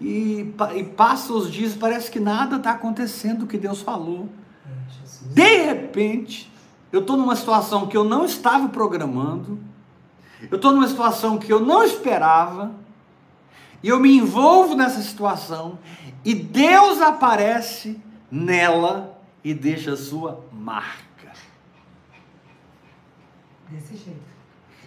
E, 0.00 0.52
e 0.74 0.84
passa 0.84 1.32
os 1.32 1.50
dias, 1.50 1.74
parece 1.74 2.10
que 2.10 2.20
nada 2.20 2.56
está 2.56 2.72
acontecendo 2.72 3.44
o 3.44 3.46
que 3.46 3.56
Deus 3.56 3.80
falou. 3.80 4.28
É. 4.66 5.28
De 5.32 5.62
repente, 5.64 6.52
eu 6.92 7.00
estou 7.00 7.16
numa 7.16 7.36
situação 7.36 7.86
que 7.86 7.96
eu 7.96 8.04
não 8.04 8.24
estava 8.24 8.68
programando, 8.68 9.58
eu 10.50 10.56
estou 10.56 10.72
numa 10.72 10.86
situação 10.86 11.38
que 11.38 11.52
eu 11.52 11.60
não 11.60 11.82
esperava, 11.82 12.72
e 13.82 13.88
eu 13.88 14.00
me 14.00 14.16
envolvo 14.16 14.74
nessa 14.74 15.02
situação, 15.02 15.78
e 16.24 16.34
Deus 16.34 17.00
aparece 17.00 18.00
nela 18.30 19.18
e 19.42 19.52
deixa 19.52 19.92
a 19.92 19.96
sua 19.96 20.44
marca. 20.52 21.32
Desse 23.68 23.96
jeito. 23.96 24.34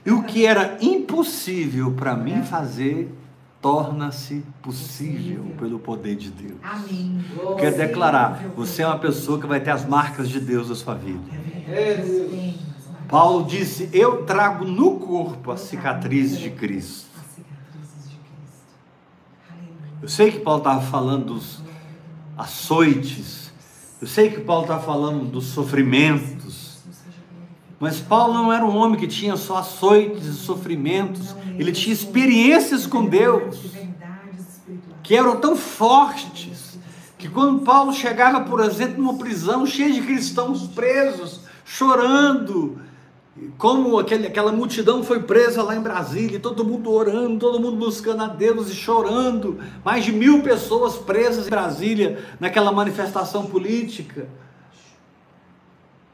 E 0.06 0.12
o 0.12 0.24
que 0.24 0.46
era 0.46 0.78
impossível 0.82 1.94
para 1.94 2.16
mim 2.16 2.42
fazer, 2.42 3.14
torna-se 3.62 4.44
possível 4.62 5.44
pelo 5.58 5.80
poder 5.80 6.16
de 6.16 6.30
Deus. 6.30 6.58
Amém. 6.62 7.24
Eu 7.38 7.56
quero 7.56 7.78
declarar, 7.78 8.46
você 8.56 8.82
é 8.84 8.88
uma 8.88 9.00
pessoa 9.00 9.40
que 9.40 9.48
vai 9.48 9.60
ter 9.60 9.72
as 9.72 9.86
marcas 9.86 10.30
de 10.30 10.40
Deus 10.40 10.70
na 10.70 10.76
sua 10.76 10.94
vida. 10.94 11.22
É. 11.68 12.54
Paulo 13.08 13.46
disse: 13.46 13.90
Eu 13.94 14.24
trago 14.26 14.66
no 14.66 15.00
corpo 15.00 15.52
as 15.52 15.62
cicatrizes 15.62 16.40
de 16.40 16.50
Cristo. 16.52 17.08
As 17.18 17.36
cicatrizes 17.36 18.10
de 18.10 18.18
Cristo. 18.18 18.66
Aleluia. 19.50 19.98
Eu 20.02 20.08
sei 20.10 20.32
que 20.32 20.40
Paulo 20.40 20.60
estava 20.60 20.82
falando 20.82 21.34
dos 21.34 21.62
açoites, 22.38 23.52
eu 24.00 24.08
sei 24.08 24.30
que 24.30 24.42
Paulo 24.42 24.64
estava 24.64 24.84
falando 24.84 25.26
dos 25.26 25.46
sofrimentos, 25.48 26.37
Jesus 26.37 26.37
seja 26.37 26.37
glorificado. 26.37 26.37
Mas 27.80 28.00
Paulo 28.00 28.34
não 28.34 28.52
era 28.52 28.66
um 28.66 28.76
homem 28.76 29.00
que 29.00 29.08
tinha 29.08 29.36
só 29.36 29.58
açoites 29.58 30.26
e 30.26 30.34
sofrimentos, 30.34 31.36
ele 31.58 31.72
tinha 31.72 31.94
experiências 31.94 32.88
com 32.88 33.06
Deus 33.06 33.58
que 35.04 35.16
eram 35.16 35.40
tão 35.40 35.56
fortes 35.56 36.78
que 37.18 37.30
quando 37.30 37.62
Paulo 37.62 37.94
chegava, 37.94 38.42
por 38.42 38.60
exemplo, 38.60 39.02
numa 39.02 39.18
prisão 39.18 39.66
cheia 39.66 39.92
de 39.92 40.02
cristãos 40.02 40.68
presos, 40.68 41.42
chorando, 41.66 42.80
como 43.58 43.98
aquele, 43.98 44.28
aquela 44.28 44.52
multidão 44.52 45.04
foi 45.04 45.22
presa 45.24 45.64
lá 45.64 45.76
em 45.76 45.82
Brasília, 45.82 46.40
todo 46.40 46.66
mundo 46.66 46.92
orando, 46.92 47.40
todo 47.40 47.60
mundo 47.60 47.78
buscando 47.78 48.24
a 48.24 48.28
Deus 48.28 48.70
e 48.70 48.76
chorando, 48.76 49.60
mais 49.84 50.04
de 50.04 50.12
mil 50.12 50.42
pessoas 50.44 50.96
presas 50.96 51.48
em 51.48 51.50
Brasília 51.50 52.24
naquela 52.40 52.72
manifestação 52.72 53.46
política. 53.46 54.28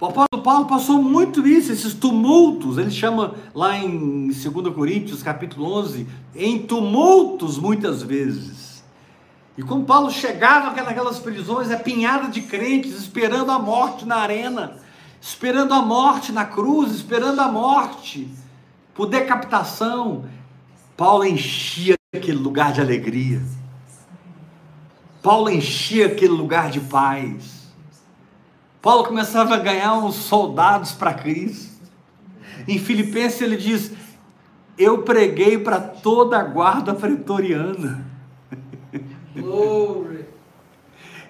O 0.03 0.07
apóstolo 0.07 0.43
Paulo 0.43 0.65
passou 0.65 1.01
muito 1.01 1.47
isso, 1.47 1.71
esses 1.71 1.93
tumultos, 1.93 2.77
ele 2.77 2.91
chama 2.91 3.35
lá 3.55 3.77
em 3.77 4.27
2 4.27 4.75
Coríntios, 4.75 5.23
capítulo 5.23 5.65
11, 5.77 6.05
em 6.35 6.59
tumultos 6.63 7.57
muitas 7.57 8.03
vezes. 8.03 8.83
E 9.57 9.63
quando 9.63 9.85
Paulo 9.85 10.11
chegava 10.11 10.71
naquelas 10.83 11.19
prisões, 11.19 11.71
é 11.71 11.77
pinhada 11.77 12.27
de 12.27 12.41
crentes, 12.41 12.91
esperando 12.95 13.49
a 13.49 13.57
morte 13.57 14.05
na 14.05 14.17
arena, 14.17 14.75
esperando 15.21 15.73
a 15.73 15.81
morte 15.81 16.33
na 16.33 16.43
cruz, 16.43 16.91
esperando 16.93 17.39
a 17.39 17.47
morte 17.47 18.27
por 18.93 19.05
decapitação. 19.07 20.25
Paulo 20.97 21.23
enchia 21.23 21.95
aquele 22.13 22.39
lugar 22.39 22.73
de 22.73 22.81
alegria. 22.81 23.41
Paulo 25.21 25.49
enchia 25.49 26.07
aquele 26.07 26.33
lugar 26.33 26.69
de 26.69 26.81
paz. 26.81 27.62
Paulo 28.83 29.05
começava 29.05 29.55
a 29.55 29.59
ganhar 29.59 29.93
uns 29.93 30.15
soldados 30.15 30.91
para 30.91 31.13
Cristo. 31.13 31.71
Em 32.67 32.77
Filipenses 32.77 33.41
ele 33.41 33.55
diz: 33.55 33.93
Eu 34.77 35.03
preguei 35.03 35.57
para 35.57 35.79
toda 35.79 36.37
a 36.37 36.43
guarda 36.43 36.93
pretoriana. 36.93 38.05
Glory. 39.33 40.25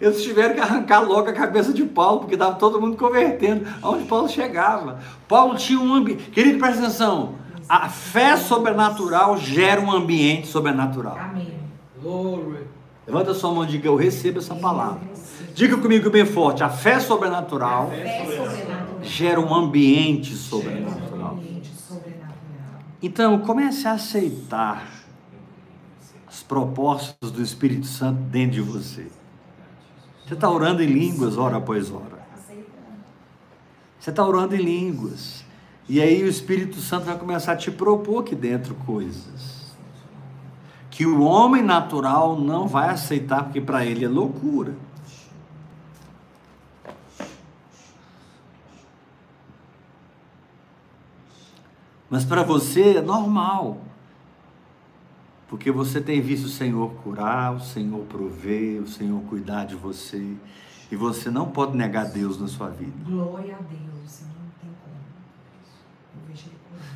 Eles 0.02 0.24
tiveram 0.24 0.56
que 0.56 0.62
arrancar 0.62 1.02
logo 1.02 1.30
a 1.30 1.34
cabeça 1.34 1.72
de 1.72 1.86
Paulo, 1.86 2.22
porque 2.22 2.34
estava 2.34 2.56
todo 2.56 2.82
mundo 2.82 2.98
convertendo, 2.98 3.68
aonde 3.84 4.06
Paulo 4.06 4.28
chegava. 4.28 5.00
Paulo 5.28 5.56
tinha 5.56 5.80
um 5.80 5.94
ambiente. 5.94 6.32
Querido, 6.32 6.58
presta 6.58 6.82
atenção. 6.82 7.36
A 7.70 7.88
fé 7.88 8.36
sobrenatural 8.36 9.38
gera 9.38 9.80
um 9.80 9.92
ambiente 9.92 10.48
sobrenatural. 10.48 11.20
Amém. 11.20 11.54
Glory. 12.02 12.68
Levanta 13.06 13.32
sua 13.36 13.54
mão 13.54 13.64
e 13.64 13.68
diga: 13.68 13.88
Eu 13.88 13.96
recebo 13.96 14.40
essa 14.40 14.56
palavra. 14.56 15.02
Diga 15.54 15.78
comigo 15.78 16.10
bem 16.10 16.26
forte: 16.26 16.64
a 16.64 16.70
fé 16.70 17.00
sobrenatural 17.00 17.90
Fé 17.90 18.26
sobrenatural. 18.26 19.00
gera 19.02 19.40
um 19.40 19.54
ambiente 19.54 20.36
sobrenatural. 20.36 21.40
Então, 23.02 23.40
comece 23.40 23.88
a 23.88 23.94
aceitar 23.94 24.88
as 26.26 26.42
propostas 26.42 27.32
do 27.32 27.42
Espírito 27.42 27.86
Santo 27.86 28.22
dentro 28.24 28.54
de 28.54 28.62
você. 28.62 29.08
Você 30.26 30.34
está 30.34 30.50
orando 30.50 30.82
em 30.82 30.88
línguas 30.88 31.38
hora 31.38 31.58
após 31.58 31.92
hora. 31.92 32.24
Você 34.00 34.10
está 34.10 34.26
orando 34.26 34.56
em 34.56 34.62
línguas. 34.62 35.44
E 35.88 36.02
aí 36.02 36.24
o 36.24 36.28
Espírito 36.28 36.78
Santo 36.78 37.06
vai 37.06 37.18
começar 37.18 37.52
a 37.52 37.56
te 37.58 37.70
propor 37.70 38.22
aqui 38.22 38.36
dentro 38.36 38.74
coisas. 38.74 39.76
Que 40.90 41.06
o 41.06 41.24
homem 41.24 41.62
natural 41.62 42.40
não 42.40 42.68
vai 42.68 42.90
aceitar, 42.90 43.44
porque 43.44 43.60
para 43.60 43.86
ele 43.86 44.06
é 44.06 44.08
loucura. 44.08 44.76
Mas 52.14 52.24
para 52.24 52.44
você 52.44 52.98
é 52.98 53.02
normal. 53.02 53.82
Porque 55.50 55.72
você 55.72 56.00
tem 56.00 56.22
visto 56.22 56.46
o 56.46 56.48
Senhor 56.50 56.92
curar, 57.04 57.56
o 57.56 57.60
Senhor 57.60 58.02
prover, 58.06 58.84
o 58.84 58.88
Senhor 58.88 59.20
cuidar 59.24 59.66
de 59.66 59.74
você. 59.74 60.24
E 60.92 60.96
você 60.96 61.32
não 61.32 61.48
pode 61.48 61.76
negar 61.76 62.06
Deus 62.06 62.40
na 62.40 62.48
sua 62.48 62.70
vida. 62.70 62.92
Glória 63.04 63.56
a 63.56 63.62
Deus. 63.64 64.22
Não 64.28 64.46
tem 64.62 64.70
como. 64.84 66.38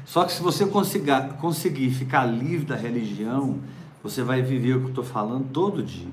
Só 0.06 0.24
que 0.24 0.34
se 0.34 0.40
você 0.44 0.68
consiga- 0.68 1.30
conseguir 1.42 1.90
ficar 1.90 2.24
livre 2.26 2.68
da 2.68 2.76
religião, 2.76 3.58
você 4.04 4.22
vai 4.22 4.44
viver 4.44 4.76
o 4.76 4.80
que 4.82 4.86
eu 4.86 4.90
estou 4.90 5.04
falando 5.04 5.46
todo 5.52 5.82
dia. 5.82 6.10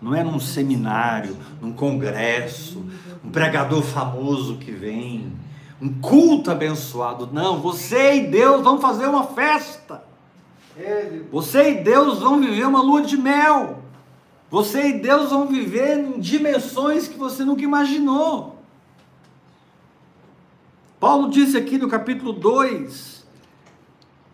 Não 0.00 0.14
é 0.14 0.22
num 0.22 0.38
seminário, 0.38 1.36
num 1.60 1.72
congresso, 1.72 2.86
um 3.24 3.30
pregador 3.30 3.82
famoso 3.82 4.58
que 4.58 4.70
vem, 4.70 5.32
um 5.80 6.00
culto 6.00 6.50
abençoado. 6.50 7.28
Não, 7.32 7.60
você 7.60 8.16
e 8.16 8.26
Deus 8.26 8.62
vão 8.62 8.80
fazer 8.80 9.06
uma 9.06 9.24
festa. 9.24 10.04
Você 11.30 11.70
e 11.70 11.82
Deus 11.82 12.20
vão 12.20 12.40
viver 12.40 12.66
uma 12.66 12.82
lua 12.82 13.02
de 13.02 13.16
mel. 13.16 13.82
Você 14.50 14.88
e 14.88 14.92
Deus 15.00 15.30
vão 15.30 15.46
viver 15.46 15.98
em 15.98 16.18
dimensões 16.18 17.08
que 17.08 17.18
você 17.18 17.44
nunca 17.44 17.62
imaginou. 17.62 18.62
Paulo 20.98 21.30
disse 21.30 21.56
aqui 21.56 21.78
no 21.78 21.88
capítulo 21.88 22.32
2, 22.32 23.26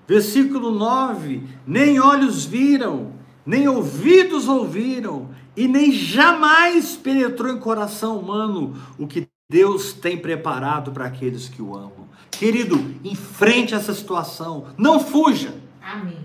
versículo 0.07 0.71
9: 0.71 1.43
Nem 1.67 1.99
olhos 1.99 2.45
viram, 2.45 3.13
nem 3.45 3.69
ouvidos 3.69 4.49
ouviram, 4.49 5.29
e 5.57 5.69
nem 5.69 5.93
jamais 5.93 6.97
penetrou 6.97 7.53
em 7.53 7.59
coração 7.59 8.19
humano 8.19 8.75
o 8.99 9.07
que 9.07 9.29
Deus 9.55 9.93
tem 9.93 10.19
preparado 10.19 10.91
para 10.91 11.05
aqueles 11.05 11.49
que 11.49 11.63
o 11.63 11.77
amam. 11.77 12.09
Querido, 12.29 12.93
enfrente 13.05 13.73
essa 13.73 13.95
situação, 13.95 14.67
não 14.77 14.99
fuja. 14.99 15.55
Amém. 15.81 16.19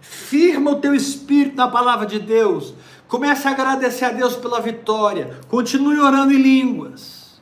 Firma 0.00 0.72
o 0.72 0.80
teu 0.80 0.92
espírito 0.92 1.54
na 1.54 1.68
palavra 1.68 2.04
de 2.04 2.18
Deus. 2.18 2.74
Comece 3.06 3.46
a 3.46 3.52
agradecer 3.52 4.06
a 4.06 4.10
Deus 4.10 4.34
pela 4.34 4.60
vitória. 4.60 5.38
Continue 5.46 6.00
orando 6.00 6.32
em 6.32 6.42
línguas. 6.42 7.40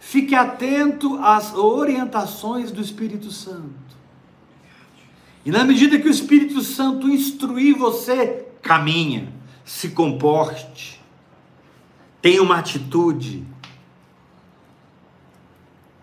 Fique 0.00 0.34
atento 0.34 1.18
às 1.22 1.54
orientações 1.54 2.72
do 2.72 2.80
Espírito 2.80 3.30
Santo. 3.30 3.92
E 5.44 5.50
na 5.50 5.62
medida 5.62 5.98
que 5.98 6.08
o 6.08 6.10
Espírito 6.10 6.62
Santo 6.62 7.06
instruir 7.06 7.76
você, 7.76 8.46
caminha, 8.62 9.30
se 9.62 9.90
comporte, 9.90 10.98
tenha 12.22 12.42
uma 12.42 12.56
atitude. 12.56 13.51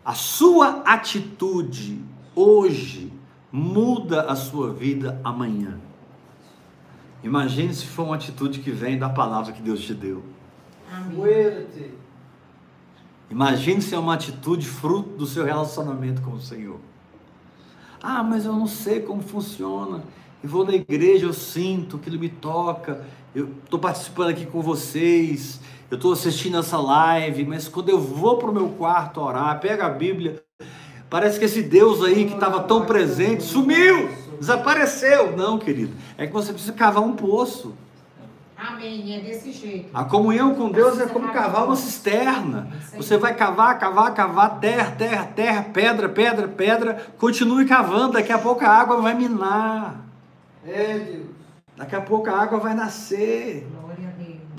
A 0.09 0.15
sua 0.15 0.81
atitude 0.87 2.03
hoje 2.33 3.13
muda 3.51 4.23
a 4.23 4.35
sua 4.35 4.73
vida 4.73 5.21
amanhã. 5.23 5.79
Imagine 7.23 7.71
se 7.75 7.85
for 7.85 8.05
uma 8.07 8.15
atitude 8.15 8.57
que 8.61 8.71
vem 8.71 8.97
da 8.97 9.07
palavra 9.07 9.53
que 9.53 9.61
Deus 9.61 9.81
te 9.81 9.93
deu. 9.93 10.23
Amém. 10.91 11.67
Imagine 13.29 13.83
se 13.83 13.93
é 13.93 13.99
uma 13.99 14.15
atitude 14.15 14.65
fruto 14.65 15.09
do 15.09 15.27
seu 15.27 15.45
relacionamento 15.45 16.23
com 16.23 16.31
o 16.31 16.41
Senhor. 16.41 16.79
Ah, 18.01 18.23
mas 18.23 18.45
eu 18.45 18.53
não 18.53 18.65
sei 18.65 19.01
como 19.01 19.21
funciona. 19.21 20.01
Eu 20.41 20.49
vou 20.49 20.65
na 20.65 20.73
igreja, 20.73 21.27
eu 21.27 21.33
sinto 21.33 21.99
que 21.99 22.09
Ele 22.09 22.17
me 22.17 22.29
toca. 22.29 23.05
Eu 23.35 23.53
estou 23.63 23.79
participando 23.79 24.29
aqui 24.29 24.47
com 24.47 24.59
vocês. 24.59 25.61
Eu 25.89 25.95
estou 25.95 26.13
assistindo 26.13 26.57
essa 26.57 26.77
live. 26.77 27.45
Mas 27.45 27.67
quando 27.67 27.89
eu 27.89 27.99
vou 27.99 28.37
para 28.37 28.49
o 28.49 28.53
meu 28.53 28.69
quarto 28.69 29.21
orar, 29.21 29.59
pega 29.59 29.85
a 29.87 29.89
Bíblia, 29.89 30.41
parece 31.09 31.39
que 31.39 31.45
esse 31.45 31.63
Deus 31.63 32.03
aí 32.03 32.25
que 32.25 32.33
estava 32.33 32.61
tão 32.63 32.85
presente 32.85 33.43
sumiu, 33.43 34.09
desapareceu. 34.39 35.35
Não, 35.35 35.57
querido. 35.57 35.93
É 36.17 36.27
que 36.27 36.33
você 36.33 36.51
precisa 36.51 36.73
cavar 36.73 37.03
um 37.03 37.15
poço. 37.15 37.73
Amém. 38.55 39.15
É 39.15 39.21
desse 39.21 39.51
jeito. 39.51 39.89
A 39.93 40.03
comunhão 40.03 40.53
com 40.53 40.69
Deus 40.69 40.99
é 40.99 41.07
como 41.07 41.31
cavar 41.31 41.65
uma 41.65 41.75
cisterna. 41.75 42.67
Você 42.95 43.17
vai 43.17 43.33
cavar, 43.33 43.79
cavar, 43.79 44.13
cavar, 44.13 44.59
terra, 44.59 44.91
terra, 44.91 45.25
terra, 45.25 45.63
pedra, 45.63 46.09
pedra, 46.09 46.47
pedra. 46.47 47.07
Continue 47.17 47.65
cavando, 47.65 48.13
daqui 48.13 48.33
a 48.33 48.37
pouco 48.37 48.63
a 48.65 48.69
água 48.69 49.01
vai 49.01 49.15
minar. 49.15 50.05
É, 50.65 50.99
Deus. 50.99 51.25
Daqui 51.77 51.95
a 51.95 52.01
pouco 52.01 52.29
a 52.29 52.37
água 52.37 52.59
vai 52.59 52.73
nascer. 52.73 53.65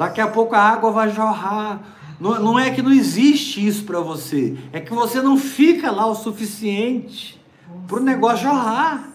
Daqui 0.00 0.18
a 0.18 0.28
pouco 0.28 0.54
a 0.54 0.58
água 0.58 0.90
vai 0.90 1.10
jorrar. 1.10 1.78
Não, 2.18 2.40
não 2.40 2.58
é 2.58 2.70
que 2.70 2.80
não 2.80 2.90
existe 2.90 3.66
isso 3.66 3.84
para 3.84 4.00
você, 4.00 4.56
é 4.72 4.80
que 4.80 4.94
você 4.94 5.20
não 5.20 5.36
fica 5.36 5.90
lá 5.90 6.06
o 6.06 6.14
suficiente 6.14 7.38
para 7.86 7.98
o 7.98 8.02
negócio 8.02 8.44
jorrar. 8.44 9.10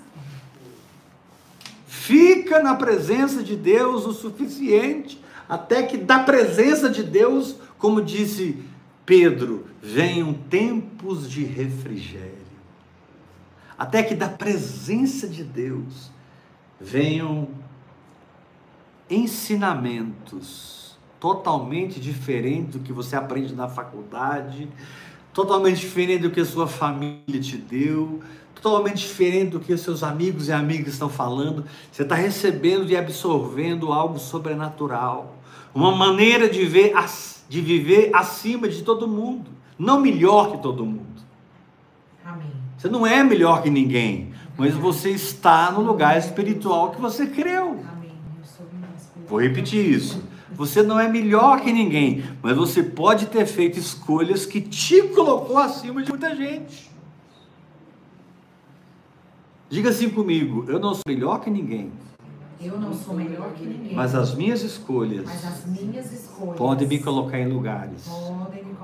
Fica 1.88 2.62
na 2.62 2.76
presença 2.76 3.42
de 3.42 3.56
Deus 3.56 4.06
o 4.06 4.14
suficiente, 4.14 5.20
até 5.50 5.82
que 5.82 5.98
da 5.98 6.20
presença 6.20 6.88
de 6.88 7.02
Deus, 7.02 7.56
como 7.80 8.00
disse 8.00 8.64
Pedro, 9.08 9.66
venham 9.82 10.36
tempos 10.36 11.28
de 11.28 11.44
refrigério. 11.44 12.46
Até 13.76 14.04
que 14.04 14.14
da 14.14 14.30
presença 14.30 15.28
de 15.28 15.44
Deus 15.44 16.12
venham 16.80 17.48
ensinamentos 19.10 20.98
totalmente 21.20 22.00
diferentes 22.00 22.74
do 22.74 22.80
que 22.80 22.94
você 22.94 23.16
aprende 23.16 23.54
na 23.54 23.68
faculdade, 23.68 24.68
totalmente 25.34 25.80
diferente 25.82 26.22
do 26.22 26.32
que 26.32 26.40
a 26.40 26.46
sua 26.46 26.68
família 26.68 27.40
te 27.42 27.58
deu, 27.58 28.22
totalmente 28.56 28.98
diferente 28.98 29.52
do 29.52 29.60
que 29.60 29.76
seus 29.78 30.02
amigos 30.02 30.48
e 30.48 30.52
amigas 30.52 30.94
estão 30.94 31.10
falando. 31.10 31.66
Você 31.92 32.04
está 32.04 32.16
recebendo 32.16 32.90
e 32.90 32.98
absorvendo 32.98 33.92
algo 33.92 34.18
sobrenatural, 34.18 35.36
uma 35.74 35.96
maneira 35.96 36.50
de 36.50 36.66
ver, 36.66 36.94
de 37.50 37.62
viver 37.62 38.12
acima 38.14 38.68
de 38.68 38.82
todo 38.82 39.08
mundo, 39.08 39.52
não 39.78 40.00
melhor 40.00 40.52
que 40.52 40.58
todo 40.58 40.86
mundo. 40.86 41.22
Amém. 42.26 42.52
Você 42.78 42.90
não 42.90 43.06
é 43.06 43.24
melhor 43.24 43.62
que 43.62 43.70
ninguém, 43.70 44.34
mas 44.58 44.74
você 44.74 45.12
está 45.12 45.72
no 45.72 45.82
lugar 45.82 46.18
espiritual 46.18 46.92
que 46.92 47.00
você 47.00 47.28
creu. 47.28 47.84
Amém. 47.92 48.14
Eu 48.40 48.46
sou 48.46 48.66
mais 48.80 49.02
espiritual. 49.02 49.15
Vou 49.28 49.42
repetir 49.42 49.86
isso. 49.86 50.22
Você 50.52 50.82
não 50.84 51.00
é 51.00 51.08
melhor 51.08 51.62
que 51.62 51.74
ninguém, 51.74 52.24
mas 52.42 52.56
você 52.56 52.82
pode 52.82 53.26
ter 53.26 53.46
feito 53.46 53.78
escolhas 53.78 54.46
que 54.46 54.62
te 54.62 55.02
colocou 55.10 55.58
acima 55.58 56.02
de 56.02 56.10
muita 56.10 56.36
gente. 56.36 56.90
Diga 59.70 59.90
assim 59.90 60.10
comigo: 60.10 60.66
eu 60.68 60.80
não 60.80 60.94
sou 60.94 61.02
melhor 61.08 61.42
que 61.42 61.50
ninguém, 61.50 61.92
Eu 62.62 62.80
não 62.80 62.94
sou 62.94 63.16
melhor 63.16 63.52
que 63.54 63.66
ninguém. 63.66 63.96
mas 63.96 64.16
as 64.16 64.34
minhas 64.36 64.62
escolhas 64.62 65.28
as 65.28 65.66
minhas 65.66 66.12
escolhas 66.14 66.56
podem 66.58 66.88
me 66.88 67.00
colocar 67.00 67.40
em 67.40 67.48
lugares 67.48 68.08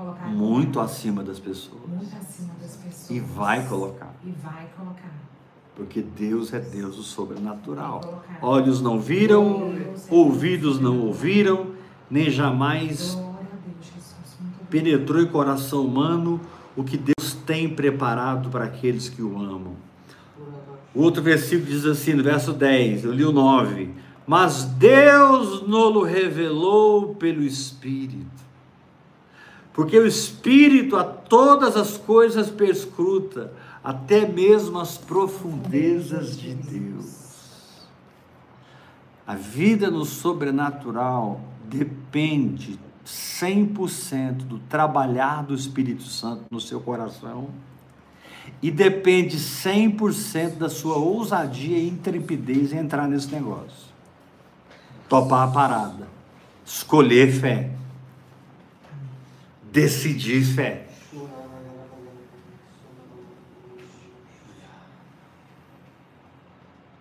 colocar 0.02 0.26
muito 0.28 0.80
acima 0.80 1.22
das 1.22 1.38
pessoas. 1.38 1.80
muito 1.86 2.14
acima 2.16 2.52
das 2.60 2.76
pessoas. 2.76 3.10
E 3.10 3.20
vai 3.20 3.66
colocar, 3.66 4.14
E 4.24 4.30
vai 4.30 4.66
colocar. 4.76 5.12
Porque 5.74 6.02
Deus 6.02 6.52
é 6.52 6.60
Deus 6.60 6.96
do 6.96 7.02
sobrenatural. 7.02 8.24
Olhos 8.40 8.80
não 8.80 9.00
viram, 9.00 9.74
ouvidos 10.10 10.78
não 10.78 11.00
ouviram, 11.00 11.68
nem 12.10 12.30
jamais 12.30 13.18
penetrou 14.72 15.20
em 15.20 15.26
coração 15.26 15.84
humano 15.84 16.40
o 16.74 16.82
que 16.82 16.96
Deus 16.96 17.34
tem 17.44 17.68
preparado 17.68 18.48
para 18.48 18.64
aqueles 18.64 19.10
que 19.10 19.20
o 19.20 19.36
amam. 19.36 19.76
O 20.94 21.02
outro 21.02 21.22
versículo 21.22 21.70
diz 21.70 21.84
assim, 21.84 22.14
no 22.14 22.22
verso 22.22 22.54
10, 22.54 23.04
eu 23.04 23.12
li 23.12 23.24
o 23.24 23.32
9: 23.32 23.90
Mas 24.26 24.64
Deus 24.64 25.66
nolo 25.66 26.02
revelou 26.02 27.14
pelo 27.14 27.42
Espírito, 27.42 28.42
porque 29.74 29.98
o 29.98 30.06
Espírito 30.06 30.96
a 30.96 31.04
todas 31.04 31.76
as 31.76 31.98
coisas 31.98 32.50
perscruta, 32.50 33.52
até 33.82 34.26
mesmo 34.26 34.78
as 34.78 34.96
profundezas 34.96 36.38
de 36.38 36.54
Deus. 36.54 37.22
A 39.26 39.34
vida 39.34 39.90
no 39.90 40.04
sobrenatural 40.04 41.40
depende 41.64 42.78
100% 43.04 44.44
do 44.44 44.58
trabalhar 44.60 45.42
do 45.42 45.54
Espírito 45.54 46.04
Santo 46.04 46.44
no 46.50 46.60
seu 46.60 46.80
coração 46.80 47.48
e 48.60 48.70
depende 48.70 49.36
100% 49.38 50.56
da 50.56 50.68
sua 50.68 50.96
ousadia 50.96 51.78
e 51.78 51.88
intrepidez 51.88 52.72
em 52.72 52.78
entrar 52.78 53.08
nesse 53.08 53.28
negócio. 53.28 53.92
Topar 55.08 55.48
a 55.48 55.52
parada, 55.52 56.08
escolher 56.64 57.32
fé, 57.32 57.70
decidir 59.70 60.44
fé. 60.44 60.91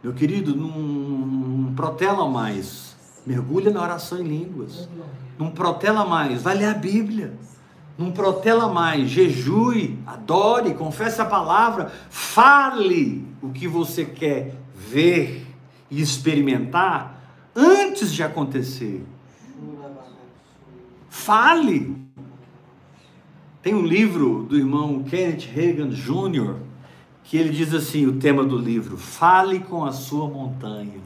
Meu 0.04 0.14
querido, 0.14 0.56
não, 0.56 0.68
não 0.68 1.74
protela 1.74 2.28
mais. 2.28 2.96
Mergulha 3.26 3.72
na 3.72 3.82
oração 3.82 4.20
em 4.20 4.24
línguas. 4.24 4.90
Não 5.38 5.52
protela 5.52 6.06
mais. 6.06 6.42
Vai 6.42 6.58
ler 6.58 6.66
a 6.66 6.74
Bíblia. 6.74 7.34
Não 7.98 8.12
protela 8.12 8.68
mais. 8.68 9.10
Jejue, 9.10 10.00
adore, 10.08 10.74
confesse 10.74 11.22
a 11.22 11.26
palavra. 11.26 11.92
Fale 12.10 13.28
o 13.42 13.50
que 13.50 13.68
você 13.68 14.04
quer 14.04 14.56
ver 14.74 15.48
e 15.90 16.02
experimentar 16.02 17.22
antes 17.56 18.12
de 18.12 18.24
acontecer. 18.24 19.06
Fale. 21.10 22.02
Tem 23.62 23.76
um 23.76 23.86
livro 23.86 24.44
do 24.50 24.58
irmão 24.58 25.04
Kenneth 25.04 25.48
Reagan 25.54 25.90
Jr. 25.90 26.71
que 27.24 27.38
ele 27.38 27.50
diz 27.50 27.74
assim, 27.74 28.06
o 28.06 28.20
tema 28.20 28.44
do 28.44 28.58
livro, 28.58 28.98
fale 28.98 29.60
com 29.60 29.86
a 29.86 29.92
sua 29.92 30.28
montanha. 30.28 31.00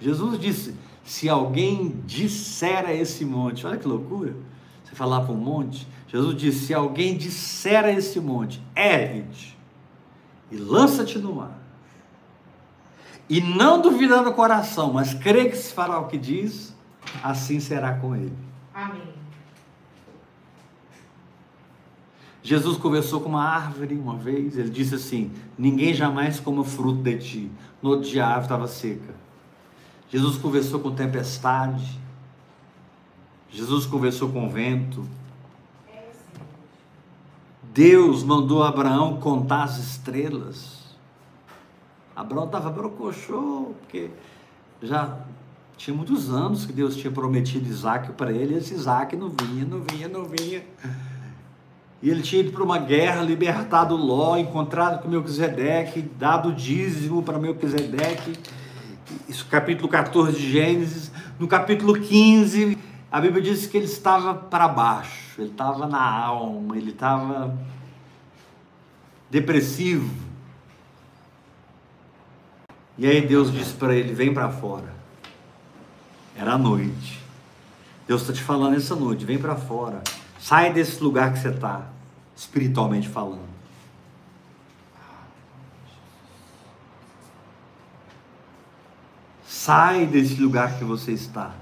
Jesus 0.00 0.38
disse, 0.40 0.74
se 1.04 1.28
alguém 1.28 2.00
disser 2.06 2.86
a 2.86 2.94
esse 2.94 3.24
monte, 3.24 3.66
olha 3.66 3.76
que 3.76 3.86
loucura, 3.86 4.34
você 4.84 4.94
falar 4.94 5.20
para 5.22 5.32
um 5.32 5.36
monte, 5.36 5.86
Jesus 6.08 6.36
disse, 6.36 6.66
se 6.66 6.74
alguém 6.74 7.16
disser 7.16 7.84
a 7.84 7.92
esse 7.92 8.18
monte, 8.18 8.62
ergue-te 8.74 9.58
e 10.50 10.56
lança-te 10.56 11.18
no 11.18 11.34
mar, 11.34 11.58
e 13.28 13.40
não 13.40 13.80
duvidar 13.80 14.22
no 14.22 14.32
coração, 14.32 14.92
mas 14.92 15.14
crê 15.14 15.48
que 15.48 15.56
se 15.56 15.72
fará 15.72 16.00
o 16.00 16.08
que 16.08 16.18
diz, 16.18 16.74
assim 17.22 17.60
será 17.60 17.94
com 17.94 18.16
ele. 18.16 18.36
Amém. 18.74 19.19
Jesus 22.42 22.78
conversou 22.78 23.20
com 23.20 23.28
uma 23.28 23.44
árvore 23.44 23.94
uma 23.94 24.16
vez, 24.16 24.56
ele 24.56 24.70
disse 24.70 24.94
assim: 24.94 25.30
Ninguém 25.58 25.92
jamais 25.92 26.40
coma 26.40 26.64
fruto 26.64 27.02
de 27.02 27.18
ti. 27.18 27.50
No 27.82 27.90
outro 27.90 28.08
dia 28.08 28.24
a 28.24 28.28
árvore 28.28 28.44
estava 28.44 28.68
seca. 28.68 29.14
Jesus 30.08 30.36
conversou 30.36 30.80
com 30.80 30.94
tempestade. 30.94 31.98
Jesus 33.50 33.84
conversou 33.84 34.30
com 34.30 34.48
vento. 34.48 35.04
Deus 37.72 38.24
mandou 38.24 38.62
Abraão 38.62 39.20
contar 39.20 39.64
as 39.64 39.78
estrelas. 39.78 40.80
Abraão 42.16 42.46
estava 42.46 42.70
brocochô, 42.70 43.74
porque 43.80 44.10
já 44.82 45.18
tinha 45.76 45.96
muitos 45.96 46.30
anos 46.30 46.66
que 46.66 46.72
Deus 46.72 46.96
tinha 46.96 47.12
prometido 47.12 47.68
Isaac 47.68 48.12
para 48.12 48.32
ele, 48.32 48.54
e 48.54 48.58
esse 48.58 48.74
Isaac 48.74 49.16
não 49.16 49.30
vinha, 49.30 49.64
não 49.64 49.80
vinha, 49.82 50.08
não 50.08 50.24
vinha. 50.24 50.64
E 52.02 52.08
ele 52.08 52.22
tinha 52.22 52.40
ido 52.40 52.52
para 52.52 52.64
uma 52.64 52.78
guerra, 52.78 53.22
libertado 53.22 53.94
Ló, 53.94 54.36
encontrado 54.36 55.02
com 55.02 55.08
Melquisedeque, 55.08 56.00
dado 56.00 56.52
dízimo 56.52 57.22
para 57.22 57.38
Melquisedeque. 57.38 58.32
Isso 59.28 59.46
capítulo 59.46 59.88
14 59.88 60.32
de 60.32 60.50
Gênesis. 60.50 61.12
No 61.38 61.46
capítulo 61.46 61.92
15, 61.92 62.78
a 63.12 63.20
Bíblia 63.20 63.42
diz 63.42 63.66
que 63.66 63.76
ele 63.76 63.84
estava 63.86 64.32
para 64.32 64.66
baixo, 64.66 65.40
ele 65.40 65.50
estava 65.50 65.86
na 65.86 66.02
alma, 66.02 66.76
ele 66.76 66.90
estava 66.90 67.54
depressivo. 69.28 70.10
E 72.96 73.06
aí 73.06 73.20
Deus 73.20 73.52
disse 73.52 73.74
para 73.74 73.94
ele: 73.94 74.14
Vem 74.14 74.32
para 74.32 74.48
fora. 74.48 74.94
Era 76.34 76.56
noite. 76.56 77.20
Deus 78.06 78.22
está 78.22 78.32
te 78.32 78.42
falando 78.42 78.76
essa 78.76 78.96
noite: 78.96 79.24
Vem 79.24 79.38
para 79.38 79.56
fora. 79.56 80.02
Sai 80.40 80.72
desse 80.72 81.02
lugar 81.02 81.34
que 81.34 81.38
você 81.38 81.50
está, 81.50 81.86
espiritualmente 82.34 83.08
falando. 83.08 83.50
Sai 89.44 90.06
desse 90.06 90.40
lugar 90.40 90.78
que 90.78 90.84
você 90.84 91.12
está, 91.12 91.54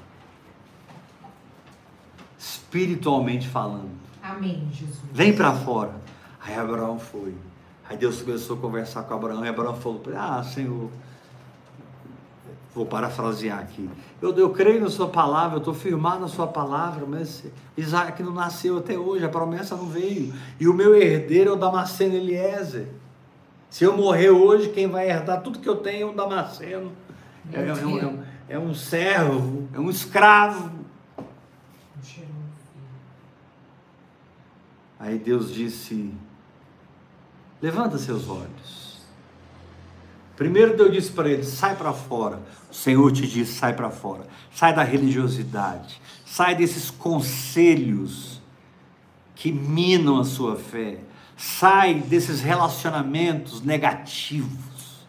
espiritualmente 2.39 3.49
falando. 3.49 3.91
Amém, 4.23 4.69
Jesus. 4.71 5.01
Vem 5.13 5.35
para 5.35 5.53
fora. 5.53 5.95
Aí 6.41 6.55
Abraão 6.55 6.99
foi. 6.99 7.35
Aí 7.89 7.97
Deus 7.97 8.23
começou 8.23 8.57
a 8.57 8.61
conversar 8.61 9.03
com 9.03 9.15
Abraão 9.15 9.45
e 9.45 9.49
Abraão 9.49 9.75
falou 9.75 10.01
Ah, 10.15 10.43
Senhor, 10.45 10.91
vou 12.75 12.87
parafrasear 12.87 13.59
aqui. 13.59 13.89
Eu, 14.21 14.35
eu 14.37 14.51
creio 14.51 14.81
na 14.81 14.91
sua 14.91 15.09
palavra, 15.09 15.57
eu 15.57 15.59
estou 15.59 15.75
firmado 15.75 16.21
na 16.21 16.29
sua 16.29 16.47
palavra, 16.47 17.05
mas 17.07 17.45
Isaac 17.77 18.23
não 18.23 18.33
nasceu 18.33 18.79
até 18.79 18.99
hoje, 18.99 19.25
a 19.25 19.29
promessa 19.29 19.77
não 19.77 19.87
veio. 19.87 20.33
E 20.59 20.69
o 20.69 20.75
meu 20.75 20.95
herdeiro 20.95 21.51
é 21.51 21.53
o 21.53 21.57
Damasceno 21.57 22.15
Eliezer. 22.15 22.89
Se 23.71 23.85
eu 23.85 23.97
morrer 23.97 24.31
hoje, 24.31 24.71
quem 24.71 24.87
vai 24.87 25.11
herdar 25.11 25.43
tudo 25.43 25.59
que 25.59 25.69
eu 25.69 25.77
tenho 25.77 26.09
é 26.09 26.11
o 26.11 26.15
Damasceno. 26.15 26.93
É, 27.53 27.61
é, 27.61 27.75
um, 27.75 27.99
é, 27.99 28.07
um, 28.07 28.23
é 28.51 28.59
um 28.59 28.75
servo, 28.75 29.69
é 29.73 29.81
um 29.81 29.91
escravo. 29.91 30.79
Aí 34.99 35.19
Deus 35.19 35.53
disse: 35.53 36.13
Levanta 37.63 37.99
seus 37.99 38.29
olhos. 38.29 38.88
Primeiro 40.39 40.77
Deus 40.77 40.93
disse 40.93 41.11
para 41.11 41.29
ele: 41.29 41.43
Sai 41.43 41.75
para 41.75 41.93
fora. 41.93 42.41
O 42.71 42.75
Senhor 42.75 43.11
te 43.11 43.27
diz: 43.27 43.49
Sai 43.49 43.73
para 43.73 43.91
fora. 43.91 44.25
Sai 44.55 44.73
da 44.73 44.85
religiosidade. 44.85 46.01
Sai 46.25 46.55
desses 46.55 46.91
conselhos 46.91 48.41
que 49.35 49.51
minam 49.51 50.21
a 50.21 50.25
sua 50.25 50.55
fé. 50.55 51.01
Sai 51.37 51.95
desses 51.95 52.41
relacionamentos 52.41 53.63
negativos. 53.63 55.05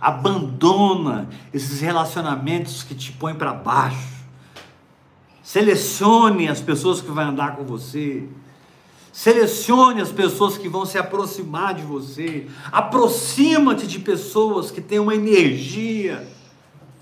Abandona 0.00 1.28
esses 1.52 1.80
relacionamentos 1.80 2.82
que 2.82 2.96
te 2.96 3.12
põem 3.12 3.36
para 3.36 3.54
baixo. 3.54 4.24
Selecione 5.40 6.48
as 6.48 6.60
pessoas 6.60 7.00
que 7.00 7.12
vão 7.12 7.28
andar 7.28 7.54
com 7.54 7.62
você. 7.62 8.28
Selecione 9.14 10.00
as 10.00 10.10
pessoas 10.10 10.58
que 10.58 10.68
vão 10.68 10.84
se 10.84 10.98
aproximar 10.98 11.72
de 11.72 11.82
você. 11.82 12.48
Aproxima-te 12.72 13.86
de 13.86 14.00
pessoas 14.00 14.72
que 14.72 14.80
têm 14.80 14.98
uma 14.98 15.14
energia 15.14 16.26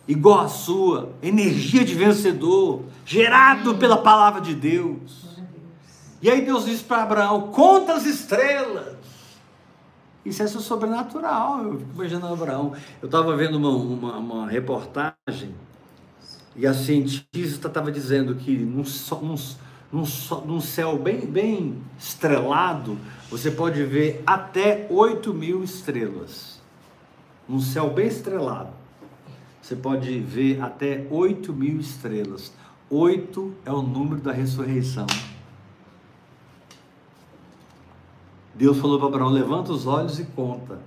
igual 0.07 0.41
à 0.41 0.49
sua, 0.49 1.15
energia 1.23 1.83
de 1.83 1.95
vencedor, 1.95 2.83
gerado 3.07 3.77
pela 3.77 3.97
palavra 3.97 4.43
de 4.43 4.55
Deus. 4.55 5.25
E 6.21 6.29
aí 6.29 6.45
Deus 6.45 6.67
disse 6.67 6.85
para 6.85 7.03
Abraão: 7.03 7.51
conta 7.51 7.95
as 7.95 8.05
estrelas. 8.05 8.95
Isso 10.23 10.43
é 10.43 10.47
sobrenatural. 10.47 11.65
Eu 11.65 11.79
fico 11.79 11.93
imaginando 11.95 12.35
Abraão. 12.35 12.75
Eu 13.01 13.07
estava 13.07 13.35
vendo 13.35 13.57
uma, 13.57 13.71
uma, 13.71 14.19
uma, 14.19 14.51
reportagem 14.51 15.55
e 16.55 16.67
a 16.67 16.75
cientista 16.75 17.69
estava 17.69 17.91
dizendo 17.91 18.35
que 18.35 18.55
num, 18.55 18.85
num 19.23 19.37
num, 19.93 20.05
num 20.47 20.61
céu 20.61 20.99
bem, 20.99 21.21
bem 21.21 21.83
estrelado, 21.99 22.97
você 23.31 23.51
pode 23.51 23.85
ver 23.85 24.23
até 24.27 24.87
8 24.91 25.35
mil 25.35 25.63
estrelas. 25.63 26.61
Num 27.47 27.61
céu 27.61 27.91
bem 27.91 28.07
estrelado, 28.07 28.73
você 29.61 29.77
pode 29.77 30.19
ver 30.21 30.63
até 30.63 31.07
8 31.11 31.53
mil 31.53 31.79
estrelas. 31.79 32.53
8 32.89 33.55
é 33.67 33.71
o 33.71 33.83
número 33.83 34.21
da 34.21 34.33
ressurreição. 34.33 35.07
Deus 38.55 38.79
falou 38.79 38.99
para 38.99 39.09
Abraão: 39.09 39.29
levanta 39.29 39.73
os 39.73 39.87
olhos 39.87 40.19
e 40.19 40.25
conta. 40.25 40.79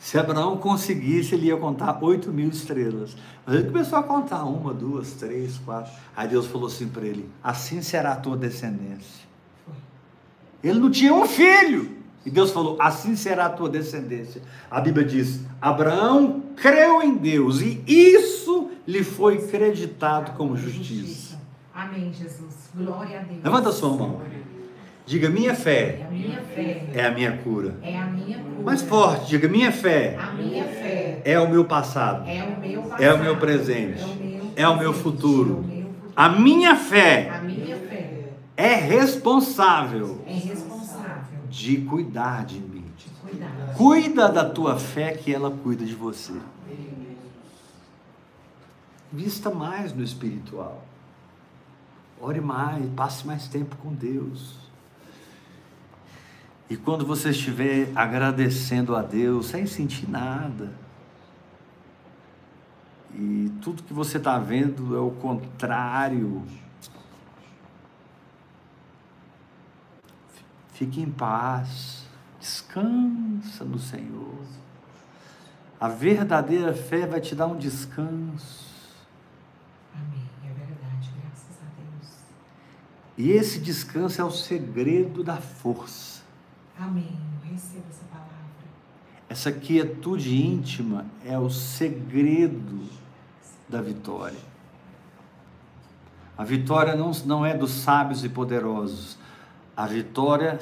Se 0.00 0.18
Abraão 0.18 0.56
conseguisse, 0.56 1.34
ele 1.34 1.48
ia 1.48 1.56
contar 1.58 2.02
8 2.02 2.32
mil 2.32 2.48
estrelas. 2.48 3.14
Mas 3.44 3.56
ele 3.56 3.70
começou 3.70 3.98
a 3.98 4.02
contar 4.02 4.44
uma, 4.44 4.72
duas, 4.72 5.12
três, 5.12 5.58
quatro. 5.58 5.92
Aí 6.16 6.26
Deus 6.26 6.46
falou 6.46 6.68
assim 6.68 6.88
para 6.88 7.04
ele: 7.04 7.28
Assim 7.44 7.82
será 7.82 8.12
a 8.12 8.16
tua 8.16 8.34
descendência. 8.34 9.28
Ele 10.64 10.78
não 10.78 10.90
tinha 10.90 11.14
um 11.14 11.26
filho. 11.26 11.98
E 12.24 12.30
Deus 12.30 12.50
falou: 12.50 12.78
Assim 12.80 13.14
será 13.14 13.44
a 13.44 13.50
tua 13.50 13.68
descendência. 13.68 14.40
A 14.70 14.80
Bíblia 14.80 15.04
diz: 15.04 15.40
Abraão 15.60 16.44
creu 16.56 17.02
em 17.02 17.14
Deus 17.14 17.60
e 17.60 17.82
isso 17.86 18.70
lhe 18.86 19.04
foi 19.04 19.46
creditado 19.48 20.32
como 20.32 20.56
justiça. 20.56 21.38
Amém, 21.74 22.10
Jesus. 22.10 22.70
Glória 22.74 23.20
a 23.20 23.22
Deus. 23.22 23.44
Levanta 23.44 23.68
a 23.68 23.72
sua 23.72 23.90
mão. 23.90 24.22
Diga, 25.10 25.28
minha 25.28 25.56
fé, 25.56 25.98
é 25.98 26.04
a 26.04 26.10
minha 26.12 26.40
fé 26.40 26.86
é 26.94 27.04
a 27.04 27.10
minha 27.10 27.36
cura. 27.38 27.74
É 27.82 27.98
a 27.98 28.06
minha 28.06 28.38
cura. 28.38 28.62
Mais 28.62 28.80
forte, 28.80 29.30
diga, 29.30 29.48
minha 29.48 29.72
fé, 29.72 30.16
a 30.16 30.30
minha 30.34 30.64
fé 30.64 31.20
é 31.24 31.40
o 31.40 31.50
meu 31.50 31.64
passado. 31.64 32.28
É 32.28 32.44
o 32.44 32.60
meu 32.60 32.82
passado. 32.84 33.02
É 33.02 33.12
o 33.12 33.18
meu 33.18 33.36
presente. 33.36 34.52
É 34.54 34.68
o 34.68 34.78
meu, 34.78 34.92
futuro. 34.92 35.64
É 35.68 35.82
a 36.14 36.28
minha 36.28 36.76
fé, 36.76 37.28
a 37.28 37.40
minha 37.40 37.76
fé 37.76 38.28
é 38.56 38.72
responsável, 38.72 40.22
é 40.28 40.32
responsável 40.32 41.40
de 41.48 41.78
cuidar 41.78 42.44
de 42.44 42.60
mim. 42.60 42.84
Cuidar. 43.20 43.74
Cuida 43.76 44.28
da 44.28 44.48
tua 44.48 44.78
fé 44.78 45.10
que 45.10 45.34
ela 45.34 45.50
cuida 45.50 45.84
de 45.84 45.96
você. 45.96 46.34
Vista 49.12 49.50
mais 49.50 49.92
no 49.92 50.04
espiritual. 50.04 50.84
Ore 52.20 52.40
mais, 52.40 52.88
passe 52.94 53.26
mais 53.26 53.48
tempo 53.48 53.74
com 53.82 53.92
Deus. 53.92 54.69
E 56.70 56.76
quando 56.76 57.04
você 57.04 57.30
estiver 57.30 57.90
agradecendo 57.96 58.94
a 58.94 59.02
Deus 59.02 59.46
sem 59.46 59.66
sentir 59.66 60.08
nada, 60.08 60.72
e 63.12 63.52
tudo 63.60 63.82
que 63.82 63.92
você 63.92 64.18
está 64.18 64.38
vendo 64.38 64.96
é 64.96 65.00
o 65.00 65.10
contrário, 65.10 66.44
fique 70.72 71.00
em 71.00 71.10
paz, 71.10 72.04
descansa 72.38 73.64
no 73.64 73.80
Senhor. 73.80 74.38
A 75.80 75.88
verdadeira 75.88 76.72
fé 76.72 77.04
vai 77.04 77.20
te 77.20 77.34
dar 77.34 77.48
um 77.48 77.58
descanso. 77.58 78.70
Amém, 79.92 80.30
é 80.44 80.52
verdade, 80.52 81.10
graças 81.20 81.56
a 81.62 81.80
Deus. 81.80 82.12
E 83.18 83.32
esse 83.32 83.58
descanso 83.58 84.20
é 84.20 84.24
o 84.24 84.30
segredo 84.30 85.24
da 85.24 85.38
força. 85.38 86.19
Amém. 86.80 87.18
Receba 87.44 87.84
essa 87.90 88.04
palavra. 88.10 88.30
Essa 89.28 89.52
quietude 89.52 90.34
íntima 90.34 91.04
é 91.24 91.38
o 91.38 91.50
segredo 91.50 92.88
da 93.68 93.82
vitória. 93.82 94.38
A 96.38 96.44
vitória 96.44 96.96
não, 96.96 97.12
não 97.26 97.44
é 97.44 97.54
dos 97.54 97.70
sábios 97.70 98.24
e 98.24 98.28
poderosos. 98.30 99.18
A 99.76 99.86
vitória 99.86 100.58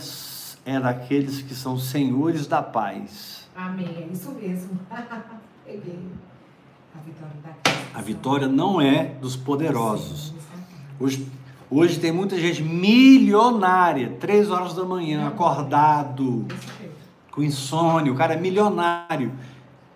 é 0.66 0.80
daqueles 0.80 1.40
que 1.40 1.54
são 1.54 1.78
senhores 1.78 2.48
da 2.48 2.60
paz. 2.60 3.48
Amém. 3.54 3.86
É 3.86 4.12
isso 4.12 4.32
mesmo. 4.32 4.78
Peguei. 5.64 6.00
A 6.94 6.98
vitória 6.98 7.36
da 7.44 7.98
A 7.98 8.02
vitória 8.02 8.48
não 8.48 8.80
é 8.80 9.04
dos 9.04 9.36
poderosos. 9.36 10.34
Hoje, 10.98 11.30
Hoje 11.70 12.00
tem 12.00 12.10
muita 12.10 12.38
gente 12.38 12.62
milionária, 12.62 14.16
três 14.18 14.50
horas 14.50 14.72
da 14.72 14.84
manhã, 14.84 15.28
acordado, 15.28 16.46
com 17.30 17.42
insônia. 17.42 18.10
O 18.10 18.16
cara 18.16 18.34
é 18.34 18.36
milionário. 18.38 19.32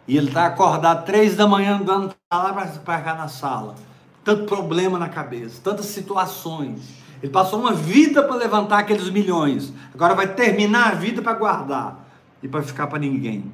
E 0.06 0.18
ele 0.18 0.28
está 0.28 0.46
acordado 0.46 1.06
três 1.06 1.34
da 1.34 1.46
manhã, 1.46 1.78
andando 1.78 2.14
lá 2.30 2.52
para 2.84 3.00
cá 3.00 3.14
na 3.14 3.28
sala. 3.28 3.74
Tanto 4.22 4.44
problema 4.44 4.98
na 4.98 5.08
cabeça, 5.08 5.62
tantas 5.64 5.86
situações. 5.86 6.90
Ele 7.22 7.32
passou 7.32 7.58
uma 7.60 7.72
vida 7.72 8.22
para 8.22 8.36
levantar 8.36 8.80
aqueles 8.80 9.08
milhões. 9.08 9.72
Agora 9.94 10.14
vai 10.14 10.34
terminar 10.34 10.92
a 10.92 10.94
vida 10.94 11.22
para 11.22 11.32
guardar 11.32 12.06
e 12.42 12.48
para 12.48 12.62
ficar 12.62 12.86
para 12.86 12.98
ninguém. 12.98 13.50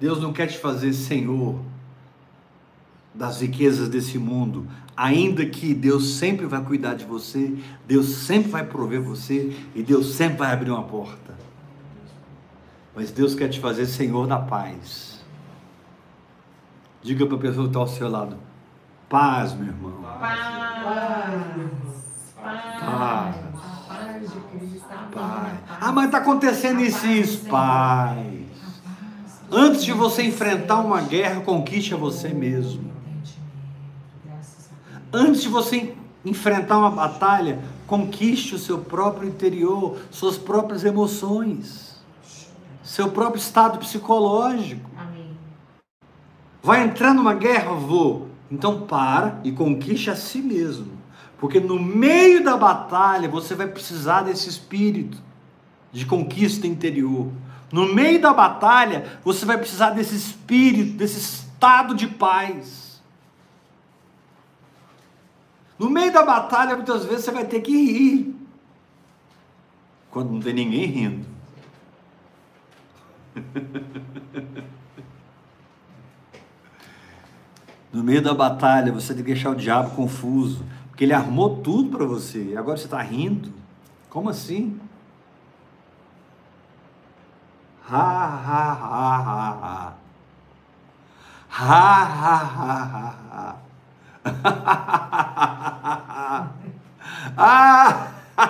Deus 0.00 0.20
não 0.20 0.32
quer 0.32 0.48
te 0.48 0.58
fazer 0.58 0.92
senhor 0.94 1.60
das 3.20 3.42
riquezas 3.42 3.86
desse 3.86 4.18
mundo, 4.18 4.66
ainda 4.96 5.44
que 5.44 5.74
Deus 5.74 6.14
sempre 6.14 6.46
vai 6.46 6.64
cuidar 6.64 6.94
de 6.94 7.04
você, 7.04 7.54
Deus 7.86 8.06
sempre 8.06 8.50
vai 8.50 8.64
prover 8.64 9.02
você 9.02 9.54
e 9.74 9.82
Deus 9.82 10.14
sempre 10.14 10.38
vai 10.38 10.50
abrir 10.50 10.70
uma 10.70 10.84
porta. 10.84 11.34
Mas 12.96 13.10
Deus 13.10 13.34
quer 13.34 13.48
te 13.48 13.60
fazer 13.60 13.84
Senhor 13.84 14.26
da 14.26 14.38
paz. 14.38 15.22
Diga 17.02 17.26
para 17.26 17.36
a 17.36 17.40
pessoa 17.40 17.64
que 17.64 17.68
está 17.68 17.80
ao 17.80 17.88
seu 17.88 18.08
lado: 18.08 18.38
paz, 19.06 19.52
meu 19.52 19.66
irmão. 19.66 20.02
Paz. 20.18 20.40
Paz. 22.42 22.80
Paz. 22.80 24.30
Cristo. 24.50 24.88
Paz. 25.12 25.58
Ah, 25.78 25.92
mas 25.92 26.06
está 26.06 26.18
acontecendo 26.18 26.80
isso 26.80 27.06
e 27.06 27.20
isso. 27.20 27.46
Paz. 27.50 28.16
Antes 29.52 29.84
de 29.84 29.92
você 29.92 30.22
enfrentar 30.22 30.80
uma 30.80 31.02
guerra, 31.02 31.42
conquiste 31.42 31.92
a 31.92 31.98
você 31.98 32.30
mesmo. 32.30 32.99
Antes 35.12 35.42
de 35.42 35.48
você 35.48 35.94
enfrentar 36.24 36.78
uma 36.78 36.90
batalha, 36.90 37.58
conquiste 37.86 38.54
o 38.54 38.58
seu 38.58 38.78
próprio 38.78 39.28
interior, 39.28 39.98
suas 40.10 40.38
próprias 40.38 40.84
emoções, 40.84 42.00
seu 42.82 43.10
próprio 43.10 43.40
estado 43.40 43.78
psicológico. 43.78 44.88
Amém. 44.96 45.36
Vai 46.62 46.84
entrar 46.84 47.12
numa 47.12 47.34
guerra, 47.34 47.72
vou. 47.72 48.28
Então 48.50 48.82
para 48.82 49.40
e 49.44 49.52
conquiste 49.52 50.10
a 50.10 50.16
si 50.16 50.38
mesmo. 50.38 50.98
Porque 51.38 51.58
no 51.58 51.78
meio 51.78 52.44
da 52.44 52.56
batalha 52.56 53.28
você 53.28 53.54
vai 53.54 53.66
precisar 53.66 54.22
desse 54.22 54.48
espírito 54.48 55.18
de 55.92 56.04
conquista 56.04 56.66
interior. 56.66 57.28
No 57.72 57.92
meio 57.92 58.20
da 58.20 58.32
batalha 58.32 59.18
você 59.24 59.46
vai 59.46 59.56
precisar 59.56 59.90
desse 59.90 60.14
espírito, 60.14 60.96
desse 60.96 61.18
estado 61.18 61.94
de 61.94 62.06
paz. 62.06 62.89
No 65.80 65.88
meio 65.88 66.12
da 66.12 66.22
batalha, 66.22 66.76
muitas 66.76 67.06
vezes 67.06 67.24
você 67.24 67.30
vai 67.30 67.46
ter 67.46 67.62
que 67.62 67.72
rir. 67.72 68.36
Quando 70.10 70.30
não 70.30 70.38
tem 70.38 70.52
ninguém 70.52 70.84
rindo. 70.84 71.26
No 77.92 78.04
meio 78.04 78.22
da 78.22 78.32
batalha, 78.32 78.92
você 78.92 79.12
tem 79.12 79.24
que 79.24 79.32
deixar 79.32 79.50
o 79.50 79.56
diabo 79.56 79.90
confuso, 79.96 80.64
porque 80.88 81.02
ele 81.02 81.12
armou 81.12 81.56
tudo 81.56 81.90
para 81.96 82.06
você. 82.06 82.50
E 82.50 82.56
agora 82.56 82.76
você 82.76 82.84
está 82.84 83.02
rindo? 83.02 83.52
Como 84.08 84.28
assim? 84.28 84.78
Ha, 87.88 87.98
ha, 87.98 88.72
ha, 88.72 89.16
ha, 89.16 89.50
ha. 89.60 89.94
Ha, 91.50 92.04
ha, 92.04 92.36
ha, 92.36 92.84
ha, 92.84 93.16
ha. 93.32 93.69
Ah! 97.36 98.12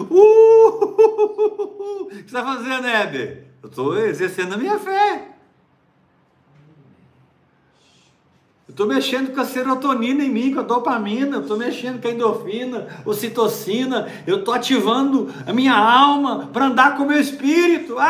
uh! 0.00 2.02
O 2.02 2.06
que 2.08 2.14
você 2.14 2.24
está 2.24 2.44
fazendo, 2.44 2.86
Heber? 2.86 3.46
Eu 3.62 3.68
estou 3.68 3.98
exercendo 3.98 4.54
a 4.54 4.56
minha 4.56 4.78
fé. 4.78 5.32
Eu 8.65 8.65
estou 8.76 8.86
mexendo 8.86 9.34
com 9.34 9.40
a 9.40 9.44
serotonina 9.46 10.22
em 10.22 10.28
mim, 10.28 10.52
com 10.52 10.60
a 10.60 10.62
dopamina, 10.62 11.38
estou 11.38 11.56
mexendo 11.56 11.98
com 11.98 12.08
a 12.08 12.10
endorfina, 12.10 12.86
ocitocina, 13.06 14.06
eu 14.26 14.40
estou 14.40 14.52
ativando 14.52 15.32
a 15.46 15.52
minha 15.54 15.74
alma 15.74 16.48
para 16.52 16.66
andar 16.66 16.94
com 16.94 17.04
o 17.04 17.06
meu 17.06 17.18
espírito. 17.18 17.96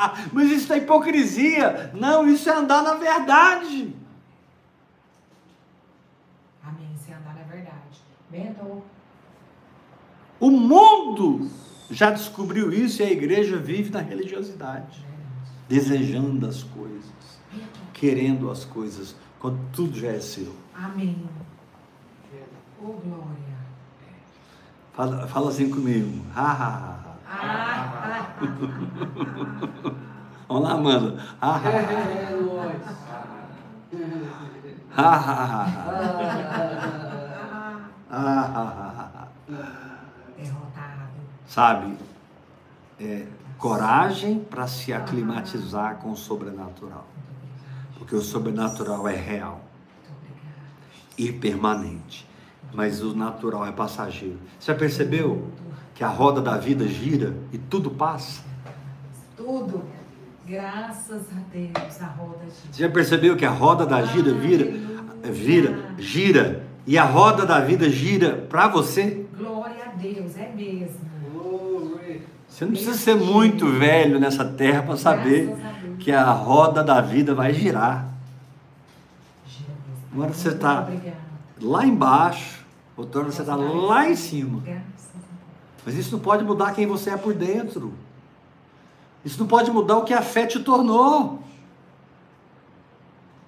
Ah, 0.00 0.14
mas 0.32 0.48
isso 0.52 0.72
é 0.72 0.78
hipocrisia. 0.78 1.90
Não, 1.92 2.28
isso 2.28 2.48
é 2.48 2.52
andar 2.52 2.84
na 2.84 2.94
verdade. 2.94 3.92
Amém. 6.62 6.88
Isso 6.94 7.10
é 7.10 7.14
andar 7.14 7.34
na 7.34 7.42
verdade. 7.52 8.00
Mentor. 8.30 8.82
O 10.38 10.50
mundo 10.52 11.50
já 11.90 12.12
descobriu 12.12 12.72
isso 12.72 13.02
e 13.02 13.06
a 13.06 13.10
igreja 13.10 13.56
vive 13.56 13.90
na 13.90 13.98
religiosidade, 13.98 15.04
desejando 15.68 16.46
as 16.46 16.62
coisas, 16.62 17.40
querendo 17.92 18.48
as 18.52 18.64
coisas 18.64 19.16
quando 19.38 19.58
tudo 19.72 19.98
já 19.98 20.08
é 20.08 20.20
seu. 20.20 20.54
Amém. 20.74 21.28
Oh, 22.80 22.92
glória. 22.92 23.58
Fala, 24.92 25.26
fala 25.28 25.50
assim 25.50 25.70
comigo. 25.70 26.24
Ha, 26.34 26.52
ha, 26.52 26.68
ha. 26.76 26.98
Ah, 27.30 28.32
Vamos 30.48 30.62
lá, 30.62 30.72
Amanda. 30.72 31.22
Ha, 31.40 31.50
ha, 31.50 31.58
ha, 34.96 35.44
ha, 35.44 35.54
ha, 35.54 35.62
ha. 35.64 35.98
Sabe? 41.46 41.96
É, 43.00 43.26
coragem 43.58 44.40
para 44.40 44.66
se 44.66 44.92
aclimatizar 44.92 45.96
com 45.96 46.12
o 46.12 46.16
sobrenatural. 46.16 47.06
Porque 47.98 48.14
o 48.14 48.20
sobrenatural 48.20 49.08
é 49.08 49.14
real 49.14 49.64
e 51.16 51.32
permanente. 51.32 52.26
Mas 52.72 53.02
o 53.02 53.14
natural 53.14 53.66
é 53.66 53.72
passageiro. 53.72 54.38
Você 54.58 54.72
já 54.72 54.78
percebeu 54.78 55.48
que 55.94 56.04
a 56.04 56.08
roda 56.08 56.40
da 56.40 56.56
vida 56.56 56.86
gira 56.86 57.34
e 57.52 57.58
tudo 57.58 57.90
passa? 57.90 58.42
Tudo. 59.36 59.82
Graças 60.46 61.22
a 61.32 61.40
Deus, 61.52 62.00
a 62.00 62.06
roda 62.06 62.44
de 62.46 62.74
Você 62.74 62.82
já 62.82 62.88
percebeu 62.88 63.36
que 63.36 63.44
a 63.44 63.50
roda 63.50 63.84
da 63.84 64.02
gira 64.02 64.32
vira, 64.32 64.64
vira, 65.24 65.94
gira 65.98 66.64
e 66.86 66.96
a 66.96 67.04
roda 67.04 67.44
da 67.44 67.60
vida 67.60 67.90
gira 67.90 68.46
para 68.48 68.68
você? 68.68 69.26
Glória 69.36 69.84
a 69.84 69.88
Deus, 69.88 70.36
é 70.36 70.50
mesmo. 70.54 71.08
Você 72.48 72.64
não 72.64 72.72
precisa 72.72 72.94
ser 72.94 73.14
muito 73.14 73.66
velho 73.66 74.18
nessa 74.18 74.44
terra 74.44 74.82
para 74.82 74.96
saber. 74.96 75.54
Que 75.98 76.12
a 76.12 76.30
roda 76.30 76.82
da 76.82 77.00
vida 77.00 77.34
vai 77.34 77.52
girar. 77.52 78.06
Agora 80.12 80.32
você 80.32 80.54
tá- 80.54 80.80
obrigada. 80.82 81.18
Lá 81.60 81.84
embaixo, 81.84 82.64
outono 82.96 83.30
você 83.32 83.42
está 83.42 83.54
lá 83.56 84.08
em 84.08 84.16
cima. 84.16 84.62
Mas 85.84 85.94
isso 85.96 86.12
não 86.12 86.20
pode 86.20 86.44
mudar 86.44 86.72
quem 86.72 86.86
você 86.86 87.10
é 87.10 87.16
por 87.16 87.34
dentro. 87.34 87.92
Isso 89.24 89.38
não 89.40 89.46
pode 89.46 89.70
mudar 89.70 89.96
o 89.98 90.04
que 90.04 90.14
a 90.14 90.22
fé 90.22 90.46
te 90.46 90.60
tornou. 90.60 91.42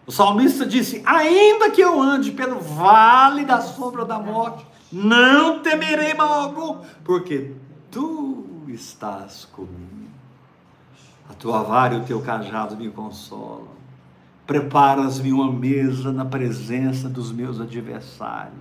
O 0.07 0.13
salmista 0.13 0.67
disse: 0.67 1.03
Ainda 1.07 1.71
que 1.71 1.81
eu 1.81 2.01
ande 2.01 2.33
pelo 2.33 2.59
vale 2.61 3.45
da 3.45 3.61
sombra 3.61 4.05
da 4.05 4.19
morte, 4.19 4.67
não 4.91 5.61
temerei 5.61 6.15
mal 6.15 6.33
algum, 6.33 6.79
porque 7.05 7.53
tu 7.91 8.45
estás 8.69 9.45
comigo. 9.53 10.00
A 11.31 11.35
tua 11.35 11.63
vara 11.63 11.95
e 11.95 11.99
o 11.99 12.05
teu 12.05 12.21
cajado 12.21 12.77
me 12.77 12.91
consolam. 12.91 13.69
Preparas-me 14.45 15.33
uma 15.33 15.51
mesa 15.51 16.13
na 16.13 16.25
presença 16.25 17.09
dos 17.09 17.31
meus 17.31 17.61
adversários. 17.61 18.59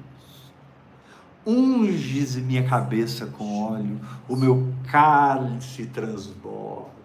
Unges 1.46 2.36
minha 2.36 2.64
cabeça 2.68 3.26
com 3.26 3.72
óleo, 3.72 4.00
o 4.28 4.36
meu 4.36 4.72
cálice 4.92 5.88
transborda. 5.88 7.00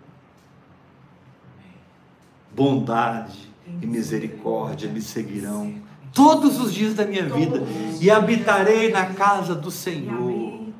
Bondade 2.54 3.50
e 3.80 3.86
misericórdia 3.86 4.90
me 4.90 5.00
seguirão 5.00 5.76
todos 6.12 6.60
os 6.60 6.74
dias 6.74 6.94
da 6.94 7.06
minha 7.06 7.24
vida 7.24 7.62
e 8.00 8.10
habitarei 8.10 8.92
na 8.92 9.06
casa 9.06 9.54
do 9.54 9.70
Senhor 9.70 10.72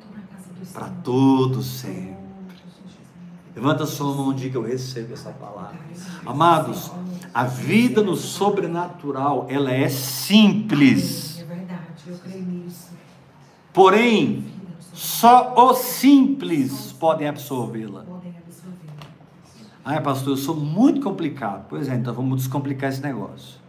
para 0.71 0.85
Senhor. 0.85 1.01
todo 1.03 1.63
sempre. 1.63 2.14
Levanta 3.55 3.85
sua 3.85 4.13
mão 4.13 4.33
e 4.33 4.35
diga 4.35 4.57
eu 4.57 4.63
recebo 4.63 5.13
essa 5.13 5.29
palavra. 5.29 5.79
Amados, 6.25 6.91
a 7.33 7.45
vida 7.45 8.03
no 8.03 8.15
sobrenatural, 8.15 9.45
ela 9.49 9.71
é 9.71 9.87
simples. 9.87 11.39
É 11.39 11.43
verdade, 11.45 11.79
eu 12.07 12.17
creio 12.17 12.43
nisso. 12.43 12.89
Porém, 13.71 14.45
só 14.93 15.53
os 15.69 15.77
simples 15.77 16.91
podem 16.93 17.29
absorvê-la. 17.29 18.05
Ah, 19.85 20.01
pastor, 20.01 20.33
eu 20.33 20.37
sou 20.37 20.55
muito 20.55 20.99
complicado. 20.99 21.67
Pois 21.69 21.87
é, 21.87 21.95
então 21.95 22.13
vamos 22.13 22.37
descomplicar 22.37 22.89
esse 22.89 23.01
negócio. 23.01 23.59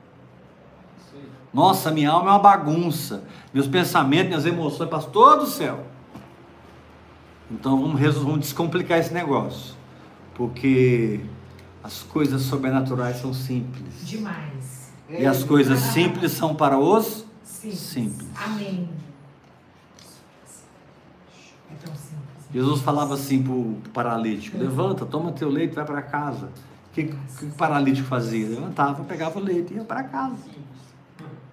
Nossa, 1.53 1.91
minha 1.91 2.11
alma 2.11 2.31
é 2.31 2.33
uma 2.33 2.39
bagunça. 2.39 3.23
Meus 3.55 3.69
pensamentos, 3.69 4.29
minhas 4.29 4.47
emoções, 4.47 4.91
pastor 4.91 5.39
do 5.39 5.47
céu. 5.47 5.85
Então 7.51 7.81
vamos, 7.81 8.01
vamos 8.17 8.41
descomplicar 8.41 8.99
esse 8.99 9.15
negócio. 9.15 9.76
Porque 10.37 11.21
as 11.83 12.03
coisas 12.03 12.43
sobrenaturais 12.43 13.17
são 13.17 13.33
simples. 13.33 14.07
Demais. 14.07 14.93
E 15.09 15.25
as 15.25 15.43
coisas 15.43 15.79
simples 15.79 16.33
são 16.33 16.55
para 16.55 16.79
os 16.79 17.27
Simples. 17.47 17.79
Simples. 17.81 18.29
Amém. 18.45 18.89
É 21.71 21.75
tão 21.85 21.95
simples. 21.95 22.47
Jesus 22.53 22.81
falava 22.83 23.15
assim 23.15 23.43
para 23.43 23.53
o 23.53 23.81
paralítico: 23.93 24.59
levanta, 24.59 25.07
toma 25.07 25.33
teu 25.33 25.49
leite, 25.49 25.75
vai 25.75 25.85
para 25.85 26.03
casa. 26.03 26.47
O 26.47 26.93
que, 26.93 27.05
que 27.05 27.45
o 27.45 27.51
paralítico 27.53 28.07
fazia? 28.09 28.49
Levantava, 28.49 29.05
pegava 29.05 29.39
o 29.39 29.43
leite 29.43 29.75
e 29.75 29.77
ia 29.77 29.85
para 29.85 30.05
casa. 30.05 30.37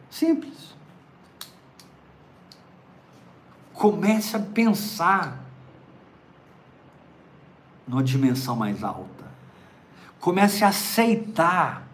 Simples. 0.10 0.73
Comece 3.73 4.35
a 4.35 4.39
pensar 4.39 5.43
numa 7.88 8.03
dimensão 8.03 8.55
mais 8.55 8.84
alta. 8.84 9.23
Comece 10.19 10.64
a 10.64 10.69
aceitar 10.69 11.88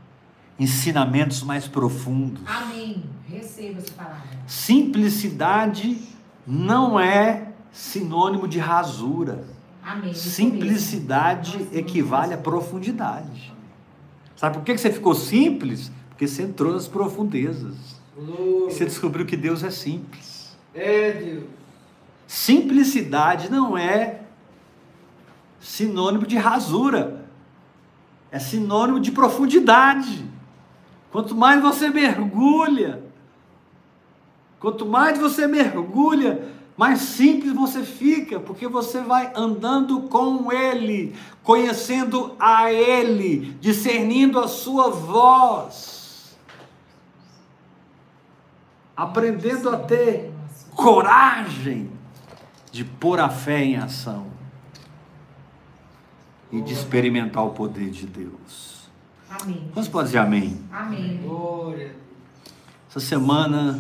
ensinamentos 0.60 1.42
mais 1.42 1.68
profundos. 1.68 2.42
Amém. 2.46 3.04
Receba 3.28 3.80
essa 3.80 3.94
palavra. 3.94 4.40
Simplicidade 4.46 5.98
não 6.46 7.00
é 7.00 7.50
sinônimo 7.72 8.48
de 8.48 8.60
rasura. 8.60 9.46
Amém. 9.84 10.14
Simplicidade 10.14 11.68
equivale 11.72 12.34
a 12.34 12.38
profundidade. 12.38 13.54
Sabe 14.36 14.58
por 14.58 14.64
que 14.64 14.74
que 14.74 14.82
você 14.82 14.92
ficou 14.92 15.16
simples? 15.16 15.92
Porque 16.10 16.28
você 16.28 16.44
entrou 16.44 16.74
nas 16.74 16.88
profundezas. 16.88 17.76
E 18.18 18.22
Glória. 18.22 18.76
você 18.76 18.86
descobriu 18.86 19.26
que 19.26 19.38
Deus 19.38 19.64
é 19.64 19.72
simples. 19.72 20.58
É 20.74 21.12
Deus. 21.14 21.44
Simplicidade 22.28 23.50
não 23.50 23.78
é 23.78 24.22
sinônimo 25.60 26.26
de 26.26 26.38
rasura, 26.38 27.26
é 28.32 28.40
sinônimo 28.40 29.00
de 29.00 29.12
profundidade. 29.12 30.26
Quanto 31.12 31.36
mais 31.36 31.62
você 31.62 31.90
mergulha, 31.90 33.04
quanto 34.60 34.86
mais 34.86 35.18
você 35.18 35.48
mergulha, 35.48 36.48
mais 36.78 37.00
simples 37.00 37.54
você 37.54 37.84
fica, 37.84 38.40
porque 38.40 38.68
você 38.68 39.02
vai 39.02 39.34
andando 39.36 40.02
com 40.04 40.52
Ele, 40.52 41.16
conhecendo 41.44 42.36
a 42.40 42.72
Ele, 42.72 43.58
discernindo 43.60 44.40
a 44.40 44.48
sua 44.48 44.90
voz, 44.90 46.38
aprendendo 48.96 49.70
a 49.70 49.78
ter 49.78 50.32
coragem 50.76 51.92
de 52.72 52.86
pôr 52.86 53.20
a 53.20 53.30
fé 53.30 53.64
em 53.64 53.76
ação 53.76 54.39
e 56.52 56.62
de 56.62 56.74
experimentar 56.74 57.44
o 57.46 57.52
poder 57.52 57.90
de 57.90 58.06
Deus. 58.08 58.90
Amém. 59.30 59.70
Vamos 59.74 59.88
pode 59.90 60.08
dizer 60.08 60.18
amém? 60.20 60.60
Amém. 60.72 61.20
Glória. 61.24 61.96
Essa 62.90 63.00
semana 63.00 63.80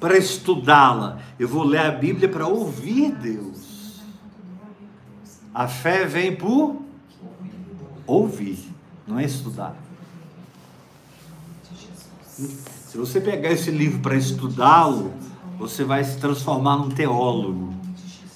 para 0.02 0.18
estudá-la. 0.18 1.20
Eu 1.40 1.48
vou 1.48 1.64
ler 1.64 1.80
a 1.80 1.92
Bíblia 1.92 2.28
para 2.28 2.48
ouvir 2.48 3.12
Deus. 3.12 4.02
A 5.54 5.68
fé 5.68 6.06
vem 6.06 6.36
por 6.36 6.82
ouvir, 8.08 8.74
não 9.06 9.20
é 9.20 9.26
estudar. 9.26 9.76
Se 12.26 12.98
você 12.98 13.22
pegar 13.22 13.52
esse 13.52 13.70
livro 13.70 14.00
para 14.00 14.16
estudá-lo, 14.16 15.14
você 15.60 15.84
vai 15.84 16.04
se 16.04 16.18
transformar 16.18 16.78
num 16.78 16.90
teólogo. 16.90 17.74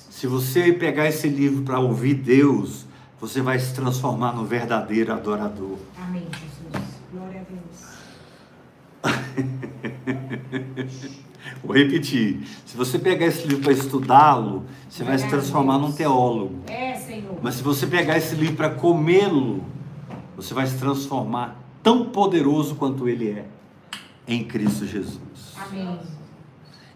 Se 0.09 0.27
você 0.27 0.71
pegar 0.71 1.07
esse 1.07 1.27
livro 1.27 1.63
para 1.63 1.79
ouvir 1.79 2.13
Deus, 2.13 2.85
você 3.19 3.41
vai 3.41 3.57
se 3.57 3.73
transformar 3.73 4.33
num 4.33 4.45
verdadeiro 4.45 5.11
adorador. 5.11 5.77
Amém, 5.97 6.27
Jesus. 6.31 6.85
Glória 7.11 7.41
a 7.41 7.45
Deus. 11.03 11.15
Vou 11.65 11.75
repetir. 11.75 12.41
Se 12.65 12.77
você 12.77 12.99
pegar 12.99 13.25
esse 13.25 13.47
livro 13.47 13.63
para 13.63 13.73
estudá-lo, 13.73 14.65
você 14.89 15.03
vai 15.03 15.17
se 15.17 15.27
transformar 15.27 15.77
num 15.77 15.91
teólogo. 15.91 16.59
É, 16.67 16.95
Senhor. 16.95 17.39
Mas 17.41 17.55
se 17.55 17.63
você 17.63 17.87
pegar 17.87 18.17
esse 18.17 18.35
livro 18.35 18.55
para 18.55 18.69
comê-lo, 18.69 19.63
você 20.35 20.53
vai 20.53 20.67
se 20.67 20.77
transformar 20.77 21.59
tão 21.81 22.05
poderoso 22.05 22.75
quanto 22.75 23.07
ele 23.09 23.29
é 23.29 23.45
em 24.27 24.43
Cristo 24.43 24.85
Jesus. 24.85 25.19
Amém. 25.57 25.99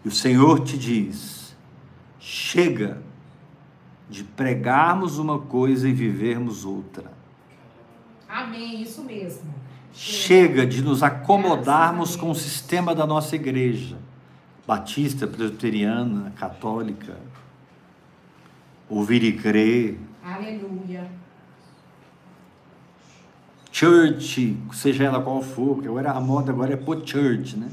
E 0.04 0.08
o 0.08 0.10
Senhor 0.10 0.60
te 0.60 0.78
diz: 0.78 1.56
chega 2.18 3.02
de 4.08 4.24
pregarmos 4.24 5.18
uma 5.18 5.38
coisa 5.38 5.88
e 5.88 5.92
vivermos 5.92 6.64
outra. 6.64 7.12
Amém, 8.28 8.82
isso 8.82 9.02
mesmo. 9.02 9.52
Chega 9.92 10.66
de 10.66 10.82
nos 10.82 11.02
acomodarmos 11.02 12.14
com 12.16 12.30
o 12.30 12.34
sistema 12.34 12.94
da 12.94 13.06
nossa 13.06 13.34
igreja, 13.34 13.98
batista, 14.70 15.26
presbiteriana, 15.26 16.32
católica, 16.36 17.16
ouvir 18.88 19.24
e 19.24 19.32
crer, 19.32 19.98
Aleluia. 20.22 21.10
church, 23.72 24.56
seja 24.72 25.02
ela 25.02 25.20
qual 25.20 25.42
for, 25.42 25.74
porque 25.74 25.88
agora 25.88 26.12
a 26.12 26.20
moda 26.20 26.52
agora 26.52 26.74
é 26.74 26.76
pôr 26.76 27.04
church, 27.04 27.56
né? 27.56 27.68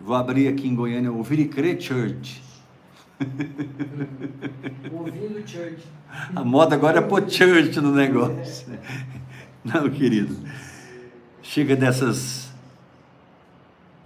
Vou 0.00 0.14
abrir 0.14 0.46
aqui 0.46 0.68
em 0.68 0.76
Goiânia, 0.76 1.10
ouvir 1.10 1.40
e 1.40 1.48
crer 1.48 1.80
church. 1.80 2.40
Ouvindo 4.92 5.44
church. 5.44 5.82
A 6.36 6.44
moda 6.44 6.76
agora 6.76 6.98
é 6.98 7.02
pôr 7.02 7.28
church 7.28 7.80
no 7.80 7.90
negócio. 7.90 8.78
Não, 9.64 9.90
querido. 9.90 10.36
Chega 11.42 11.74
dessas 11.74 12.47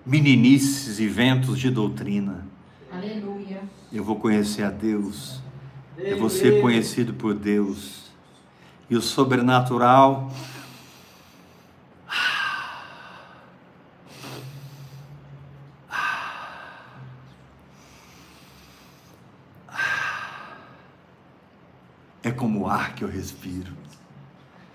meninices 0.05 0.99
e 0.99 1.07
ventos 1.07 1.59
de 1.59 1.70
doutrina. 1.70 2.47
Aleluia. 2.91 3.62
Eu 3.93 4.05
vou 4.05 4.16
conhecer 4.16 4.65
a 4.65 4.70
Deus. 4.70 5.41
Eu 5.97 6.19
vou 6.19 6.29
ser 6.29 6.61
conhecido 6.61 7.15
por 7.15 7.35
Deus. 7.35 8.11
E 8.91 8.97
o 8.97 9.01
sobrenatural. 9.01 10.33
É 22.24 22.31
como 22.31 22.61
o 22.61 22.69
ar 22.69 22.95
que 22.95 23.03
eu 23.03 23.09
respiro. 23.09 23.73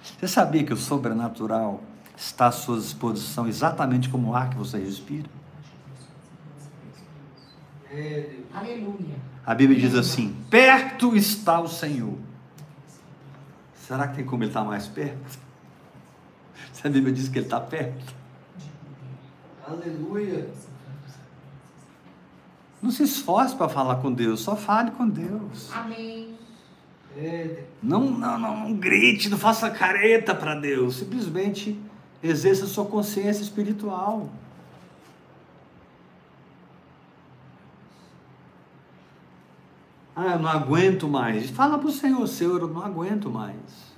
Você 0.01 0.27
sabia 0.27 0.63
que 0.63 0.73
o 0.73 0.77
sobrenatural 0.77 1.81
está 2.17 2.47
à 2.47 2.51
sua 2.51 2.79
disposição 2.79 3.47
exatamente 3.47 4.09
como 4.09 4.31
o 4.31 4.35
ar 4.35 4.49
que 4.49 4.57
você 4.57 4.79
respira? 4.79 5.29
Aleluia. 8.53 9.15
A 9.45 9.55
Bíblia 9.55 9.79
diz 9.79 9.95
assim: 9.95 10.35
perto 10.49 11.15
está 11.15 11.59
o 11.59 11.67
Senhor. 11.67 12.17
Será 13.75 14.07
que 14.07 14.17
tem 14.17 14.25
como 14.25 14.43
ele 14.43 14.49
estar 14.49 14.63
mais 14.63 14.87
perto? 14.87 15.39
Se 16.73 16.85
a 16.85 16.89
Bíblia 16.89 17.13
diz 17.13 17.29
que 17.29 17.37
ele 17.39 17.45
está 17.45 17.59
perto, 17.59 18.13
Aleluia. 19.65 20.49
não 22.81 22.91
se 22.91 23.03
esforce 23.03 23.55
para 23.55 23.69
falar 23.69 23.97
com 23.97 24.11
Deus, 24.11 24.41
só 24.41 24.55
fale 24.55 24.91
com 24.91 25.07
Deus. 25.07 25.71
Amém. 25.73 26.35
É. 27.15 27.63
Não, 27.81 28.01
não, 28.01 28.37
não, 28.37 28.59
não 28.59 28.73
grite, 28.75 29.29
não 29.29 29.37
faça 29.37 29.69
careta 29.71 30.35
para 30.35 30.55
Deus. 30.55 30.97
Simplesmente 30.97 31.79
exerça 32.21 32.65
sua 32.65 32.85
consciência 32.85 33.41
espiritual. 33.41 34.29
Ah, 40.15 40.33
eu 40.33 40.39
não 40.39 40.49
aguento 40.49 41.07
mais. 41.07 41.49
Fala 41.49 41.77
para 41.77 41.87
o 41.87 41.91
Senhor, 41.91 42.27
Senhor, 42.27 42.61
eu 42.61 42.67
não 42.67 42.81
aguento 42.81 43.29
mais. 43.29 43.95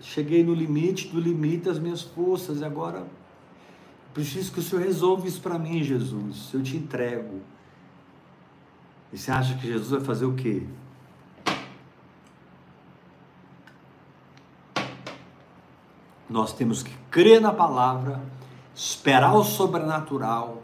Cheguei 0.00 0.42
no 0.42 0.54
limite 0.54 1.08
do 1.08 1.20
limite 1.20 1.64
das 1.64 1.78
minhas 1.78 2.02
forças 2.02 2.62
agora 2.62 3.06
Preciso 4.16 4.50
que 4.50 4.60
o 4.60 4.62
Senhor 4.62 4.82
resolva 4.82 5.28
isso 5.28 5.42
para 5.42 5.58
mim, 5.58 5.84
Jesus. 5.84 6.48
Eu 6.54 6.62
te 6.62 6.74
entrego. 6.74 7.42
E 9.12 9.18
você 9.18 9.30
acha 9.30 9.58
que 9.58 9.66
Jesus 9.66 9.90
vai 9.90 10.00
fazer 10.00 10.24
o 10.24 10.32
quê? 10.32 10.62
Nós 16.28 16.52
temos 16.52 16.82
que 16.82 16.92
crer 17.10 17.40
na 17.40 17.52
palavra, 17.52 18.20
esperar 18.74 19.34
o 19.34 19.44
sobrenatural, 19.44 20.62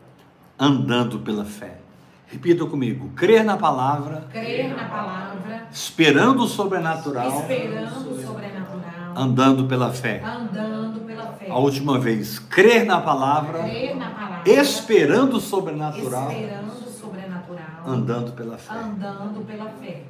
andando 0.58 1.20
pela 1.20 1.44
fé. 1.44 1.78
Repita 2.26 2.64
comigo: 2.66 3.10
crer 3.14 3.44
na 3.44 3.56
palavra, 3.56 4.26
Crer 4.30 4.74
na 4.74 4.88
palavra, 4.88 5.68
esperando 5.70 6.42
o 6.44 6.48
sobrenatural, 6.48 7.40
esperando 7.40 8.10
o 8.10 8.20
sobrenatural, 8.20 9.12
andando 9.16 9.68
pela 9.68 9.92
fé. 9.92 10.22
andando 10.24 11.00
pela 11.06 11.26
fé. 11.34 11.50
A 11.50 11.58
última 11.58 11.98
vez, 11.98 12.38
crer 12.38 12.84
na 12.86 13.00
palavra, 13.00 13.62
Crer 13.64 13.96
na 13.96 14.10
palavra, 14.10 14.50
esperando 14.50 15.36
o 15.36 15.40
sobrenatural, 15.40 16.30
esperando 16.32 16.72
o 16.72 16.90
sobrenatural, 16.90 17.66
andando 17.86 18.32
pela 18.32 18.56
fé. 18.58 18.74
andando 18.74 19.46
pela 19.46 19.66
fé. 19.66 20.04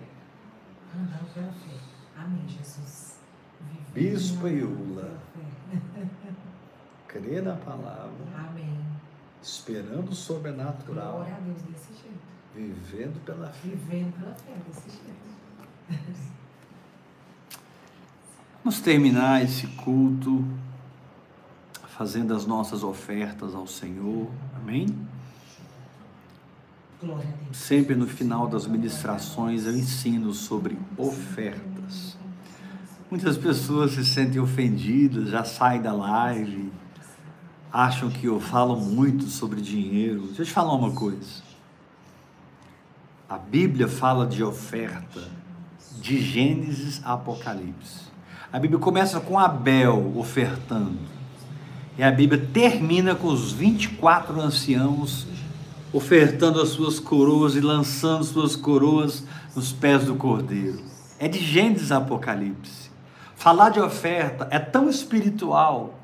Andando 0.95 1.35
pela 1.35 1.47
fé. 1.53 1.77
Amém, 2.25 2.43
Jesus. 2.47 3.17
Bispo 3.95 4.47
Iula. 4.47 5.11
Crer 7.13 7.43
na 7.43 7.55
palavra, 7.57 8.11
Amém. 8.49 8.79
esperando 9.43 10.11
o 10.11 10.15
sobrenatural, 10.15 11.17
Glória 11.17 11.37
a 11.37 11.41
Deus 11.41 11.61
desse 11.63 11.93
jeito. 12.03 12.19
vivendo 12.55 13.23
pela 13.25 13.49
fé. 13.49 13.69
Vivendo 13.69 14.13
pela 14.19 14.35
fé 14.35 14.55
desse 14.67 14.89
jeito. 14.89 16.13
Vamos 18.65 18.81
terminar 18.81 19.43
esse 19.43 19.67
culto 19.67 20.45
fazendo 21.89 22.35
as 22.35 22.47
nossas 22.47 22.83
ofertas 22.83 23.55
ao 23.55 23.67
Senhor. 23.67 24.31
Amém? 24.57 24.87
Sempre 27.53 27.97
no 27.97 28.07
final 28.07 28.47
das 28.47 28.67
ministrações 28.67 29.67
eu 29.67 29.77
ensino 29.77 30.33
sobre 30.33 30.79
ofertas. 30.97 32.17
Muitas 33.11 33.37
pessoas 33.37 33.93
se 33.93 34.05
sentem 34.05 34.41
ofendidas, 34.41 35.29
já 35.29 35.45
saem 35.45 35.83
da 35.83 35.93
live, 35.93 36.73
acham 37.73 38.11
que 38.11 38.27
eu 38.27 38.39
falo 38.39 38.77
muito 38.77 39.25
sobre 39.27 39.61
dinheiro. 39.61 40.27
Deixa 40.27 40.43
eu 40.43 40.47
te 40.47 40.53
falar 40.53 40.75
uma 40.75 40.93
coisa. 40.93 41.43
A 43.29 43.39
Bíblia 43.39 43.89
fala 43.89 44.27
de 44.27 44.45
oferta 44.45 45.23
de 45.99 46.21
Gênesis 46.21 47.01
a 47.03 47.15
Apocalipse. 47.15 48.03
A 48.53 48.59
Bíblia 48.59 48.79
começa 48.79 49.19
com 49.21 49.39
Abel 49.39 50.13
ofertando. 50.17 50.99
E 51.97 52.03
a 52.03 52.11
Bíblia 52.11 52.47
termina 52.53 53.15
com 53.15 53.29
os 53.29 53.53
24 53.53 54.39
anciãos 54.39 55.27
ofertando 55.93 56.61
as 56.61 56.71
suas 56.71 56.99
coroas 56.99 57.55
e 57.55 57.61
lançando 57.61 58.25
suas 58.25 58.57
coroas 58.57 59.25
nos 59.55 59.73
pés 59.73 60.05
do 60.05 60.15
Cordeiro. 60.15 60.83
É 61.19 61.29
de 61.29 61.39
Gênesis 61.39 61.93
a 61.93 61.99
Apocalipse. 61.99 62.91
Falar 63.35 63.71
de 63.71 63.81
oferta 63.81 64.47
é 64.51 64.59
tão 64.59 64.89
espiritual 64.89 66.02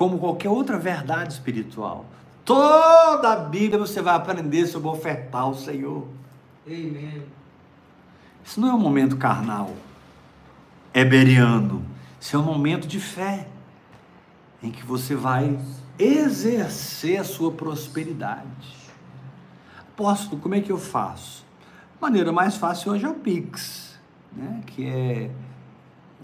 como 0.00 0.18
qualquer 0.18 0.48
outra 0.48 0.78
verdade 0.78 1.34
espiritual. 1.34 2.06
Toda 2.42 3.34
a 3.34 3.36
Bíblia 3.36 3.78
você 3.78 4.00
vai 4.00 4.14
aprender 4.14 4.66
sobre 4.66 4.88
ofertar 4.88 5.42
ao 5.42 5.54
Senhor. 5.54 6.08
Amen. 6.66 7.22
Isso 8.42 8.58
não 8.58 8.70
é 8.70 8.72
um 8.72 8.78
momento 8.78 9.18
carnal, 9.18 9.74
eberiano. 10.94 11.84
Isso 12.18 12.34
é 12.34 12.38
um 12.38 12.42
momento 12.42 12.88
de 12.88 12.98
fé, 12.98 13.46
em 14.62 14.70
que 14.70 14.82
você 14.86 15.14
vai 15.14 15.60
exercer 15.98 17.20
a 17.20 17.24
sua 17.24 17.52
prosperidade. 17.52 18.74
Apóstolo, 19.80 20.40
como 20.40 20.54
é 20.54 20.62
que 20.62 20.72
eu 20.72 20.78
faço? 20.78 21.44
A 22.00 22.06
maneira 22.06 22.32
mais 22.32 22.56
fácil 22.56 22.92
hoje 22.92 23.04
é 23.04 23.08
o 23.10 23.16
Pix, 23.16 23.98
né? 24.32 24.62
que 24.66 24.86
é 24.86 25.30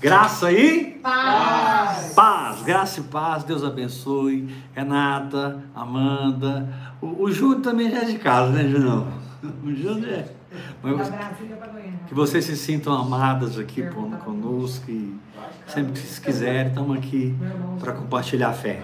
Graça 0.00 0.50
e 0.50 0.98
Paz. 1.02 2.12
paz. 2.14 2.62
Graça 2.62 3.00
e 3.00 3.02
paz. 3.04 3.44
Deus 3.44 3.62
abençoe. 3.64 4.48
Renata, 4.74 5.62
Amanda. 5.74 6.68
O, 7.00 7.24
o 7.24 7.32
Júnior 7.32 7.60
também 7.60 7.90
já 7.90 7.98
é 7.98 8.04
de 8.04 8.18
casa, 8.18 8.50
né, 8.52 8.68
Junão? 8.68 9.06
O 9.64 9.74
Júnior 9.74 10.08
é. 10.10 10.28
Mas 10.82 11.10
que 12.06 12.14
vocês 12.14 12.44
se 12.44 12.56
sintam 12.56 12.92
amadas 12.92 13.58
aqui 13.58 13.82
con- 13.88 14.10
conosco 14.10 14.90
e 14.90 15.14
sempre 15.66 15.92
que 15.92 15.98
vocês 15.98 16.18
quiserem, 16.18 16.68
estamos 16.68 16.98
aqui 16.98 17.34
para 17.78 17.92
compartilhar 17.92 18.50
a 18.50 18.52
fé. 18.52 18.82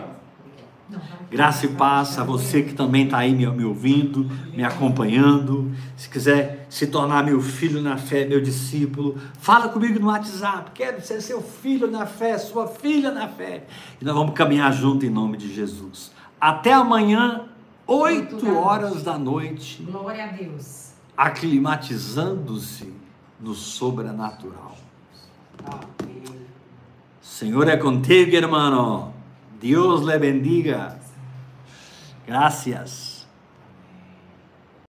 Tá. 0.90 0.98
Graça 1.30 1.66
e 1.66 1.70
paz 1.70 2.18
a 2.18 2.24
você 2.24 2.62
que 2.62 2.72
também 2.72 3.04
está 3.04 3.18
aí 3.18 3.34
me, 3.34 3.44
me 3.50 3.64
ouvindo, 3.64 4.30
me 4.54 4.64
acompanhando. 4.64 5.70
Se 5.96 6.08
quiser 6.08 6.55
se 6.68 6.86
tornar 6.86 7.24
meu 7.24 7.40
filho 7.40 7.80
na 7.80 7.96
fé, 7.96 8.24
meu 8.24 8.40
discípulo, 8.40 9.16
fala 9.38 9.68
comigo 9.68 9.98
no 10.00 10.08
WhatsApp. 10.08 10.70
Quero 10.74 11.00
ser 11.00 11.20
seu 11.20 11.40
filho 11.42 11.90
na 11.90 12.06
fé, 12.06 12.36
sua 12.38 12.66
filha 12.66 13.10
na 13.10 13.28
fé. 13.28 13.66
E 14.00 14.04
nós 14.04 14.14
vamos 14.14 14.34
caminhar 14.34 14.72
junto 14.72 15.06
em 15.06 15.10
nome 15.10 15.36
de 15.36 15.52
Jesus. 15.54 16.12
Até 16.40 16.72
amanhã, 16.72 17.46
8 17.86 18.54
horas 18.56 19.02
da 19.02 19.16
noite, 19.18 19.82
Glória 19.82 20.24
a 20.24 20.28
Deus. 20.28 20.90
aclimatizando-se 21.16 22.92
no 23.40 23.54
sobrenatural. 23.54 24.76
Amém. 25.64 26.22
Senhor 27.20 27.68
é 27.68 27.76
contigo, 27.76 28.34
hermano. 28.34 29.12
Dios 29.60 30.02
le 30.02 30.18
bendiga. 30.18 30.98
Gracias. 32.26 33.15